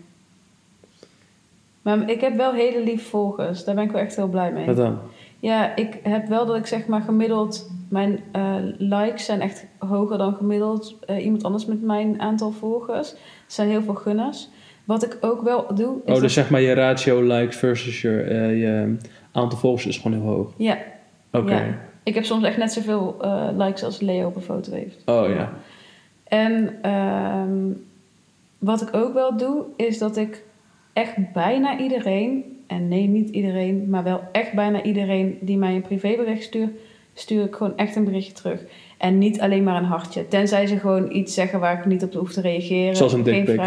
Maar 1.82 2.10
ik 2.10 2.20
heb 2.20 2.36
wel 2.36 2.52
hele 2.52 2.84
lief 2.84 3.08
volgers. 3.08 3.64
Daar 3.64 3.74
ben 3.74 3.84
ik 3.84 3.90
wel 3.90 4.00
echt 4.00 4.16
heel 4.16 4.28
blij 4.28 4.52
mee. 4.52 4.66
Wat 4.66 4.76
dan? 4.76 4.98
Ja, 5.40 5.76
ik 5.76 5.98
heb 6.02 6.28
wel 6.28 6.46
dat 6.46 6.56
ik 6.56 6.66
zeg 6.66 6.86
maar 6.86 7.00
gemiddeld... 7.00 7.70
Mijn 7.88 8.20
eh, 8.32 8.54
likes 8.78 9.24
zijn 9.24 9.40
echt 9.40 9.66
hoger 9.78 10.18
dan 10.18 10.34
gemiddeld 10.34 10.96
eh, 11.06 11.24
iemand 11.24 11.44
anders 11.44 11.66
met 11.66 11.82
mijn 11.82 12.20
aantal 12.20 12.50
volgers. 12.50 13.12
Er 13.12 13.18
zijn 13.46 13.68
heel 13.68 13.82
veel 13.82 13.94
gunners. 13.94 14.48
Wat 14.90 15.04
ik 15.04 15.18
ook 15.20 15.42
wel 15.42 15.66
doe... 15.74 15.96
Is 15.96 16.00
Oh, 16.00 16.06
dus 16.06 16.20
dat- 16.20 16.30
zeg 16.30 16.50
maar 16.50 16.60
je 16.60 16.72
ratio 16.72 17.22
likes 17.22 17.56
versus 17.56 18.00
je, 18.00 18.20
eh, 18.20 18.58
je 18.60 18.96
aantal 19.32 19.58
volgers 19.58 19.86
is 19.86 19.98
gewoon 19.98 20.20
heel 20.20 20.28
hoog. 20.28 20.52
Ja, 20.56 20.78
Oké. 21.32 21.54
Ja. 21.54 21.78
Ik 22.02 22.14
heb 22.14 22.24
soms 22.24 22.44
echt 22.44 22.56
net 22.56 22.72
zoveel 22.72 23.16
eh, 23.20 23.48
likes 23.56 23.82
als 23.84 24.00
Leo 24.00 24.26
op 24.26 24.36
een 24.36 24.42
foto 24.42 24.72
heeft. 24.72 25.02
Oh 25.04 25.28
ja. 25.28 25.52
En 26.24 26.74
ehm, 26.82 27.72
wat 28.58 28.82
ik 28.82 28.88
ook 28.92 29.14
wel 29.14 29.36
doe, 29.36 29.64
is 29.76 29.98
dat 29.98 30.16
ik 30.16 30.42
echt 30.92 31.32
bijna 31.32 31.78
iedereen, 31.78 32.44
en 32.66 32.88
nee, 32.88 33.06
niet 33.06 33.28
iedereen, 33.28 33.86
maar 33.88 34.02
wel 34.02 34.20
echt 34.32 34.52
bijna 34.52 34.82
iedereen 34.82 35.38
die 35.40 35.56
mij 35.56 35.74
een 35.74 35.82
privébericht 35.82 36.42
stuurt, 36.42 36.70
stuur 37.14 37.44
ik 37.44 37.54
gewoon 37.54 37.76
echt 37.76 37.96
een 37.96 38.04
berichtje 38.04 38.32
terug. 38.32 38.60
En 38.98 39.18
niet 39.18 39.40
alleen 39.40 39.62
maar 39.62 39.76
een 39.76 39.84
hartje. 39.84 40.28
Tenzij 40.28 40.66
ze 40.66 40.78
gewoon 40.78 41.12
iets 41.12 41.34
zeggen 41.34 41.60
waar 41.60 41.78
ik 41.78 41.84
niet 41.84 42.02
op 42.02 42.12
hoef 42.14 42.32
te 42.32 42.40
reageren. 42.40 42.96
Zoals 42.96 43.12
een 43.12 43.22
dickpic. 43.22 43.60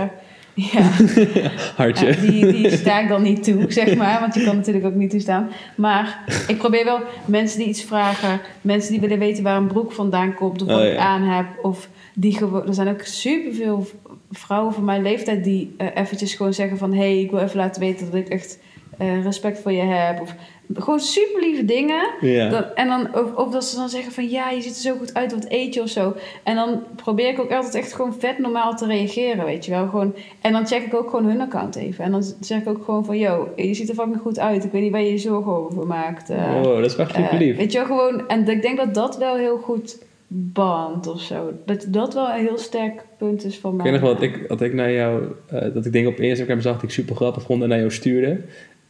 Ja, 0.56 0.82
Hartje. 1.76 2.08
ja, 2.08 2.22
die, 2.22 2.52
die 2.52 2.72
sta 2.72 3.00
ik 3.00 3.08
dan 3.08 3.22
niet 3.22 3.44
toe, 3.44 3.66
zeg 3.72 3.96
maar. 3.96 4.20
Want 4.20 4.34
je 4.34 4.44
kan 4.44 4.56
natuurlijk 4.56 4.86
ook 4.86 4.94
niet 4.96 5.10
toestaan. 5.10 5.50
Maar 5.76 6.24
ik 6.48 6.58
probeer 6.58 6.86
wel 6.86 7.00
mensen 7.26 7.60
die 7.60 7.68
iets 7.68 7.84
vragen. 7.84 8.40
Mensen 8.62 8.92
die 8.92 9.02
willen 9.02 9.20
weten 9.20 9.44
waar 9.44 9.58
een 9.58 9.68
broek 9.68 9.92
vandaan 9.92 10.34
komt. 10.34 10.62
Of 10.62 10.68
wat 10.68 10.80
Oh, 10.80 10.86
ik 10.86 10.98
aan 10.98 11.22
heb. 11.22 11.46
Of 11.62 11.90
die 12.14 12.38
gewoon... 12.38 12.68
Er 12.68 12.74
zijn 12.74 12.88
ook 12.88 13.02
superveel 13.02 13.88
vrouwen 14.32 14.74
van 14.74 14.84
mijn 14.84 15.02
leeftijd 15.02 15.44
die 15.44 15.74
eh, 15.78 15.88
eventjes 15.94 16.34
gewoon 16.34 16.54
zeggen 16.54 16.78
van... 16.78 16.92
Hé, 16.94 16.98
hey, 16.98 17.20
ik 17.20 17.32
wil 17.32 17.40
even 17.40 17.58
laten 17.58 17.82
weten 17.82 18.06
dat 18.06 18.16
ik 18.16 18.28
echt 18.28 18.60
eh, 18.98 19.24
respect 19.24 19.60
voor 19.60 19.72
je 19.72 19.82
heb. 19.82 20.22
Of 20.22 20.36
gewoon 20.74 21.00
super 21.00 21.42
lieve 21.42 21.66
dingen. 21.66 22.10
ja. 22.22 22.50
Dan, 22.50 22.64
en 22.76 22.88
dan, 22.88 23.08
of, 23.24 23.36
of 23.36 23.52
dat 23.52 23.64
ze 23.66 23.76
dan 23.76 23.90
zeggen 23.90 24.12
van 24.12 24.30
ja, 24.30 24.50
je 24.50 24.62
ziet 24.62 24.76
er 24.76 24.82
zo 24.82 24.96
goed 24.98 25.14
uit, 25.14 25.34
wat 25.34 25.46
eet 25.50 25.74
je 25.74 25.82
of 25.82 25.90
zo. 25.90 26.16
En 26.44 26.56
dan 26.56 26.84
probeer 26.96 27.28
ik 27.28 27.40
ook 27.40 27.52
altijd 27.52 27.76
echt 27.76 27.94
gewoon 27.94 28.16
vet 28.20 28.38
normaal 28.38 28.76
te 28.76 28.86
reageren, 28.86 29.46
weet 29.46 29.66
je 29.66 29.72
wel. 29.72 29.88
Gewoon, 29.88 30.16
en 30.42 30.52
dan 30.52 30.68
check 30.68 30.86
ik 30.86 30.94
ook 30.94 31.10
gewoon 31.10 31.26
hun 31.26 31.42
account 31.42 31.76
even. 31.76 32.04
En 32.04 32.12
dan 32.12 32.24
zeg 32.40 32.62
ik 32.62 32.68
ook 32.70 32.84
gewoon 32.84 33.06
van, 33.06 33.18
yo, 33.18 33.50
je 33.56 33.74
ziet 33.74 33.90
er 33.90 33.96
fucking 33.96 34.20
goed 34.22 34.40
uit. 34.40 34.64
Ik 34.64 34.72
weet 34.72 34.82
niet 34.82 34.92
waar 34.92 35.02
je 35.02 35.12
je 35.12 35.18
zorgen 35.18 35.52
over 35.52 35.88
maakt. 35.88 36.30
oh, 36.30 36.64
dat 36.64 36.86
is 36.86 36.96
echt 36.96 37.10
super 37.16 37.30
Eh, 37.32 37.40
lief. 37.40 37.58
weet 37.58 37.72
je 37.72 37.78
wel, 37.78 37.88
gewoon... 37.88 38.28
En 38.28 38.48
ik 38.48 38.62
denk 38.62 38.78
dat 38.78 38.94
dat 38.94 39.18
wel 39.18 39.36
heel 39.36 39.58
goed 39.58 39.98
bandt 40.28 41.08
of 41.08 41.22
zo. 41.22 41.52
Dat 41.66 41.86
dat 41.90 42.14
wel 42.14 42.30
een 42.30 42.46
heel 42.46 42.58
sterk 42.58 43.06
punt 43.18 43.44
is 43.46 43.58
van 43.58 43.72
Ik 43.72 43.78
mij. 43.82 43.92
weet 43.92 44.02
nog 44.02 44.10
wel 44.10 44.14
dat 44.20 44.24
ik, 44.24 44.48
dat 44.48 44.62
ik 44.62 44.74
naar 44.74 44.92
jou, 44.92 45.24
eh, 45.50 45.74
dat 45.74 45.86
ik 45.86 45.92
dingen 45.92 46.10
op 46.12 46.18
Instagram 46.20 46.62
zag 46.62 46.76
die 46.76 46.84
ik 46.84 46.94
super 46.94 47.16
grappig 47.16 47.44
vond 47.44 47.62
en 47.64 47.70
naar 47.70 47.78
jou 47.78 47.92
stuurde. 47.92 48.40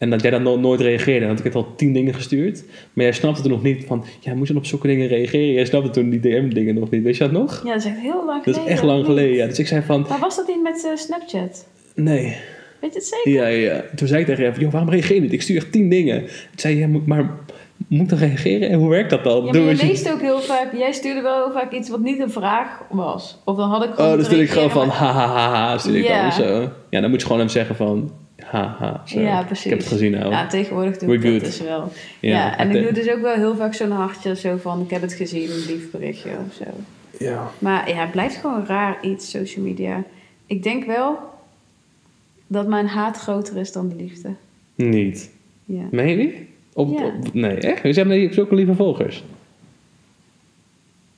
En 0.03 0.09
dat 0.09 0.21
jij 0.21 0.31
dan 0.31 0.43
no- 0.43 0.59
nooit 0.59 0.81
reageerde. 0.81 1.25
Had 1.25 1.37
ik 1.39 1.43
het 1.43 1.55
al 1.55 1.75
tien 1.75 1.93
dingen 1.93 2.13
gestuurd. 2.13 2.63
Maar 2.93 3.05
jij 3.05 3.13
snapte 3.13 3.41
toen 3.41 3.51
nog 3.51 3.63
niet 3.63 3.85
van, 3.85 4.05
ja, 4.19 4.33
moet 4.33 4.47
je 4.47 4.53
dan 4.53 4.61
op 4.61 4.67
zulke 4.67 4.87
dingen 4.87 5.07
reageren? 5.07 5.51
Jij 5.53 5.65
snapte 5.65 5.89
toen 5.89 6.09
die 6.09 6.19
DM-dingen 6.19 6.75
nog 6.75 6.89
niet. 6.89 7.03
Weet 7.03 7.17
je 7.17 7.23
dat 7.23 7.31
nog? 7.31 7.61
Ja, 7.65 7.73
dat 7.73 7.83
is 7.83 7.85
echt 7.89 7.99
heel 7.99 8.25
lang 8.25 8.43
Dat 8.43 8.53
geleden. 8.53 8.63
is 8.65 8.69
echt 8.71 8.83
lang 8.83 9.05
geleden, 9.05 9.35
ja. 9.35 9.45
Dus 9.47 9.59
ik 9.59 9.67
zei 9.67 9.81
van, 9.81 10.05
Maar 10.09 10.19
was 10.19 10.35
dat 10.35 10.47
niet 10.47 10.63
met 10.63 10.85
eh, 10.91 10.97
Snapchat? 10.97 11.67
nee. 11.95 12.35
Weet 12.81 12.93
je 12.93 12.99
het 12.99 13.07
zeker? 13.23 13.41
Ja, 13.41 13.47
ja. 13.47 13.83
Toen 13.95 14.07
zei 14.07 14.19
ik 14.19 14.25
tegen 14.25 14.43
jou, 14.43 14.59
joh, 14.59 14.71
waarom 14.71 14.89
reageer 14.89 15.15
je 15.15 15.21
niet? 15.21 15.33
Ik 15.33 15.41
stuur 15.41 15.55
echt 15.57 15.71
tien 15.71 15.89
dingen. 15.89 16.19
Toen 16.19 16.29
zei 16.55 16.77
je, 16.77 16.87
moet, 16.87 17.05
maar 17.07 17.37
moet 17.87 18.01
ik 18.01 18.09
dan 18.09 18.17
reageren? 18.19 18.69
En 18.69 18.79
hoe 18.79 18.89
werkt 18.89 19.09
dat 19.09 19.23
dan? 19.23 19.45
Ja, 19.45 19.51
maar 19.51 19.75
je 19.75 19.75
leest 19.85 20.11
ook 20.11 20.21
heel 20.21 20.39
vaak... 20.41 20.73
Jij 20.77 20.91
stuurde 20.91 21.21
wel 21.21 21.43
heel 21.43 21.53
vaak 21.53 21.71
iets 21.73 21.89
wat 21.89 21.99
niet 21.99 22.19
een 22.19 22.31
vraag 22.31 22.81
was. 22.89 23.41
Of 23.45 23.55
dan 23.57 23.69
had 23.69 23.83
ik 23.83 23.89
gewoon 23.93 24.09
Oh, 24.11 24.15
dan 24.15 24.25
stuur 24.25 24.41
ik 24.41 24.49
gewoon 24.49 24.71
van, 24.71 24.83
reageren, 24.83 25.07
ha, 25.13 25.27
ha, 25.27 25.77
ha, 25.77 25.91
ik 25.93 26.07
dan 26.07 26.31
zo. 26.31 26.69
Ja, 26.89 27.01
dan 27.01 27.09
moet 27.09 27.19
je 27.19 27.25
gewoon 27.25 27.41
hem 27.41 27.49
zeggen 27.49 27.75
van, 27.75 28.11
ha, 28.37 28.75
ha, 28.79 29.01
zo. 29.05 29.19
Ja, 29.19 29.43
precies. 29.43 29.63
Ik 29.65 29.69
heb 29.69 29.79
het 29.79 29.87
gezien 29.87 30.11
nou. 30.11 30.29
Ja, 30.29 30.47
tegenwoordig 30.47 30.97
doe 30.97 31.09
We're 31.09 31.19
ik 31.23 31.29
good. 31.29 31.39
dat 31.39 31.49
dus 31.49 31.61
wel. 31.61 31.91
Ja, 32.19 32.29
Ja, 32.37 32.57
en 32.57 32.71
ik 32.75 32.83
doe 32.83 32.91
dus 32.91 33.09
ook 33.09 33.21
wel 33.21 33.35
heel 33.35 33.55
vaak 33.55 33.73
zo'n 33.73 33.91
hartje 33.91 34.35
zo 34.35 34.57
van... 34.57 34.81
Ik 34.81 34.89
heb 34.89 35.01
het 35.01 35.13
gezien, 35.13 35.51
een 35.51 35.65
lief 35.67 35.91
berichtje 35.91 36.29
of 36.47 36.53
zo. 36.53 36.63
Ja. 37.25 37.51
Maar 37.59 37.89
ja, 37.89 37.95
het 38.01 38.11
blijft 38.11 38.35
gewoon 38.35 38.65
raar 38.65 38.97
iets, 39.05 39.29
social 39.29 39.65
media. 39.65 40.03
Ik 40.45 40.63
denk 40.63 40.85
wel 40.85 41.17
dat 42.47 42.67
mijn 42.67 42.87
haat 42.87 43.17
groter 43.17 43.57
is 43.57 43.71
dan 43.71 43.89
de 43.89 43.95
liefde. 43.95 44.29
Niet. 44.75 45.31
Ja. 45.65 45.83
Meen 45.91 46.17
je? 46.17 46.45
Op, 46.73 46.97
Ja. 46.97 47.05
op- 47.05 47.33
nee, 47.33 47.55
echt? 47.57 47.81
Je 47.83 48.01
hebt 48.01 48.09
niet 48.09 48.33
zulke 48.33 48.55
lieve 48.55 48.75
volgers. 48.75 49.23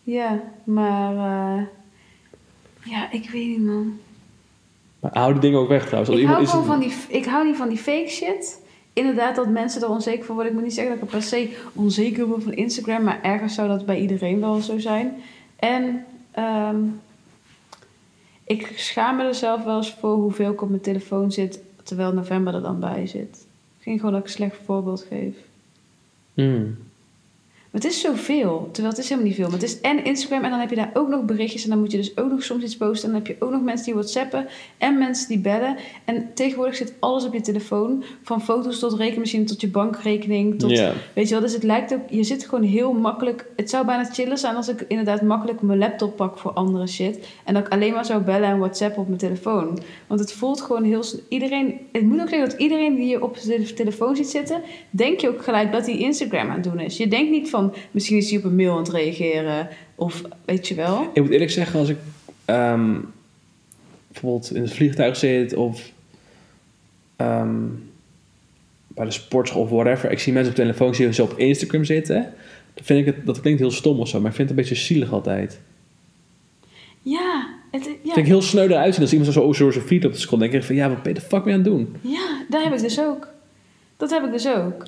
Ja, 0.04 0.42
maar... 0.64 1.12
eh, 1.16 1.64
ja, 2.84 3.12
ik 3.12 3.30
weet 3.30 3.48
niet, 3.48 3.62
man. 3.66 4.00
Maar 5.06 5.24
hou 5.24 5.32
die 5.32 5.42
dingen 5.42 5.60
ook 5.60 5.68
weg 5.68 5.86
trouwens. 5.86 6.18
Ik 6.18 6.26
hou, 6.26 6.42
is 6.42 6.50
van 6.50 6.80
die, 6.80 6.94
ik 7.08 7.26
hou 7.26 7.46
niet 7.46 7.56
van 7.56 7.70
die 7.70 7.78
fake 7.78 8.08
shit. 8.08 8.62
Inderdaad, 8.94 9.36
dat 9.36 9.48
mensen 9.48 9.82
er 9.82 9.90
onzeker 9.90 10.26
van 10.26 10.36
worden. 10.36 10.52
Ik 10.52 10.58
moet 10.58 10.68
niet 10.68 10.76
zeggen 10.76 10.94
dat 10.94 11.04
ik 11.04 11.14
er 11.14 11.20
per 11.20 11.28
se 11.28 11.58
onzeker 11.74 12.28
word 12.28 12.44
van 12.44 12.54
Instagram, 12.54 13.04
maar 13.04 13.20
ergens 13.22 13.54
zou 13.54 13.68
dat 13.68 13.86
bij 13.86 14.00
iedereen 14.00 14.40
wel 14.40 14.62
zo 14.62 14.80
zijn. 14.80 15.14
En 15.56 16.06
ehm, 16.32 16.78
ik 18.44 18.74
schaam 18.76 19.16
me 19.16 19.24
er 19.24 19.36
zelf 19.36 19.64
wel 19.64 19.78
eens 19.78 19.94
voor 19.94 20.14
hoeveel 20.14 20.52
ik 20.52 20.62
op 20.62 20.70
mijn 20.70 20.82
telefoon 20.82 21.32
zit, 21.32 21.62
terwijl 21.84 22.14
november 22.14 22.54
er 22.54 22.62
dan 22.62 22.80
bij 22.80 23.08
zit. 23.08 23.48
Misschien 23.74 23.98
gewoon 23.98 24.12
dat 24.12 24.22
ik 24.22 24.28
een 24.28 24.34
slecht 24.34 24.58
voorbeeld 24.66 25.06
geef. 25.10 25.36
Hmm. 26.34 26.78
Maar 27.76 27.84
het 27.84 27.94
is 27.94 28.02
zoveel, 28.02 28.70
terwijl 28.72 28.96
het 28.96 29.04
is 29.04 29.10
helemaal 29.10 29.28
niet 29.30 29.38
veel. 29.38 29.50
Maar 29.50 29.60
het 29.60 29.70
is 29.70 29.82
en 29.82 30.04
Instagram 30.06 30.44
en 30.44 30.50
dan 30.50 30.60
heb 30.60 30.70
je 30.70 30.76
daar 30.76 30.92
ook 30.94 31.08
nog 31.08 31.26
berichtjes. 31.26 31.64
En 31.64 31.70
dan 31.70 31.80
moet 31.80 31.92
je 31.92 31.98
dus 31.98 32.18
ook 32.18 32.30
nog 32.30 32.44
soms 32.44 32.64
iets 32.64 32.78
posten. 32.78 33.10
En 33.10 33.16
dan 33.16 33.24
heb 33.24 33.38
je 33.38 33.46
ook 33.46 33.52
nog 33.52 33.62
mensen 33.62 33.86
die 33.86 33.94
whatsappen 33.94 34.48
en 34.78 34.98
mensen 34.98 35.28
die 35.28 35.40
bellen. 35.40 35.76
En 36.06 36.30
tegenwoordig 36.34 36.76
zit 36.76 36.94
alles 37.00 37.26
op 37.26 37.34
je 37.34 37.42
telefoon. 37.42 38.04
Van 38.24 38.42
foto's 38.42 38.80
tot 38.80 38.94
rekenmachine, 38.94 39.44
tot 39.44 39.62
je 39.62 39.68
bankrekening. 39.68 40.60
Tot. 40.60 40.70
Weet 41.14 41.28
je 41.28 41.30
wel, 41.30 41.40
dus 41.40 41.54
het 41.54 41.64
lijkt 41.64 41.94
ook... 41.94 42.00
Je 42.10 42.24
zit 42.24 42.46
gewoon 42.46 42.64
heel 42.64 42.94
makkelijk... 42.94 43.46
Het 43.56 43.70
zou 43.70 43.86
bijna 43.86 44.04
chiller 44.04 44.38
zijn 44.38 44.56
als 44.56 44.68
ik 44.68 44.86
inderdaad 44.88 45.22
makkelijk 45.22 45.62
mijn 45.62 45.80
laptop 45.80 46.16
pak 46.16 46.38
voor 46.38 46.52
andere 46.52 46.88
shit. 46.88 47.28
En 47.44 47.54
dat 47.54 47.66
ik 47.66 47.72
alleen 47.74 47.94
maar 47.94 48.06
zou 48.06 48.22
bellen 48.22 48.50
en 48.50 48.58
whatsappen 48.58 49.02
op 49.02 49.08
mijn 49.08 49.20
telefoon. 49.20 49.80
Want 50.08 50.20
het 50.20 50.32
voelt 50.32 50.62
gewoon 50.62 50.84
heel... 50.84 51.04
Iedereen... 51.30 51.80
Het 51.92 52.04
moet 52.04 52.22
ook 52.22 52.30
zeggen 52.30 52.50
dat 52.50 52.60
iedereen 52.60 52.96
die 52.96 53.08
je 53.08 53.24
op 53.24 53.42
de 53.42 53.74
telefoon 53.74 54.16
ziet 54.16 54.30
zitten... 54.30 54.62
Denk 54.90 55.20
je 55.20 55.30
ook 55.30 55.44
gelijk 55.44 55.72
dat 55.72 55.86
hij 55.86 55.98
Instagram 55.98 56.50
aan 56.50 56.56
het 56.56 56.64
doen 56.64 56.80
is. 56.80 56.98
Je 56.98 57.08
denkt 57.08 57.32
niet 57.32 57.50
van... 57.50 57.64
Misschien 57.92 58.18
is 58.18 58.30
hij 58.30 58.40
op 58.40 58.46
een 58.46 58.56
mail 58.56 58.72
aan 58.72 58.78
het 58.78 58.90
reageren. 58.90 59.68
Of 59.96 60.22
weet 60.46 60.68
je 60.68 60.76
wel. 60.76 61.10
Ik 61.14 61.22
moet 61.22 61.32
eerlijk 61.32 61.52
zeggen, 61.52 61.80
als 61.80 61.90
ik... 61.90 61.98
ehm, 62.46 62.94
bijvoorbeeld 64.08 64.54
in 64.54 64.62
het 64.62 64.74
vliegtuig 64.74 65.16
zit 65.16 65.54
of 65.54 65.92
ehm, 67.16 67.64
bij 68.88 69.06
de 69.06 69.12
sportschool 69.12 69.62
of 69.62 69.70
whatever. 69.70 70.12
Ik 70.12 70.20
zie 70.20 70.34
mensen 70.34 70.52
op 70.52 70.58
telefoon 70.58 70.96
zien 70.96 71.14
ze 71.14 71.24
op 71.24 71.38
Instagram 71.38 71.84
zitten. 71.84 72.34
Dan 72.74 72.84
vind 72.84 73.00
ik 73.00 73.06
het, 73.06 73.26
dat 73.26 73.42
klinkt 73.42 73.60
heel 73.60 73.72
stom 73.72 74.00
of 74.00 74.08
zo, 74.08 74.20
maar 74.20 74.30
ik 74.30 74.36
vind 74.36 74.50
het 74.50 74.58
een 74.58 74.64
beetje 74.64 74.84
zielig 74.84 75.12
altijd. 75.12 75.60
Ja, 77.02 77.48
het, 77.72 77.84
ja. 77.84 78.14
Vind 78.14 78.18
ik 78.18 78.26
heel 78.26 78.42
sneu 78.42 78.68
eruit 78.68 78.94
zien 78.94 79.04
als 79.04 79.14
iemand 79.14 79.34
zo 79.34 79.54
zo 79.54 79.72
zijn 79.72 79.86
feed 79.86 80.06
op 80.06 80.12
de 80.12 80.20
scroll. 80.20 80.40
Dan 80.40 80.50
denk 80.50 80.62
ik 80.62 80.68
van, 80.68 80.76
ja, 80.76 80.90
wat 80.90 81.04
ben 81.04 81.14
je 81.14 81.20
de 81.20 81.26
fuck 81.26 81.46
mee 81.46 81.54
aan 81.54 81.60
het 81.60 81.70
doen? 81.70 81.96
ja, 82.02 82.46
daar 82.50 82.64
heb 82.64 82.74
ik 82.74 82.80
dus 82.80 83.00
ook. 83.00 83.28
Dat 83.98 84.10
heb 84.10 84.24
ik 84.24 84.32
dus 84.32 84.48
ook. 84.48 84.86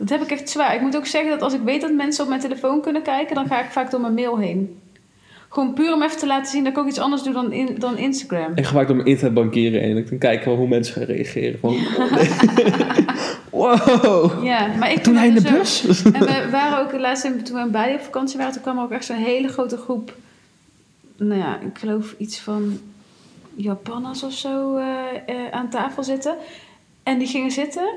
Dat 0.00 0.08
heb 0.08 0.22
ik 0.22 0.30
echt 0.30 0.50
zwaar. 0.50 0.74
Ik 0.74 0.80
moet 0.80 0.96
ook 0.96 1.06
zeggen 1.06 1.30
dat 1.30 1.42
als 1.42 1.52
ik 1.54 1.60
weet 1.64 1.80
dat 1.80 1.92
mensen 1.92 2.22
op 2.22 2.28
mijn 2.28 2.40
telefoon 2.40 2.80
kunnen 2.80 3.02
kijken, 3.02 3.34
dan 3.34 3.46
ga 3.46 3.60
ik 3.64 3.70
vaak 3.70 3.90
door 3.90 4.00
mijn 4.00 4.14
mail 4.14 4.38
heen. 4.38 4.80
Gewoon 5.48 5.72
puur 5.74 5.92
om 5.94 6.02
even 6.02 6.18
te 6.18 6.26
laten 6.26 6.50
zien 6.50 6.64
dat 6.64 6.72
ik 6.72 6.78
ook 6.78 6.86
iets 6.88 6.98
anders 6.98 7.22
doe 7.22 7.32
dan, 7.32 7.52
in, 7.52 7.74
dan 7.78 7.96
Instagram. 7.98 8.52
Ik 8.54 8.64
ga 8.64 8.72
vaak 8.72 8.86
door 8.86 8.96
mijn 8.96 9.08
internetbankieren 9.08 9.80
heen 9.80 9.90
en 9.90 9.96
ik 9.96 10.08
dan 10.08 10.18
kijken 10.18 10.52
hoe 10.52 10.68
mensen 10.68 10.94
gaan 10.94 11.02
reageren. 11.02 11.58
Van, 11.60 11.70
oh, 11.70 12.12
nee. 12.12 12.28
wow! 13.50 14.44
Ja, 14.44 14.66
maar 14.78 14.92
ik 14.92 15.02
Toen 15.02 15.16
hij 15.16 15.26
in 15.28 15.34
de 15.34 15.42
dus 15.42 15.50
ook. 15.82 15.86
bus? 15.86 16.02
En 16.02 16.20
we 16.20 16.48
waren 16.50 16.78
ook 16.78 17.00
laatst 17.00 17.24
in- 17.24 17.42
toen 17.44 17.56
we 17.56 17.60
in 17.62 17.70
Bali 17.70 17.94
op 17.94 18.00
vakantie 18.00 18.36
waren, 18.38 18.52
toen 18.52 18.62
kwam 18.62 18.76
er 18.78 18.82
ook 18.84 18.90
echt 18.90 19.04
zo'n 19.04 19.16
hele 19.16 19.48
grote 19.48 19.76
groep. 19.76 20.14
Nou 21.16 21.40
ja, 21.40 21.58
ik 21.60 21.78
geloof 21.78 22.14
iets 22.18 22.40
van 22.40 22.78
Japanners 23.54 24.22
of 24.22 24.32
zo 24.32 24.76
eh, 24.76 24.84
eh, 25.26 25.34
aan 25.50 25.70
tafel 25.70 26.02
zitten. 26.04 26.34
En 27.02 27.18
die 27.18 27.28
gingen 27.28 27.50
zitten. 27.50 27.88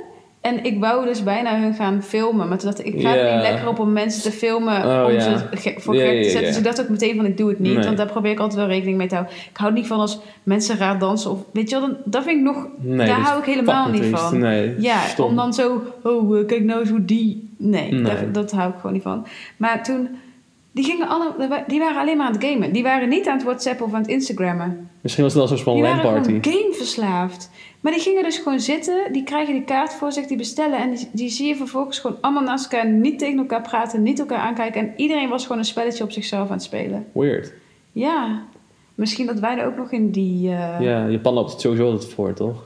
En 0.44 0.64
ik 0.64 0.80
wou 0.80 1.06
dus 1.06 1.24
bijna 1.24 1.60
hun 1.60 1.74
gaan 1.74 2.04
filmen. 2.04 2.48
Maar 2.48 2.58
toen 2.58 2.70
dacht 2.70 2.86
ik, 2.86 2.94
ik 2.94 3.02
ga 3.02 3.10
het 3.14 3.34
niet 3.34 3.42
lekker 3.42 3.68
op 3.68 3.80
om 3.80 3.92
mensen 3.94 4.22
te 4.22 4.32
filmen 4.32 4.86
Oh, 4.86 5.06
om 5.14 5.20
ze 5.20 5.36
ge- 5.52 5.76
voor 5.78 5.96
gek 5.96 6.24
te 6.24 6.30
zetten. 6.30 6.48
Dus 6.50 6.58
ik 6.58 6.64
dacht 6.64 6.82
ook 6.82 6.90
meteen 6.90 7.16
van, 7.16 7.26
ik 7.26 7.38
doe 7.38 7.50
het 7.50 7.60
niet. 7.60 7.74
Nee. 7.76 7.84
Want 7.84 7.98
daar 7.98 8.06
probeer 8.08 8.32
ik 8.32 8.40
altijd 8.40 8.60
wel 8.60 8.70
rekening 8.70 8.98
mee 8.98 9.08
te 9.08 9.16
houden. 9.16 9.36
Ik 9.50 9.58
hou 9.58 9.74
niet 9.74 9.88
van 9.88 10.00
als 10.00 10.20
mensen 10.44 10.78
raar 10.78 11.00
dansen. 11.00 11.32
Of, 11.32 11.40
weet 11.54 11.70
je 11.70 11.80
wel, 11.80 11.88
dan, 11.88 11.98
dat 12.06 12.24
vind 12.24 12.38
ik 12.38 12.44
nog... 12.44 12.68
Nee, 12.80 13.08
daar 13.08 13.20
hou 13.20 13.40
ik 13.40 13.46
helemaal 13.46 13.90
niet 13.90 14.06
van. 14.06 14.40
Nee, 14.40 14.76
Ja, 14.78 15.00
stom. 15.02 15.26
om 15.30 15.36
dan 15.36 15.54
zo, 15.54 15.82
oh, 16.04 16.40
eh, 16.40 16.46
kijk 16.46 16.64
nou 16.64 16.80
eens 16.80 16.90
hoe 16.90 17.06
die... 17.06 17.50
Nee, 17.58 17.92
Nee. 17.92 18.02
Dat, 18.04 18.34
dat 18.34 18.52
hou 18.52 18.70
ik 18.70 18.76
gewoon 18.76 18.94
niet 18.94 19.02
van. 19.04 19.26
Maar 19.58 19.84
toen, 19.84 20.10
die 20.74 20.84
gingen 20.84 21.08
alle, 21.08 21.64
die 21.68 21.80
waren 21.80 22.02
alleen 22.02 22.18
maar 22.18 22.26
aan 22.28 22.34
het 22.34 22.44
gamen. 22.46 22.72
Die 22.74 22.84
waren 22.84 23.10
niet 23.10 23.28
aan 23.28 23.36
het 23.38 23.44
WhatsAppen 23.46 23.86
of 23.86 23.94
aan 23.94 24.02
het 24.02 24.10
Instagrammen. 24.10 24.90
Misschien 25.02 25.24
was 25.24 25.34
het 25.34 25.50
wel 25.50 25.58
zo'n 25.58 25.74
Die 25.74 25.84
waren 25.84 26.04
LAN 26.04 26.14
party. 26.14 26.40
gewoon 26.42 26.62
gameverslaafd. 26.62 27.50
Maar 27.82 27.92
die 27.92 28.02
gingen 28.02 28.24
dus 28.24 28.38
gewoon 28.38 28.60
zitten, 28.60 29.14
die 29.14 29.24
krijgen 29.24 29.54
die 29.54 29.64
kaart 29.64 29.94
voor 29.94 30.12
zich, 30.12 30.26
die 30.26 30.38
bestellen. 30.38 30.78
En 30.80 30.92
die, 30.96 31.10
die 31.12 31.30
zie 31.30 31.48
je 31.48 31.56
vervolgens 31.56 32.00
gewoon 32.00 32.18
allemaal 32.22 32.44
naast 32.44 32.72
elkaar, 32.74 32.90
niet 32.90 33.20
tegen 33.20 33.38
elkaar 33.38 33.62
praten, 33.62 34.04
niet 34.04 34.20
elkaar 34.20 34.38
aankijken. 34.38 34.82
En 34.82 34.94
iedereen 34.96 35.30
was 35.30 35.44
gewoon 35.44 35.58
een 35.58 35.66
spelletje 35.66 36.04
op 36.04 36.12
zichzelf 36.12 36.48
aan 36.48 36.54
het 36.54 36.64
spelen. 36.64 37.06
Weird. 37.12 37.54
Ja, 37.92 38.42
misschien 38.96 39.26
dat 39.26 39.40
wij 39.40 39.58
er 39.58 39.66
ook 39.68 39.78
nog 39.78 39.92
in 39.92 40.12
die... 40.12 40.50
eh, 40.50 40.80
Ja, 40.82 41.08
Japan 41.08 41.34
loopt 41.34 41.52
het 41.52 41.62
sowieso 41.62 41.92
altijd 41.92 42.14
voor, 42.14 42.34
toch? 42.34 42.64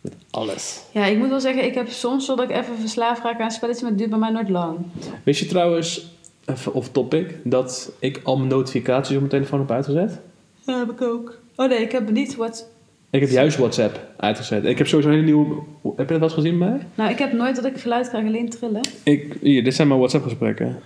Met 0.00 0.14
alles. 0.30 0.82
Ja, 0.92 1.04
ik 1.04 1.18
moet 1.18 1.28
wel 1.28 1.40
zeggen, 1.40 1.64
ik 1.64 1.74
heb 1.74 1.88
soms 1.88 2.26
wel 2.26 2.36
dat 2.36 2.50
ik 2.50 2.56
even 2.56 2.78
verslaafd 2.78 3.22
raak 3.22 3.38
aan 3.38 3.44
een 3.44 3.50
spelletje, 3.50 3.80
maar 3.82 3.90
het 3.90 3.98
duurt 3.98 4.10
bij 4.10 4.18
mij 4.18 4.30
nooit 4.30 4.48
lang. 4.48 4.78
Wist 5.24 5.40
je 5.40 5.46
trouwens, 5.46 6.13
even 6.46 6.74
off 6.74 6.88
topic, 6.90 7.34
dat 7.44 7.92
ik 7.98 8.20
al 8.22 8.36
mijn 8.36 8.48
notificaties 8.48 9.12
op 9.14 9.18
mijn 9.18 9.30
telefoon 9.30 9.58
heb 9.58 9.70
uitgezet? 9.70 10.20
Ja, 10.66 10.78
heb 10.78 10.90
ik 10.90 11.02
ook. 11.02 11.38
Oh 11.56 11.68
nee, 11.68 11.78
ik 11.78 11.92
heb 11.92 12.10
niet 12.10 12.36
wat... 12.36 12.68
Ik 13.10 13.20
heb 13.20 13.28
juist 13.30 13.56
WhatsApp 13.58 14.00
uitgezet. 14.16 14.64
Ik 14.64 14.78
heb 14.78 14.86
sowieso 14.86 15.10
een 15.10 15.14
hele 15.14 15.26
nieuwe... 15.26 15.54
Heb 15.82 15.96
je 15.96 16.04
dat 16.06 16.08
wel 16.08 16.22
eens 16.22 16.32
gezien 16.32 16.58
bij 16.58 16.68
mij? 16.68 16.78
Nou, 16.94 17.10
ik 17.10 17.18
heb 17.18 17.32
nooit 17.32 17.56
dat 17.56 17.64
ik 17.64 17.76
geluid 17.76 18.08
krijg, 18.08 18.26
alleen 18.26 18.48
trillen. 18.48 18.80
Ik, 19.02 19.36
hier, 19.40 19.64
dit 19.64 19.74
zijn 19.74 19.86
mijn 19.88 20.00
WhatsApp 20.00 20.24
gesprekken. 20.24 20.76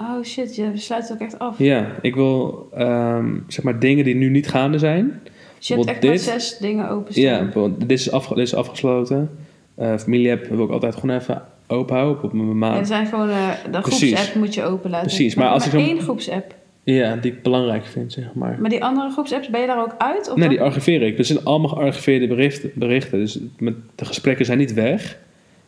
Oh 0.00 0.22
shit, 0.24 0.56
je 0.56 0.70
sluit 0.74 1.02
het 1.02 1.12
ook 1.12 1.20
echt 1.26 1.38
af. 1.38 1.58
Ja, 1.58 1.86
ik 2.02 2.14
wil 2.14 2.68
ehm, 2.74 3.36
zeg 3.46 3.64
maar 3.64 3.78
dingen 3.78 4.04
die 4.04 4.14
nu 4.14 4.28
niet 4.30 4.48
gaande 4.48 4.78
zijn. 4.78 5.20
Dus 5.58 5.68
je 5.68 5.74
hebt 5.74 5.86
echt 5.86 6.02
maar 6.02 6.12
dit- 6.12 6.20
zes 6.20 6.58
dingen 6.58 6.88
openstaan. 6.90 7.24
Ja, 7.24 7.68
dit 7.78 7.90
is, 7.90 8.10
afge- 8.10 8.34
dit 8.34 8.46
is 8.46 8.54
afgesloten. 8.54 9.30
Eh 9.74 9.96
familie-app 9.98 10.46
wil 10.46 10.64
ik 10.64 10.70
altijd 10.70 10.94
gewoon 10.94 11.16
even 11.16 11.42
open 11.68 11.96
houden 11.96 12.22
op 12.22 12.32
mijn 12.32 12.48
Ja, 12.48 12.54
maat. 12.54 12.78
er 12.78 12.86
zijn 12.86 13.06
gewoon... 13.06 13.28
eh 13.28 13.48
de 13.72 13.80
Precies. 13.80 14.12
groepsapp 14.12 14.34
moet 14.34 14.54
je 14.54 14.64
open 14.64 14.90
laten. 14.90 15.06
Precies, 15.06 15.34
maar 15.34 15.48
als 15.48 15.66
ik 15.66 15.72
één 15.72 16.00
groepsapp. 16.00 16.54
Ja, 16.84 17.16
die 17.16 17.32
ik 17.32 17.42
belangrijk 17.42 17.86
vind, 17.86 18.12
zeg 18.12 18.24
maar. 18.34 18.56
Maar 18.60 18.70
die 18.70 18.84
andere 18.84 19.10
groepsapps, 19.10 19.48
ben 19.48 19.60
je 19.60 19.66
daar 19.66 19.82
ook 19.82 19.94
uit? 19.98 20.30
Of 20.30 20.36
Nee, 20.36 20.48
die 20.48 20.60
archiveer 20.60 21.02
ik. 21.02 21.16
Dat 21.16 21.26
zijn 21.26 21.44
allemaal 21.44 21.68
gearchiveerde 21.70 22.26
berichten. 22.26 22.70
berichten. 22.74 23.18
Dus 23.18 23.38
met, 23.58 23.74
de 23.94 24.04
gesprekken 24.04 24.44
zijn 24.44 24.58
niet 24.58 24.74
weg. 24.74 25.18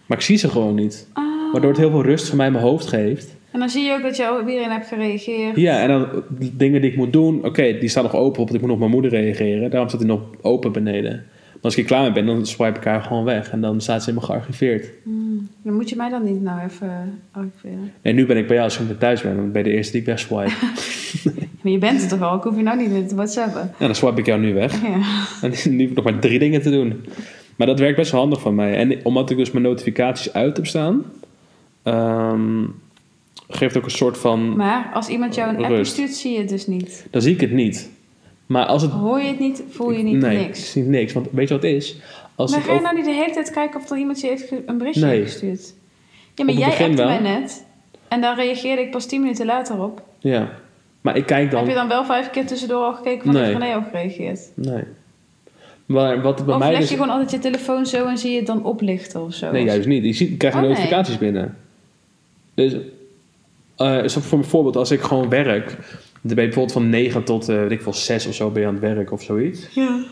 Maar 0.07 0.19
ik 0.19 0.25
zie 0.25 0.37
ze 0.37 0.49
gewoon 0.49 0.75
niet. 0.75 1.09
Ah. 1.13 1.25
Waardoor 1.53 1.71
het 1.71 1.81
heel 1.81 1.91
veel 1.91 2.03
rust 2.03 2.29
voor 2.29 2.37
mij 2.37 2.47
in 2.47 2.53
mijn 2.53 2.65
hoofd 2.65 2.87
geeft. 2.87 3.37
En 3.51 3.59
dan 3.59 3.69
zie 3.69 3.85
je 3.85 3.93
ook 3.93 4.03
dat 4.03 4.17
je 4.17 4.67
hebt 4.69 4.87
gereageerd. 4.87 5.57
Ja, 5.57 5.81
en 5.83 5.89
dan 5.89 6.07
dingen 6.53 6.81
die 6.81 6.91
ik 6.91 6.97
moet 6.97 7.13
doen. 7.13 7.45
Oké, 7.45 7.79
die 7.79 7.89
staan 7.89 8.03
nog 8.03 8.15
open, 8.15 8.37
want 8.39 8.55
ik 8.55 8.61
moet 8.61 8.71
nog 8.71 8.79
mijn 8.79 8.91
moeder 8.91 9.11
reageren. 9.11 9.71
Daarom 9.71 9.89
staat 9.89 10.01
die 10.01 10.09
nog 10.11 10.21
open 10.41 10.73
beneden. 10.73 11.25
Maar 11.61 11.71
als 11.71 11.77
ik 11.77 11.83
er 11.83 11.91
klaar 11.91 12.03
mee 12.03 12.13
ben, 12.13 12.27
dan 12.27 12.47
swipe 12.47 12.79
ik 12.79 12.85
haar 12.85 13.03
gewoon 13.03 13.25
weg. 13.25 13.51
En 13.51 13.61
dan 13.61 13.81
staat 13.81 14.03
ze 14.03 14.11
helemaal 14.11 14.29
gearchiveerd. 14.29 14.91
Hmm. 15.03 15.49
Dan 15.63 15.75
moet 15.75 15.89
je 15.89 15.97
mij 15.97 16.09
dan 16.09 16.25
niet 16.25 16.43
nou 16.43 16.61
even 16.61 16.89
eh, 16.89 17.41
archiveren. 17.41 17.93
En 18.03 18.15
nu 18.15 18.27
ben 18.27 18.37
ik 18.37 18.47
bij 18.47 18.57
jou, 18.57 18.69
als 18.69 18.79
ik 18.79 18.87
weer 18.87 18.97
thuis 18.97 19.23
ben, 19.23 19.37
dan 19.37 19.53
ben 19.53 19.65
je 19.65 19.71
de 19.71 19.77
eerste 19.77 19.93
die 19.93 20.01
ik 20.01 20.07
wegswipe. 20.07 20.53
Maar 21.61 21.73
je 21.73 21.79
bent 21.79 22.03
er 22.03 22.09
toch 22.09 22.21
al? 22.21 22.37
Ik 22.37 22.43
hoef 22.43 22.57
je 22.57 22.63
nou 22.63 22.79
niet 22.79 22.91
meer 22.91 23.09
te 23.09 23.15
whatsappen. 23.15 23.73
Ja, 23.79 23.87
dan 23.87 23.95
swipe 23.95 24.21
ik 24.21 24.27
jou 24.27 24.41
nu 24.41 24.55
weg. 24.55 24.83
Ja. 24.83 24.99
En 25.49 25.77
nu 25.77 25.81
heb 25.81 25.91
ik 25.91 25.97
nog 25.97 26.05
maar 26.05 26.19
drie 26.19 26.39
dingen 26.39 26.63
te 26.63 26.71
doen. 26.71 27.05
Maar 27.57 27.67
dat 27.67 27.79
werkt 27.79 27.97
best 27.97 28.11
wel 28.11 28.21
handig 28.21 28.41
van 28.41 28.55
mij. 28.55 28.75
En 28.75 29.05
omdat 29.05 29.31
ik 29.31 29.37
dus 29.37 29.51
mijn 29.51 29.65
notificaties 29.65 30.33
uit 30.33 30.57
heb 30.57 30.67
staan, 30.67 31.05
ehm, 31.83 32.65
geeft 33.49 33.77
ook 33.77 33.85
een 33.85 33.91
soort 33.91 34.19
van. 34.19 34.57
Maar 34.57 34.91
als 34.95 35.09
iemand 35.09 35.35
jou 35.35 35.57
een 35.57 35.65
appje 35.65 35.85
stuurt, 35.85 36.15
zie 36.15 36.33
je 36.33 36.39
het 36.39 36.49
dus 36.49 36.67
niet. 36.67 37.07
Dan 37.11 37.23
zie 37.23 37.35
ik 37.35 37.41
het 37.41 37.53
niet. 37.53 37.91
Maar 38.51 38.67
als 38.67 38.83
het. 38.83 38.91
Hoor 38.91 39.21
je 39.21 39.27
het 39.29 39.39
niet, 39.39 39.63
voel 39.71 39.91
je 39.91 40.03
niet 40.03 40.17
nee, 40.17 40.41
ik 40.41 40.47
niks. 40.47 40.71
zie 40.73 40.83
niks. 40.83 41.13
Want 41.13 41.27
weet 41.33 41.49
je 41.49 41.55
wat 41.55 41.63
het 41.63 41.73
is? 41.73 41.97
Als 42.35 42.51
maar 42.51 42.61
ik 42.61 42.67
ga 42.67 42.75
je 42.75 42.81
nou 42.81 42.95
niet 42.97 43.05
de 43.05 43.11
hele 43.11 43.33
tijd 43.33 43.51
kijken 43.51 43.81
of 43.81 43.91
er 43.91 43.97
iemand 43.99 44.21
je 44.21 44.27
heeft 44.27 44.53
een 44.67 44.79
berichtje 44.79 45.05
Nee. 45.07 45.19
heeft 45.19 45.31
gestuurd? 45.33 45.75
Ja, 46.35 46.45
maar 46.45 46.55
jij 46.55 46.69
appte 46.69 46.95
wel. 46.95 47.07
mij 47.07 47.19
net. 47.19 47.65
En 48.09 48.21
daar 48.21 48.37
reageerde 48.37 48.83
ik 48.83 48.91
pas 48.91 49.07
tien 49.07 49.21
minuten 49.21 49.47
later 49.47 49.83
op. 49.83 50.03
Ja. 50.19 50.49
Maar 51.01 51.17
ik 51.17 51.27
kijk 51.27 51.51
dan. 51.51 51.61
Heb 51.61 51.69
je 51.69 51.75
dan 51.75 51.89
wel 51.89 52.05
vijf 52.05 52.31
keer 52.31 52.47
tussendoor 52.47 52.85
al 52.85 52.95
gekeken 52.95 53.25
van 53.25 53.33
Nee. 53.33 53.45
heeft 53.45 53.59
René 53.59 53.75
al 53.75 53.83
gereageerd? 53.83 54.41
Nee. 54.55 54.83
Maar 55.87 56.23
wat 56.23 56.45
bij 56.45 56.55
of 56.55 56.61
mij 56.61 56.71
leg 56.71 56.81
dus... 56.81 56.89
je 56.89 56.95
gewoon 56.95 57.11
altijd 57.11 57.31
je 57.31 57.39
telefoon 57.39 57.87
zo 57.87 58.07
en 58.07 58.19
zie 58.19 58.31
je 58.31 58.37
het 58.37 58.47
dan 58.47 58.65
oplichten 58.65 59.25
of 59.25 59.35
zo? 59.35 59.51
Nee, 59.51 59.65
juist 59.65 59.87
niet. 59.89 60.05
Je, 60.05 60.13
ziet, 60.13 60.29
je 60.29 60.37
krijgt 60.37 60.57
Oh, 60.57 60.63
nee. 60.63 60.71
notificaties 60.73 61.19
binnen. 61.19 61.57
Dus, 62.55 62.73
zo 64.13 64.21
voor 64.21 64.39
een 64.39 64.45
voorbeeld, 64.45 64.77
als 64.77 64.91
ik 64.91 65.01
gewoon 65.01 65.29
werk, 65.29 65.77
dan 66.23 66.35
ben 66.35 66.45
je 66.45 66.51
bijvoorbeeld 66.51 66.73
van 66.73 66.89
9 66.89 67.25
tot, 67.25 67.49
eh 67.49 67.57
weet 67.57 67.71
ik 67.71 67.83
veel, 67.83 67.95
6 67.95 68.27
of 68.27 68.35
zo 68.35 68.51
ben 68.51 68.63
je 68.63 68.69
aan 68.69 68.75
het 68.75 68.83
werk 68.83 69.13
of 69.13 69.23
zoiets. 69.23 69.69
Ja. 69.75 70.05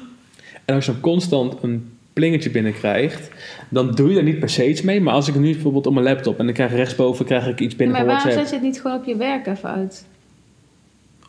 En 0.64 0.74
als 0.74 0.86
je 0.86 0.92
dan 0.92 1.00
constant 1.00 1.54
een 1.62 1.90
plingertje 2.12 2.50
binnenkrijgt, 2.50 3.30
dan 3.68 3.90
doe 3.94 4.10
je 4.10 4.16
er 4.16 4.22
niet 4.22 4.38
per 4.38 4.50
se 4.50 4.68
iets 4.68 4.82
mee. 4.82 5.00
Maar 5.00 5.14
als 5.14 5.28
ik 5.28 5.34
nu 5.34 5.52
bijvoorbeeld 5.52 5.86
op 5.86 5.92
mijn 5.94 6.06
laptop 6.06 6.38
en 6.38 6.44
dan 6.44 6.54
krijg 6.54 6.70
ik 6.70 6.76
rechtsboven 6.76 7.24
krijg 7.24 7.46
ik 7.46 7.60
iets 7.60 7.76
binnen 7.76 7.96
maar 7.96 8.04
van 8.04 8.14
waarom 8.14 8.30
WhatsApp. 8.30 8.48
zet 8.48 8.60
je 8.60 8.66
het 8.66 8.74
niet 8.74 8.82
gewoon 8.82 8.96
op 8.96 9.04
je 9.04 9.16
werk 9.16 9.46
even 9.46 9.70
uit? 9.70 10.06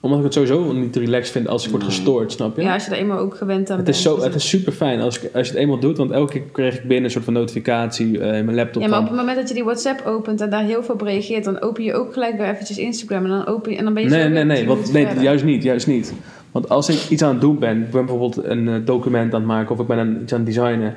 Omdat 0.02 0.18
ik 0.20 0.24
het 0.26 0.34
sowieso 0.34 0.74
niet 0.74 0.96
relaxed 0.96 1.32
vind 1.32 1.48
als 1.48 1.66
ik 1.66 1.72
word 1.72 1.84
gestoord, 1.84 2.32
snap 2.32 2.56
je? 2.56 2.62
Ja, 2.62 2.74
als 2.74 2.86
je 2.86 2.92
er 2.92 2.98
eenmaal 2.98 3.18
ook 3.18 3.36
gewend 3.36 3.70
aan 3.70 3.76
Het 3.76 3.86
bent. 3.86 3.98
is, 3.98 4.02
zo, 4.04 4.16
Dus 4.16 4.24
het 4.24 4.36
is 4.36 4.50
super 4.50 4.72
fijn 4.72 5.02
als, 5.02 5.22
ik- 5.22 5.30
als 5.36 5.48
je 5.48 5.54
het 5.54 5.62
eenmaal 5.62 5.80
doet, 5.80 5.98
want 5.98 6.12
elke 6.12 6.32
keer 6.32 6.42
krijg 6.52 6.76
ik 6.76 6.82
binnen 6.82 7.04
een 7.04 7.12
soort 7.12 7.24
van 7.24 7.34
notificatie 7.34 8.20
eh, 8.20 8.38
in 8.38 8.46
mijn 8.46 8.58
laptop. 8.58 8.82
Ja, 8.82 8.88
maar 8.88 9.00
op 9.00 9.08
het 9.08 9.16
moment 9.16 9.38
dat 9.38 9.48
je 9.48 9.54
die 9.54 9.64
WhatsApp 9.64 10.06
opent 10.06 10.42
en 10.42 10.50
daar 10.50 10.64
heel 10.64 10.84
veel 10.84 10.94
op 10.94 11.02
reageert, 11.02 11.44
dan 11.44 11.62
open 11.62 11.84
je 11.84 11.94
ook 11.94 12.14
gelijk 12.14 12.38
weer 12.38 12.48
eventjes 12.48 12.78
Instagram 12.78 13.24
en 13.24 13.30
dan 13.30 13.46
open 13.46 13.72
je 13.72 13.78
en 13.78 13.84
dan 13.84 13.94
ben 13.94 14.04
je 14.04 14.10
Nee, 14.10 14.22
zo 14.24 14.30
nee, 14.30 14.44
nee, 14.44 14.66
want, 14.68 14.92
nee 14.94 15.06
verder. 15.06 15.24
juist 15.24 15.44
niet, 15.44 15.64
juist 15.64 15.88
niet. 15.88 16.14
Want 16.52 16.70
als 16.70 16.90
ik 16.90 17.10
iets 17.10 17.22
aan 17.24 17.32
het 17.32 17.42
doen 17.42 17.60
ben, 17.60 17.78
ik 17.82 17.92
ben 17.92 18.06
bijvoorbeeld 18.06 18.44
een 18.46 18.68
eh, 18.68 18.76
document 18.86 19.34
aan 19.34 19.40
het 19.40 19.50
maken 19.50 19.72
of 19.76 19.80
ik 19.82 19.88
ben 19.88 19.98
een, 19.98 20.20
iets 20.22 20.34
aan 20.34 20.40
het 20.40 20.48
designen 20.48 20.96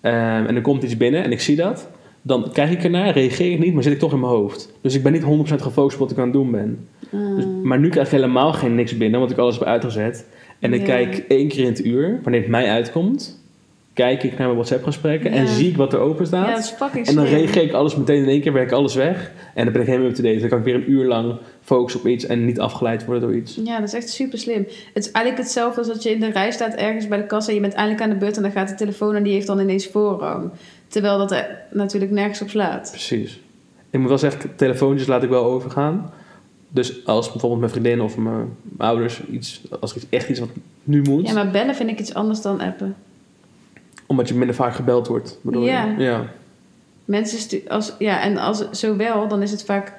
ehm, 0.00 0.44
en 0.46 0.54
er 0.56 0.60
komt 0.62 0.82
iets 0.82 0.96
binnen 0.96 1.24
en 1.24 1.32
ik 1.32 1.40
zie 1.40 1.56
dat, 1.56 1.88
dan 2.28 2.50
kijk 2.52 2.70
ik 2.70 2.84
ernaar, 2.84 3.10
reageer 3.12 3.52
ik 3.52 3.58
niet, 3.58 3.74
maar 3.74 3.82
zit 3.82 3.92
ik 3.92 3.98
toch 3.98 4.12
in 4.12 4.20
mijn 4.20 4.32
hoofd. 4.32 4.72
Dus 4.80 4.94
ik 4.94 5.02
ben 5.02 5.12
niet 5.12 5.22
100% 5.22 5.62
gefocust 5.62 5.94
op 5.94 6.00
wat 6.00 6.10
ik 6.10 6.18
aan 6.18 6.24
het 6.24 6.32
doen 6.32 6.50
ben. 6.50 6.88
Dus, 7.10 7.44
Ah. 7.44 7.62
maar 7.62 7.78
nu 7.78 7.88
krijg 7.88 8.06
ik 8.06 8.12
helemaal 8.12 8.52
geen 8.52 8.74
niks 8.74 8.96
binnen, 8.96 9.18
want 9.20 9.32
ik 9.32 9.38
alles 9.38 9.58
heb 9.58 9.68
uitgezet. 9.68 10.26
En 10.58 10.72
ik 10.72 10.84
kijk 10.84 11.24
één 11.28 11.48
keer 11.48 11.60
in 11.64 11.66
het 11.70 11.84
uur, 11.84 12.20
wanneer 12.22 12.40
het 12.40 12.50
mij 12.50 12.68
uitkomt, 12.70 13.40
kijk 13.92 14.22
ik 14.22 14.30
naar 14.30 14.38
mijn 14.46 14.52
WhatsApp 14.54 14.84
gesprekken 14.84 15.30
en 15.30 15.48
zie 15.48 15.68
ik 15.68 15.76
wat 15.76 15.92
er 15.92 15.98
open 15.98 16.26
staat. 16.26 16.76
ja, 16.80 16.90
En 17.04 17.14
dan 17.14 17.24
reageer 17.24 17.62
ik 17.62 17.72
alles 17.72 17.96
meteen 17.96 18.22
in 18.22 18.28
één 18.28 18.40
keer, 18.40 18.52
werk 18.52 18.66
ik 18.66 18.72
alles 18.72 18.94
weg. 18.94 19.32
En 19.54 19.64
dan 19.64 19.72
ben 19.72 19.82
ik 19.82 19.88
helemaal 19.88 20.08
up-to-date. 20.08 20.38
Dan 20.38 20.48
kan 20.48 20.58
ik 20.58 20.64
weer 20.64 20.74
een 20.74 20.90
uur 20.90 21.06
lang 21.06 21.34
focussen 21.62 22.00
op 22.00 22.06
iets 22.06 22.26
en 22.26 22.44
niet 22.44 22.60
afgeleid 22.60 23.04
worden 23.04 23.22
door 23.28 23.36
iets. 23.36 23.60
Ja, 23.64 23.78
dat 23.78 23.88
is 23.88 23.94
echt 23.94 24.08
super 24.10 24.38
slim. 24.38 24.66
Het 24.94 25.04
is 25.04 25.10
eigenlijk 25.10 25.44
hetzelfde 25.44 25.78
als 25.78 25.88
dat 25.88 26.02
je 26.02 26.10
in 26.10 26.20
de 26.20 26.30
rij 26.30 26.50
staat 26.50 26.74
ergens 26.74 27.08
bij 27.08 27.18
de 27.18 27.26
kassa. 27.26 27.52
Je 27.52 27.60
bent 27.60 27.72
eindelijk 27.74 28.02
aan 28.04 28.10
de 28.10 28.16
beurt 28.16 28.36
en 28.36 28.42
dan 28.42 28.50
gaat 28.52 28.68
de 28.68 28.74
telefoon 28.74 29.14
en 29.14 29.22
die 29.22 29.32
heeft 29.32 29.46
dan 29.46 29.60
ineens 29.60 29.86
voorrang. 29.86 30.50
Terwijl 30.88 31.18
dat 31.18 31.32
er 31.32 31.58
natuurlijk 31.70 32.12
nergens 32.12 32.42
op 32.42 32.48
slaat. 32.50 32.88
Precies. 32.90 33.40
Ik 33.90 33.98
moet 34.00 34.08
wel 34.08 34.18
zeggen, 34.18 34.56
telefoontjes 34.56 35.08
laat 35.08 35.22
ik 35.22 35.28
wel 35.28 35.44
overgaan. 35.44 36.10
Dus 36.70 37.06
als 37.06 37.30
bijvoorbeeld 37.30 37.60
mijn 37.60 37.72
vriendin 37.72 38.00
of 38.00 38.16
mijn, 38.16 38.56
ouders 38.76 39.26
iets, 39.26 39.62
als 39.80 39.90
er 39.90 39.96
iets, 39.96 40.06
echt 40.10 40.28
iets 40.28 40.38
wat 40.40 40.48
nu 40.84 41.02
moet, 41.02 41.26
Ja, 41.26 41.32
maar 41.34 41.50
bellen 41.50 41.74
vind 41.74 41.90
ik 41.90 41.98
iets 42.00 42.14
anders 42.14 42.40
dan 42.42 42.60
appen. 42.60 42.96
omdat 44.06 44.28
je 44.28 44.34
minder 44.34 44.56
vaak 44.56 44.74
gebeld 44.74 45.06
wordt. 45.06 45.38
Bedoel 45.42 45.64
Ja. 45.64 45.84
Je? 45.84 46.02
ja. 46.02 46.26
Mensen 47.04 47.60
als, 47.68 47.94
ja, 47.98 48.22
en 48.22 48.36
als 48.36 48.70
zowel, 48.70 49.28
dan 49.28 49.42
is 49.42 49.50
het 49.50 49.64
vaak 49.64 49.92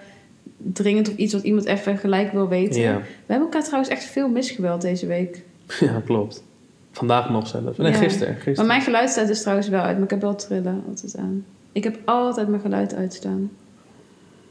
dringend 0.57 1.09
of 1.09 1.15
iets 1.15 1.33
wat 1.33 1.43
iemand 1.43 1.65
even 1.65 1.97
gelijk 1.97 2.31
wil 2.31 2.47
weten. 2.47 2.81
Ja. 2.81 2.97
We 2.97 3.03
hebben 3.25 3.47
elkaar 3.47 3.63
trouwens 3.63 3.91
echt 3.91 4.03
veel 4.03 4.29
misgebeld 4.29 4.81
deze 4.81 5.07
week. 5.07 5.43
ja, 5.79 6.01
klopt. 6.05 6.43
Vandaag 6.91 7.29
nog 7.29 7.47
zelfs. 7.47 7.77
Nee, 7.77 7.91
Ja. 7.91 7.97
gisteren. 7.97 8.33
gisteren. 8.33 8.55
Maar 8.55 8.65
mijn 8.65 8.81
geluid 8.81 9.09
staat 9.09 9.27
dus 9.27 9.41
trouwens 9.41 9.67
wel 9.69 9.81
uit, 9.81 9.95
maar 9.95 10.03
ik 10.03 10.09
heb 10.09 10.21
wel 10.21 10.35
trillen 10.35 10.83
altijd 10.89 11.15
aan. 11.17 11.45
Ik 11.71 11.83
heb 11.83 11.97
altijd 12.05 12.47
mijn 12.47 12.61
geluid 12.61 12.95
uitstaan. 12.95 13.49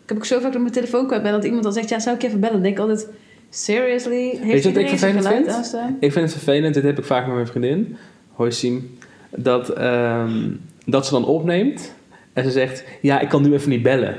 Ik 0.02 0.08
heb 0.08 0.16
ook 0.16 0.24
zo 0.24 0.40
vaak 0.40 0.52
dat 0.52 0.60
mijn 0.60 0.72
telefoon 0.72 1.06
kwijt 1.06 1.22
ben 1.22 1.32
dat 1.32 1.44
iemand 1.44 1.62
dan 1.62 1.72
zegt, 1.72 1.88
ja, 1.88 1.98
zou 1.98 2.14
ik 2.16 2.22
je 2.22 2.28
even 2.28 2.40
bellen? 2.40 2.54
Dan 2.54 2.62
denk 2.62 2.74
ik 2.74 2.80
altijd, 2.80 3.08
seriously? 3.50 4.28
Heeft 4.28 4.42
Weet 4.42 4.62
je 4.62 4.72
wat 4.72 4.82
ik 4.82 4.88
vervelend 4.88 5.16
geluid 5.24 5.44
vind? 5.44 5.56
aanstaan? 5.56 5.96
Ik 6.00 6.12
vind 6.12 6.24
het 6.24 6.42
vervelend, 6.42 6.74
dit 6.74 6.82
heb 6.82 6.98
ik 6.98 7.04
vaak 7.04 7.26
met 7.26 7.34
mijn 7.34 7.46
vriendin, 7.46 7.96
hoi 8.32 8.50
Siem, 8.52 8.98
dat, 9.30 9.68
ehm, 9.68 10.50
dat 10.86 11.06
ze 11.06 11.12
dan 11.12 11.24
opneemt 11.24 11.94
en 12.32 12.44
ze 12.44 12.50
zegt, 12.50 12.84
ja, 13.00 13.20
ik 13.20 13.28
kan 13.28 13.42
nu 13.42 13.52
even 13.52 13.70
niet 13.70 13.82
bellen. 13.82 14.16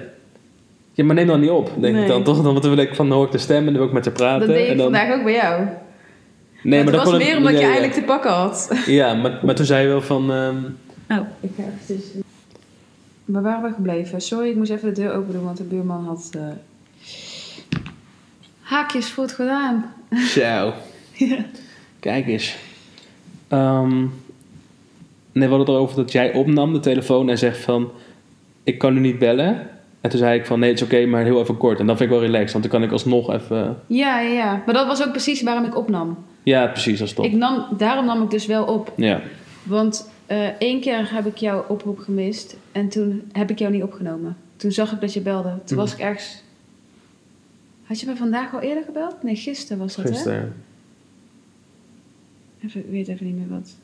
Ja, 0.91 1.03
maar 1.05 1.15
neem 1.15 1.27
dan 1.27 1.39
niet 1.39 1.49
op, 1.49 1.71
denk 1.79 1.93
Nee. 1.93 2.01
ik 2.01 2.07
dan 2.09 2.23
toch? 2.23 2.41
Dan 2.43 2.61
wil 2.61 2.77
ik 2.77 2.95
van, 2.95 3.07
dan 3.09 3.17
hoor 3.17 3.25
ik 3.25 3.31
de 3.31 3.37
stem 3.37 3.57
en 3.57 3.65
dan 3.65 3.73
wil 3.73 3.85
ik 3.85 3.91
met 3.93 4.05
haar 4.05 4.13
praten. 4.13 4.47
Dat 4.47 4.55
deed 4.55 4.65
ik 4.65 4.71
en 4.71 4.77
dan, 4.77 4.85
vandaag 4.93 5.17
ook 5.17 5.23
bij 5.23 5.33
jou. 5.33 5.65
Nee, 6.63 6.83
maar 6.83 6.91
dat 6.91 7.01
dat 7.03 7.11
was 7.11 7.19
kon 7.19 7.27
meer 7.27 7.37
omdat 7.37 7.51
ja, 7.51 7.57
je 7.57 7.65
ja. 7.65 7.71
eigenlijk 7.71 7.99
te 7.99 8.05
pakken 8.05 8.31
had. 8.31 8.69
Ja, 8.85 9.13
maar, 9.13 9.39
maar 9.43 9.55
toen 9.55 9.65
zei 9.65 9.81
je 9.81 9.87
wel 9.87 10.01
van, 10.01 10.31
ehm, 10.31 10.57
Oh, 11.09 11.27
ik 11.39 11.49
ga 11.57 11.63
even 11.63 12.23
Waar 13.25 13.41
waren 13.41 13.69
we 13.69 13.75
gebleven? 13.75 14.21
Sorry, 14.21 14.49
ik 14.49 14.55
moest 14.55 14.71
even 14.71 14.93
de 14.93 15.01
deur 15.01 15.13
open 15.13 15.33
doen, 15.33 15.43
want 15.43 15.57
de 15.57 15.63
buurman 15.63 16.05
had 16.05 16.29
eh, 16.33 16.41
haakjes 18.61 19.09
voor 19.09 19.23
het 19.23 19.33
gedaan. 19.33 19.93
zo, 20.35 20.73
Ja. 21.13 21.45
kijk 21.99 22.27
eens. 22.27 22.57
Ehm, 23.47 23.97
nee, 23.99 24.07
we 25.31 25.55
hadden 25.55 25.59
het 25.59 25.67
erover 25.67 25.95
dat 25.95 26.11
jij 26.11 26.33
opnam 26.33 26.73
de 26.73 26.79
telefoon 26.79 27.29
en 27.29 27.37
zegt 27.37 27.57
van, 27.57 27.91
ik 28.63 28.77
kan 28.77 28.93
nu 28.93 28.99
niet 28.99 29.19
bellen. 29.19 29.69
En 30.01 30.09
toen 30.09 30.19
zei 30.19 30.39
ik 30.39 30.45
van, 30.45 30.59
nee, 30.59 30.69
het 30.69 30.79
is 30.79 30.85
oké, 30.85 31.05
maar 31.05 31.23
heel 31.23 31.41
even 31.41 31.57
kort. 31.57 31.79
En 31.79 31.87
dan 31.87 31.97
vind 31.97 32.09
ik 32.11 32.15
wel 32.17 32.25
relaxed, 32.25 32.51
want 32.51 32.63
dan 32.63 32.73
kan 32.73 32.83
ik 32.83 32.91
alsnog 32.91 33.33
even... 33.33 33.77
Ja, 33.87 34.19
ja, 34.19 34.29
ja. 34.31 34.63
Maar 34.65 34.73
dat 34.73 34.87
was 34.87 35.03
ook 35.03 35.11
precies 35.11 35.41
waarom 35.41 35.65
ik 35.65 35.77
opnam. 35.77 36.17
Ja, 36.49 36.67
precies, 36.67 36.99
dat 36.99 37.07
is 37.07 37.13
top. 37.13 37.25
Ik 37.25 37.33
nam, 37.33 37.67
daarom 37.77 38.05
nam 38.05 38.23
ik 38.23 38.29
dus 38.29 38.45
wel 38.45 38.65
op. 38.65 38.93
Ja. 38.95 39.21
Want 39.63 40.09
eh, 40.25 40.47
één 40.47 40.81
keer 40.81 41.13
heb 41.13 41.25
ik 41.25 41.37
jouw 41.37 41.65
oproep 41.67 41.99
gemist 41.99 42.57
en 42.71 42.89
toen 42.89 43.29
heb 43.31 43.49
ik 43.49 43.59
jou 43.59 43.71
niet 43.71 43.83
opgenomen. 43.83 44.37
Toen 44.55 44.71
zag 44.71 44.91
ik 44.91 45.01
dat 45.01 45.13
je 45.13 45.21
belde. 45.21 45.53
Toen 45.65 45.77
was 45.77 45.93
ik 45.93 45.99
ergens... 45.99 46.43
Had 47.83 47.99
je 47.99 48.05
me 48.05 48.15
vandaag 48.15 48.53
al 48.53 48.59
eerder 48.59 48.83
gebeld? 48.83 49.23
Nee, 49.23 49.35
gisteren 49.35 49.77
was 49.77 49.95
dat, 49.95 50.05
hè? 50.05 50.11
Gisteren. 50.11 50.53
Even, 52.65 52.79
ik 52.79 52.91
weet 52.91 53.07
even 53.07 53.25
niet 53.25 53.35
meer 53.35 53.49
wat. 53.49 53.75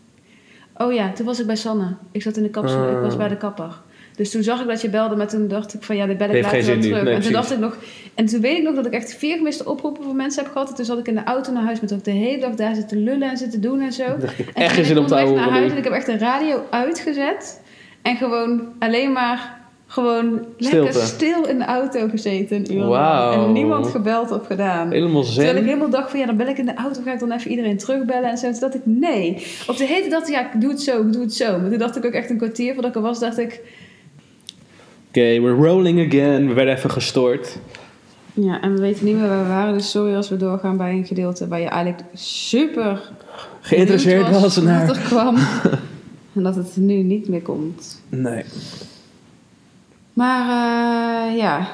Oh 0.78 0.94
ja, 0.94 1.12
toen 1.12 1.26
was 1.26 1.40
ik 1.40 1.46
bij 1.46 1.56
Sanne. 1.56 1.96
Ik 2.12 2.22
zat 2.22 2.38
in 2.38 2.44
de 2.44 2.50
kapsel, 2.50 2.86
Ah. 2.86 2.92
ik 2.92 3.00
was 3.02 3.18
bij 3.18 3.28
de 3.28 3.38
kapper. 3.38 3.82
Dus 4.16 4.32
toen 4.32 4.44
zag 4.44 4.62
ik 4.62 4.68
dat 4.68 4.82
je 4.82 4.90
belde, 4.90 5.16
maar 5.16 5.28
toen 5.28 5.48
dacht 5.48 5.74
ik 5.74 5.84
van 5.84 5.96
ja, 5.96 6.06
dit 6.06 6.18
bel 6.18 6.28
ik 6.28 6.34
Heeft 6.34 6.46
later 6.46 6.66
wel 6.66 6.80
terug. 6.80 7.04
Nee, 7.04 7.14
en 7.14 7.22
toen 7.22 7.32
dacht 7.32 7.52
ik 7.52 7.58
nog, 7.58 7.78
en 8.14 8.26
toen 8.26 8.42
weet 8.42 8.58
ik 8.58 8.64
nog 8.64 8.76
dat 8.76 8.86
ik 8.86 8.94
echt 8.94 9.16
vier 9.16 9.38
gemiste 9.38 9.70
oproepen 9.70 10.04
van 10.04 10.16
mensen 10.16 10.44
heb 10.44 10.52
gehad. 10.52 10.70
En 10.70 10.76
toen 10.76 10.86
zat 10.86 11.00
ik 11.00 11.08
in 11.08 11.16
de 11.16 11.24
auto 11.24 11.52
naar 11.52 11.64
huis 11.64 11.80
met 11.80 11.94
ook 11.94 12.04
de 12.04 12.12
hele 12.12 12.42
dag 12.42 12.56
daar 12.56 12.76
zitten 12.76 13.04
lullen 13.04 13.30
en 13.30 13.38
zitten 13.38 13.62
doen 13.62 13.82
en 13.82 13.94
zo. 13.94 14.04
Ik, 14.38 14.48
En 14.54 14.64
echt 14.64 14.86
zin 14.86 14.96
ik 14.96 15.02
om 15.02 15.08
te 15.08 15.14
houden. 15.14 15.36
naar 15.36 15.50
huis 15.50 15.72
en 15.72 15.78
ik 15.78 15.84
heb 15.84 15.94
echt 15.94 16.06
de 16.06 16.18
radio 16.18 16.62
uitgezet. 16.70 17.62
En 18.02 18.16
gewoon 18.16 18.62
alleen 18.80 19.12
maar 19.12 19.64
gewoon 19.88 20.46
lekker 20.58 20.94
stil 20.94 21.46
in 21.46 21.58
de 21.58 21.66
auto 21.66 22.08
gezeten. 22.08 22.58
een 22.58 22.76
uur. 22.76 22.94
En 23.34 23.52
niemand 23.52 23.88
gebeld 23.88 24.32
of 24.32 24.46
gedaan. 24.46 24.92
Helemaal 24.92 25.24
Terwijl 25.24 25.56
ik 25.56 25.64
helemaal 25.64 25.90
dacht 25.90 26.10
van 26.10 26.20
ja, 26.20 26.26
dan 26.26 26.38
bel 26.38 26.48
ik 26.48 26.58
in 26.58 26.66
de 26.66 26.76
auto, 26.76 27.02
ga 27.06 27.14
ik 27.14 27.20
dan 27.20 27.32
even 27.32 27.50
iedereen 27.52 27.78
terugbellen 27.78 28.30
en 28.30 28.38
zo. 28.38 28.52
Toen 28.52 28.60
dacht 28.60 28.76
ik 28.76 28.82
nee. 28.84 29.46
Op 29.68 29.78
de 29.78 29.86
hele 29.86 30.10
dag 30.10 30.30
ja, 30.30 30.54
ik 30.54 30.62
doe 30.62 30.70
het 30.70 30.82
zo, 30.82 31.02
ik 31.02 31.14
doe 31.14 31.22
het 31.22 31.34
zo. 31.34 31.60
Maar 31.60 31.70
toen 31.70 31.80
dacht 31.80 31.96
ik 31.96 32.06
ook 32.06 32.12
echt 32.12 32.30
een 32.30 32.38
kwartier 32.38 32.74
voordat 32.74 32.92
ik 32.92 32.96
er 32.96 33.02
was, 33.02 33.20
dacht 33.20 33.38
ik... 33.38 33.62
Oké, 35.16 35.42
we're 35.42 35.68
rolling 35.68 36.08
again. 36.08 36.48
We 36.48 36.54
werden 36.54 36.76
even 36.76 36.92
gestoord. 36.92 37.58
Ja, 38.34 38.62
en 38.62 38.74
we 38.74 38.82
weten 38.82 39.06
niet 39.06 39.16
meer 39.16 39.28
waar 39.28 39.44
we 39.44 39.50
waren. 39.50 39.74
Dus 39.74 39.92
sorry 39.92 40.16
als 40.16 40.30
we 40.30 40.38
doorgaan 40.38 40.78
bij 40.78 40.92
een 40.92 41.06
gedeelte 41.06 41.48
waar 41.48 41.60
je 41.60 41.68
eigenlijk 41.68 42.04
super 42.14 43.12
Geïnteresseerd 43.62 44.30
was 44.30 44.58
naar... 44.58 44.90
er 44.90 44.98
kwam. 44.98 45.36
en 46.36 46.44
dat 46.44 46.56
het 46.56 46.78
nu 46.78 46.94
niet 46.94 47.28
meer 47.28 47.42
komt. 47.42 48.02
Nee. 48.10 48.44
Maar 50.14 50.42
eh, 50.42 51.38
ja, 51.38 51.68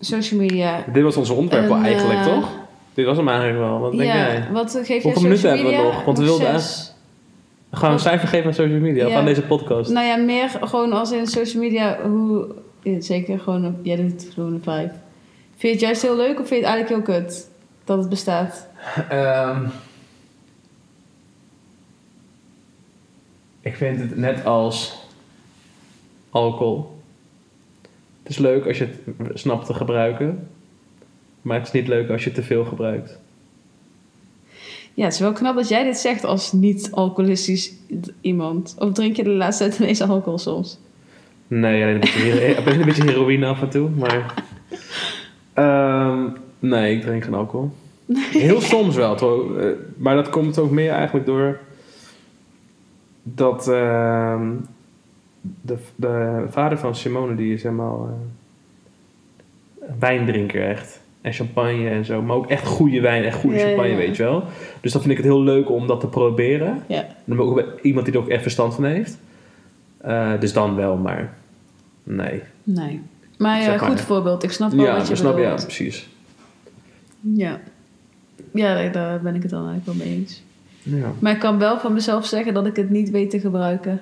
social 0.00 0.40
media. 0.40 0.84
Dit 0.92 1.02
was 1.02 1.16
onze 1.16 1.32
onderwerp 1.32 1.68
wel 1.68 1.76
En, 1.76 1.84
eigenlijk, 1.84 2.18
eh, 2.18 2.24
toch? 2.24 2.48
Dit 2.94 3.06
was 3.06 3.16
hem 3.16 3.28
eigenlijk 3.28 3.58
wel. 3.58 3.80
Wat 3.80 3.92
denk 3.92 4.02
ja, 4.02 4.16
jij? 4.16 4.48
wat 4.52 4.70
geef 4.70 4.86
jij 4.86 5.00
Hoeveel 5.00 5.10
social 5.10 5.28
minuten 5.28 5.48
hebben 5.48 5.66
we 5.66 5.72
media? 5.72 5.92
nog? 5.92 6.04
Want 6.04 6.18
we 6.18 6.24
wilden 6.24 6.60
we 7.70 7.86
een 7.86 7.98
cijfer 7.98 8.28
geven 8.28 8.46
aan 8.46 8.54
social 8.54 8.80
media? 8.80 9.04
Of 9.06 9.10
Ja. 9.12 9.18
aan 9.18 9.24
deze 9.24 9.42
podcast? 9.42 9.90
Nou 9.90 10.06
ja, 10.06 10.16
meer 10.16 10.48
gewoon 10.48 10.92
als 10.92 11.12
in 11.12 11.26
social 11.26 11.62
media, 11.62 11.98
hoe... 12.02 12.54
ja, 12.82 13.00
zeker 13.00 13.38
gewoon, 13.38 13.76
jij 13.82 13.96
doet 13.96 14.10
het 14.12 14.30
gewoon 14.34 14.52
een 14.52 14.62
vijf. 14.62 14.90
Vind 15.50 15.60
je 15.60 15.68
het 15.68 15.80
juist 15.80 16.02
heel 16.02 16.16
leuk 16.16 16.40
of 16.40 16.48
vind 16.48 16.60
je 16.60 16.66
het 16.66 16.74
eigenlijk 16.74 17.06
heel 17.06 17.16
kut 17.20 17.50
dat 17.84 17.98
het 17.98 18.08
bestaat? 18.08 18.66
Ehm, 19.08 19.64
ik 23.60 23.76
vind 23.76 24.00
het 24.00 24.16
net 24.16 24.44
als 24.44 25.04
alcohol. 26.30 26.98
Het 28.22 28.32
is 28.32 28.38
leuk 28.38 28.66
als 28.66 28.78
je 28.78 28.88
het 29.24 29.38
snapt 29.40 29.66
te 29.66 29.74
gebruiken. 29.74 30.48
Maar 31.42 31.58
het 31.58 31.66
is 31.66 31.72
niet 31.72 31.88
leuk 31.88 32.10
als 32.10 32.24
je 32.24 32.32
te 32.32 32.42
veel 32.42 32.64
gebruikt. 32.64 33.18
Ja, 35.00 35.06
het 35.06 35.14
is 35.14 35.20
wel 35.20 35.32
knap 35.32 35.56
dat 35.56 35.68
jij 35.68 35.84
dit 35.84 35.98
zegt 35.98 36.24
als 36.24 36.52
niet-alcoholistisch 36.52 37.72
iemand. 38.20 38.74
Of 38.78 38.92
drink 38.92 39.16
je 39.16 39.22
de 39.22 39.30
laatste 39.30 39.64
tijd 39.64 39.78
ineens 39.78 40.00
alcohol 40.00 40.38
soms? 40.38 40.78
Nee, 41.46 41.82
alleen 41.82 41.94
een 41.94 42.00
beetje, 42.00 42.56
een 42.78 42.84
beetje 42.84 43.04
heroïne 43.04 43.46
af 43.46 43.62
en 43.62 43.70
toe. 43.70 43.88
Maar 43.90 44.34
Ehm, 45.52 46.28
nee, 46.58 46.96
ik 46.96 47.02
drink 47.02 47.24
geen 47.24 47.34
alcohol. 47.34 47.70
Heel 48.30 48.60
soms 48.60 48.96
wel, 48.96 49.16
toch? 49.16 49.56
Eh, 49.56 49.66
maar 49.96 50.14
dat 50.14 50.28
komt 50.28 50.58
ook 50.58 50.70
meer 50.70 50.90
eigenlijk 50.90 51.26
door 51.26 51.58
dat 53.22 53.68
ehm, 53.68 54.52
de, 55.40 55.76
de 55.96 56.44
vader 56.48 56.78
van 56.78 56.96
Simone, 56.96 57.34
die 57.34 57.54
is 57.54 57.62
helemaal 57.62 58.08
een 58.08 59.98
wijndrinker 59.98 60.68
echt. 60.68 61.00
En 61.20 61.32
champagne 61.32 61.88
en 61.88 62.04
zo. 62.04 62.22
Maar 62.22 62.36
ook 62.36 62.46
echt 62.50 62.66
goede 62.66 63.00
wijn 63.00 63.24
en 63.24 63.32
goede 63.32 63.56
Ja, 63.56 63.66
champagne, 63.66 63.90
ja. 63.90 63.96
weet 63.96 64.16
je 64.16 64.22
wel. 64.22 64.44
Dus 64.80 64.92
dan 64.92 65.00
vind 65.00 65.12
ik 65.12 65.18
het 65.18 65.26
heel 65.26 65.42
leuk 65.42 65.70
om 65.70 65.86
dat 65.86 66.00
te 66.00 66.06
proberen. 66.06 66.82
Ja. 66.86 67.06
Dan 67.24 67.40
ook 67.40 67.54
bij 67.54 67.64
iemand 67.82 68.06
die 68.06 68.14
er 68.14 68.20
ook 68.20 68.28
echt 68.28 68.42
verstand 68.42 68.74
van 68.74 68.84
heeft. 68.84 69.18
Eh, 69.96 70.32
dus 70.40 70.52
dan 70.52 70.74
wel, 70.76 70.96
maar 70.96 71.34
nee. 72.02 72.42
Nee. 72.62 73.00
Maar 73.38 73.60
ja, 73.62 73.78
goed 73.78 74.00
voorbeeld. 74.00 74.42
Ik 74.42 74.50
snap 74.52 74.72
wel 74.72 74.84
Ja, 74.84 74.96
wat 74.96 75.08
je 75.08 75.16
snap 75.16 75.36
je, 75.36 75.42
ja, 75.42 75.54
precies. 75.54 76.08
Ja. 77.20 77.60
Ja, 78.52 78.88
daar- 78.88 79.20
ben 79.20 79.34
ik 79.34 79.42
het 79.42 79.50
dan 79.50 79.68
eigenlijk 79.68 79.98
wel 79.98 80.06
mee 80.08 80.16
eens. 80.18 80.42
Ja. 80.82 81.12
Maar 81.18 81.32
ik 81.32 81.38
kan 81.38 81.58
wel 81.58 81.78
van 81.78 81.92
mezelf 81.92 82.26
zeggen 82.26 82.54
dat 82.54 82.66
ik 82.66 82.76
het 82.76 82.90
niet 82.90 83.10
weet 83.10 83.30
te 83.30 83.40
gebruiken. 83.40 84.00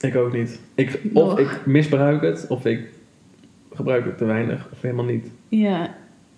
Ik 0.00 0.16
ook 0.16 0.32
niet. 0.32 0.60
Ik, 0.74 1.00
of 1.12 1.38
ik 1.38 1.60
misbruik 1.66 2.22
het, 2.22 2.46
of 2.48 2.64
ik 2.66 2.80
gebruik 3.72 4.04
het 4.04 4.18
te 4.18 4.24
weinig, 4.24 4.68
of 4.72 4.80
helemaal 4.80 5.04
niet. 5.04 5.30
Ja, 5.48 5.94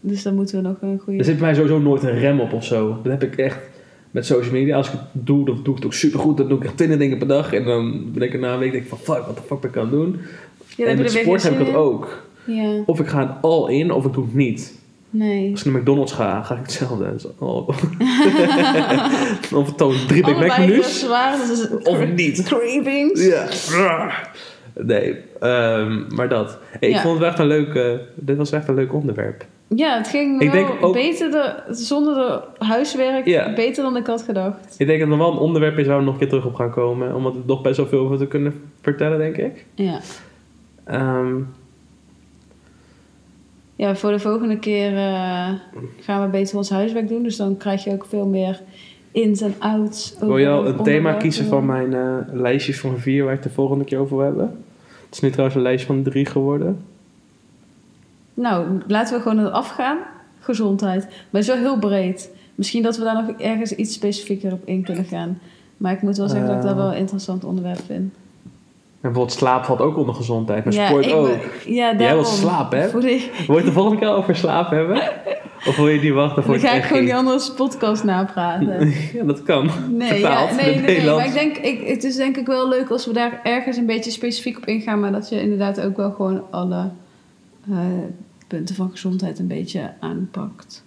dus 0.07 0.23
dan 0.23 0.35
moeten 0.35 0.57
we 0.63 0.69
nog 0.69 0.77
een 0.81 0.99
goede... 1.05 1.19
Er 1.19 1.25
zit 1.25 1.35
bij 1.39 1.45
mij 1.47 1.55
sowieso 1.55 1.79
nooit 1.79 2.03
een 2.03 2.19
rem 2.19 2.41
op 2.41 2.53
of 2.53 2.65
zo. 2.65 2.99
Dat 3.03 3.13
heb 3.13 3.23
ik 3.33 3.37
echt 3.39 3.59
met 4.11 4.27
social 4.27 4.53
media. 4.53 4.77
Als 4.77 4.87
ik 4.87 4.93
het 4.93 5.27
doe, 5.27 5.45
dan 5.45 5.55
doe 5.63 5.69
ik 5.71 5.77
het 5.77 5.85
ook 5.85 5.93
supergoed. 5.95 6.37
Dan 6.37 6.49
doe 6.49 6.59
ik 6.59 6.65
echt 6.65 6.77
20 6.77 6.99
dingen 6.99 7.19
per 7.19 7.27
dag. 7.27 7.53
En 7.53 7.65
dan 7.65 8.13
ben 8.13 8.23
ik 8.23 8.33
er 8.33 8.39
na 8.39 8.53
een 8.53 8.59
week 8.59 8.73
denk 8.73 8.83
ik 8.83 8.89
van 8.89 8.99
fuck, 8.99 9.27
wat 9.27 9.37
de 9.37 9.43
fuck 9.47 9.61
ben 9.61 9.71
ik 9.71 9.77
aan 9.77 9.83
het 9.83 9.93
doen? 9.93 10.21
Ja, 10.77 10.87
en 10.87 10.99
met 10.99 11.11
sport 11.11 11.43
heb 11.43 11.53
ik 11.53 11.67
dat 11.67 11.75
ook. 11.75 12.23
Ja, 12.45 12.83
Of 12.87 13.01
ik 13.01 13.07
ga 13.07 13.21
het 13.21 13.31
all 13.43 13.73
in, 13.75 13.91
of 13.93 14.05
ik 14.05 14.13
doe 14.13 14.25
het 14.25 14.35
niet. 14.35 14.79
nee. 15.11 15.51
Als 15.51 15.65
ik 15.65 15.73
naar 15.73 15.81
McDonald's 15.81 16.13
ga, 16.13 16.43
ga 16.43 16.55
ik 16.55 16.61
hetzelfde. 16.63 17.13
Dus, 17.13 17.27
oh. 17.39 17.69
of 19.61 19.67
het 19.67 19.77
toont 19.77 20.09
drie 20.09 20.25
Big 20.25 20.39
Mac 20.47 20.59
menus. 20.59 21.01
zwaar, 21.01 21.37
dus 21.47 21.69
Of 21.83 22.07
niet. 22.15 22.43
cravings. 22.43 23.25
Ja. 23.27 24.13
Nee, 24.75 25.17
ehm, 25.41 26.15
maar 26.15 26.29
dat. 26.29 26.59
Hey, 26.81 26.89
Ik 26.89 26.95
Ja. 26.95 27.01
vond 27.03 27.19
het 27.19 27.29
echt 27.29 27.39
een 27.39 27.47
leuk... 27.47 27.75
eh, 27.75 27.91
dit 28.15 28.37
was 28.37 28.53
echt 28.53 28.69
een 28.69 28.75
leuk 28.75 28.93
onderwerp. 28.95 29.45
Ja, 29.77 29.97
het 29.97 30.09
ging 30.09 30.41
Ik 30.43 30.51
wel 30.53 30.67
denk 30.67 30.85
ook- 30.85 30.93
beter 30.93 31.31
de, 31.31 31.55
zonder 31.75 32.15
de 32.15 32.65
huiswerk, 32.65 33.25
beter 33.55 33.83
dan 33.83 33.97
ik 33.97 34.07
had 34.07 34.23
gedacht. 34.23 34.75
Ik 34.79 34.87
denk 34.87 35.01
dat 35.01 35.09
er 35.09 35.19
wel 35.19 35.33
een 35.33 35.39
onderwerp 35.39 35.79
is 35.79 35.87
waar 35.87 35.99
we 35.99 36.05
nog 36.05 36.13
een 36.13 36.19
keer 36.19 36.29
terug 36.29 36.47
op 36.47 36.55
gaan 36.55 36.71
komen. 36.71 37.15
Omdat 37.15 37.33
we 37.33 37.39
er 37.39 37.45
nog 37.47 37.63
best 37.63 37.77
wel 37.77 37.87
veel 37.87 38.01
over 38.01 38.19
te 38.19 38.27
kunnen 38.27 38.61
vertellen, 38.81 39.19
denk 39.19 39.37
ik. 39.37 39.67
Ja. 39.75 40.01
Ehm, 40.85 41.35
Ja, 43.77 43.97
voor 43.97 44.11
de 44.11 44.19
volgende 44.19 44.59
keer 44.59 44.97
eh, 44.97 45.49
gaan 46.01 46.23
we 46.23 46.29
beter 46.31 46.57
ons 46.57 46.71
huiswerk 46.71 47.09
doen. 47.09 47.23
Dus 47.23 47.37
dan 47.37 47.57
krijg 47.57 47.85
je 47.85 47.93
ook 47.93 48.05
veel 48.09 48.27
meer 48.27 48.61
ins 49.13 49.41
en 49.41 49.55
outs. 49.59 50.17
wil 50.21 50.39
je 50.39 50.49
al 50.49 50.67
een 50.67 50.83
thema 50.83 51.13
kiezen 51.13 51.45
van 51.47 51.67
mijn 51.67 51.95
eh, 51.95 52.17
lijstjes 52.33 52.81
van 52.81 52.99
vier 52.99 53.25
waar 53.25 53.33
ik 53.33 53.39
het 53.43 53.49
de 53.49 53.55
volgende 53.55 53.85
keer 53.85 53.99
over 53.99 54.17
wil 54.17 54.27
hebben? 54.27 54.65
Het 55.05 55.15
is 55.15 55.21
nu 55.21 55.29
trouwens 55.31 55.57
een 55.57 55.63
lijst 55.63 55.87
van 55.87 56.03
drie 56.03 56.27
geworden. 56.27 56.79
Nou, 58.35 58.67
laten 58.87 59.17
we 59.17 59.23
gewoon 59.23 59.39
eraf 59.39 59.53
afgaan. 59.53 59.99
Gezondheid. 60.41 61.09
Maar 61.31 61.43
wel 61.45 61.57
heel 61.57 61.79
breed. 61.79 62.31
Misschien 62.55 62.83
dat 62.83 62.97
we 62.97 63.05
daar 63.05 63.15
nog 63.27 63.37
ergens 63.41 63.73
iets 63.75 63.95
specifieker 63.95 64.53
op 64.53 64.61
in 64.65 64.83
kunnen 64.83 65.05
gaan. 65.05 65.39
Maar 65.77 65.93
ik 65.93 66.03
moet 66.03 66.17
wel 66.17 66.29
zeggen 66.29 66.47
dat 66.49 66.57
ik 66.57 66.63
dat 66.63 66.75
wel 66.77 66.91
een 66.91 66.97
interessant 66.99 67.45
onderwerp 67.45 67.81
vind. 67.87 68.15
En 69.05 69.11
bijvoorbeeld 69.11 69.39
slaap 69.39 69.65
valt 69.65 69.81
ook 69.81 69.97
onder 69.97 70.15
gezondheid, 70.15 70.65
maar 70.65 70.75
ja, 70.75 70.87
sport 70.87 71.07
ik 71.07 71.15
ook. 71.15 71.27
ben- 71.27 71.75
ja, 71.75 71.95
Jij 71.97 72.15
wil 72.15 72.25
slapen, 72.25 72.81
hè? 72.81 73.01
Die- 73.01 73.31
Wil 73.47 73.47
je 73.47 73.53
het 73.55 73.65
de 73.65 73.73
volgende 73.73 73.99
keer 73.99 74.09
over 74.09 74.37
slaap 74.37 74.71
hebben? 74.71 75.03
Of 75.67 75.77
wil 75.77 75.89
je 75.89 76.01
niet 76.01 76.13
wachten 76.13 76.43
voor 76.43 76.53
Dan 76.59 76.63
ga 76.69 76.73
ik 76.73 76.83
gewoon 76.85 77.05
die 77.05 77.15
andere 77.15 77.53
podcast 77.57 78.05
napraten. 78.05 78.93
Ja, 79.15 79.25
dat 79.25 79.43
kan. 79.43 79.71
Nee, 79.91 80.09
Vertaald 80.09 80.51
ja, 80.51 80.51
in 80.51 80.57
nee, 80.57 80.75
het 80.75 80.87
nee, 80.87 80.97
nee, 81.01 81.15
maar 81.15 81.27
ik 81.27 81.33
denk, 81.33 81.57
ik, 81.57 81.87
het 81.89 82.05
is 82.05 82.17
denk 82.17 82.37
ik 82.37 82.47
wel 82.47 82.69
leuk 82.69 82.91
als 82.91 83.07
we 83.07 83.13
daar 83.13 83.41
ergens 83.43 83.77
een 83.77 83.87
beetje 83.87 84.11
specifiek 84.11 84.57
op 84.57 84.65
ingaan, 84.67 85.01
maar 85.01 85.13
dat 85.13 85.29
je 85.29 85.41
inderdaad 85.41 85.81
ook 85.81 85.97
wel 85.97 86.11
gewoon 86.11 86.43
alle 86.51 86.89
eh, 87.71 87.77
punten 88.47 88.75
van 88.75 88.91
gezondheid 88.91 89.39
een 89.39 89.47
beetje 89.47 89.93
aanpakt. 90.01 90.85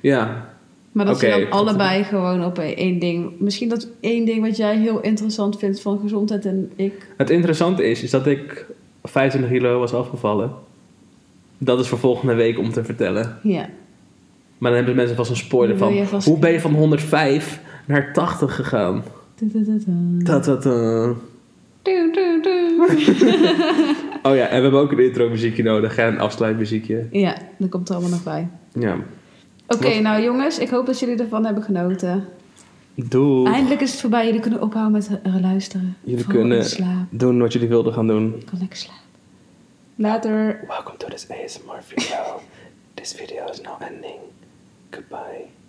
Ja, 0.00 0.54
Maar 0.92 1.04
dat 1.06 1.14
Oké, 1.14 1.26
je 1.34 1.40
dan 1.40 1.50
allebei 1.50 2.04
gewoon 2.04 2.44
op 2.44 2.58
één 2.58 2.98
ding. 2.98 3.32
Misschien 3.38 3.68
dat 3.68 3.88
één 4.00 4.24
ding 4.24 4.40
wat 4.46 4.56
jij 4.56 4.76
heel 4.78 5.00
interessant 5.00 5.58
vindt 5.58 5.80
van 5.80 5.98
gezondheid 6.00 6.46
en 6.46 6.70
ik. 6.76 7.08
het 7.16 7.30
interessante 7.30 7.84
is, 7.90 8.02
is 8.02 8.10
dat 8.10 8.26
ik 8.26 8.66
25 9.02 9.50
kilo 9.50 9.78
was 9.78 9.92
afgevallen. 9.94 10.50
Dat 11.58 11.78
is 11.80 11.88
voor 11.88 11.98
volgende 11.98 12.34
week 12.34 12.58
om 12.58 12.72
te 12.72 12.84
vertellen. 12.84 13.38
Ja. 13.42 13.68
Maar 14.58 14.70
dan 14.70 14.74
hebben 14.78 14.96
mensen 14.96 15.16
vast 15.16 15.30
een 15.30 15.36
spoiler 15.36 15.78
van... 15.78 16.06
vast- 16.06 16.26
Hoe 16.26 16.38
ben 16.38 16.52
je 16.52 16.60
van 16.60 16.74
105 16.74 17.60
naar 17.86 18.12
80 18.12 18.54
gegaan? 18.56 19.02
Ta 20.24 20.40
-ta 20.40 20.56
-ta. 20.56 21.14
Doe, 21.82 22.10
doe, 22.12 22.40
doe. 22.42 22.68
Oh 24.22 24.36
ja, 24.36 24.46
en 24.46 24.56
we 24.56 24.62
hebben 24.62 24.80
ook 24.80 24.92
een 24.92 25.04
intro 25.04 25.28
muziekje 25.28 25.62
nodig. 25.62 25.96
En 25.96 26.06
een 26.06 26.20
afsluitmuziekje. 26.20 27.08
Ja, 27.10 27.36
dat 27.58 27.68
komt 27.68 27.88
er 27.88 27.94
allemaal 27.94 28.12
nog 28.12 28.22
bij. 28.22 28.48
Ja. 28.72 28.96
Oké, 29.68 30.00
nou 30.00 30.22
jongens, 30.22 30.58
ik 30.58 30.68
hoop 30.68 30.86
dat 30.86 30.98
jullie 30.98 31.16
ervan 31.16 31.44
hebben 31.44 31.62
genoten. 31.62 32.24
Doei. 32.94 33.52
Eindelijk 33.52 33.80
is 33.80 33.90
het 33.90 34.00
voorbij. 34.00 34.26
Jullie 34.26 34.40
kunnen 34.40 34.62
ophouden 34.62 34.92
met 34.92 35.20
eh, 35.22 35.40
luisteren. 35.40 35.96
Jullie 36.04 36.26
kunnen-. 36.26 36.66
Doen 37.10 37.38
wat 37.38 37.52
jullie 37.52 37.68
wilden 37.68 37.92
gaan 37.92 38.06
doen. 38.06 38.34
Ik 38.38 38.46
kan 38.46 38.58
lekker 38.58 38.78
slapen. 38.78 39.02
Later. 39.94 40.64
Welcome 40.68 40.96
to 40.96 41.08
this 41.08 41.26
ASMR 41.30 41.82
video. 41.82 42.40
this 42.94 43.12
video 43.12 43.44
is 43.50 43.60
now 43.60 43.82
ending. 43.82 44.20
Goodbye. 44.90 45.59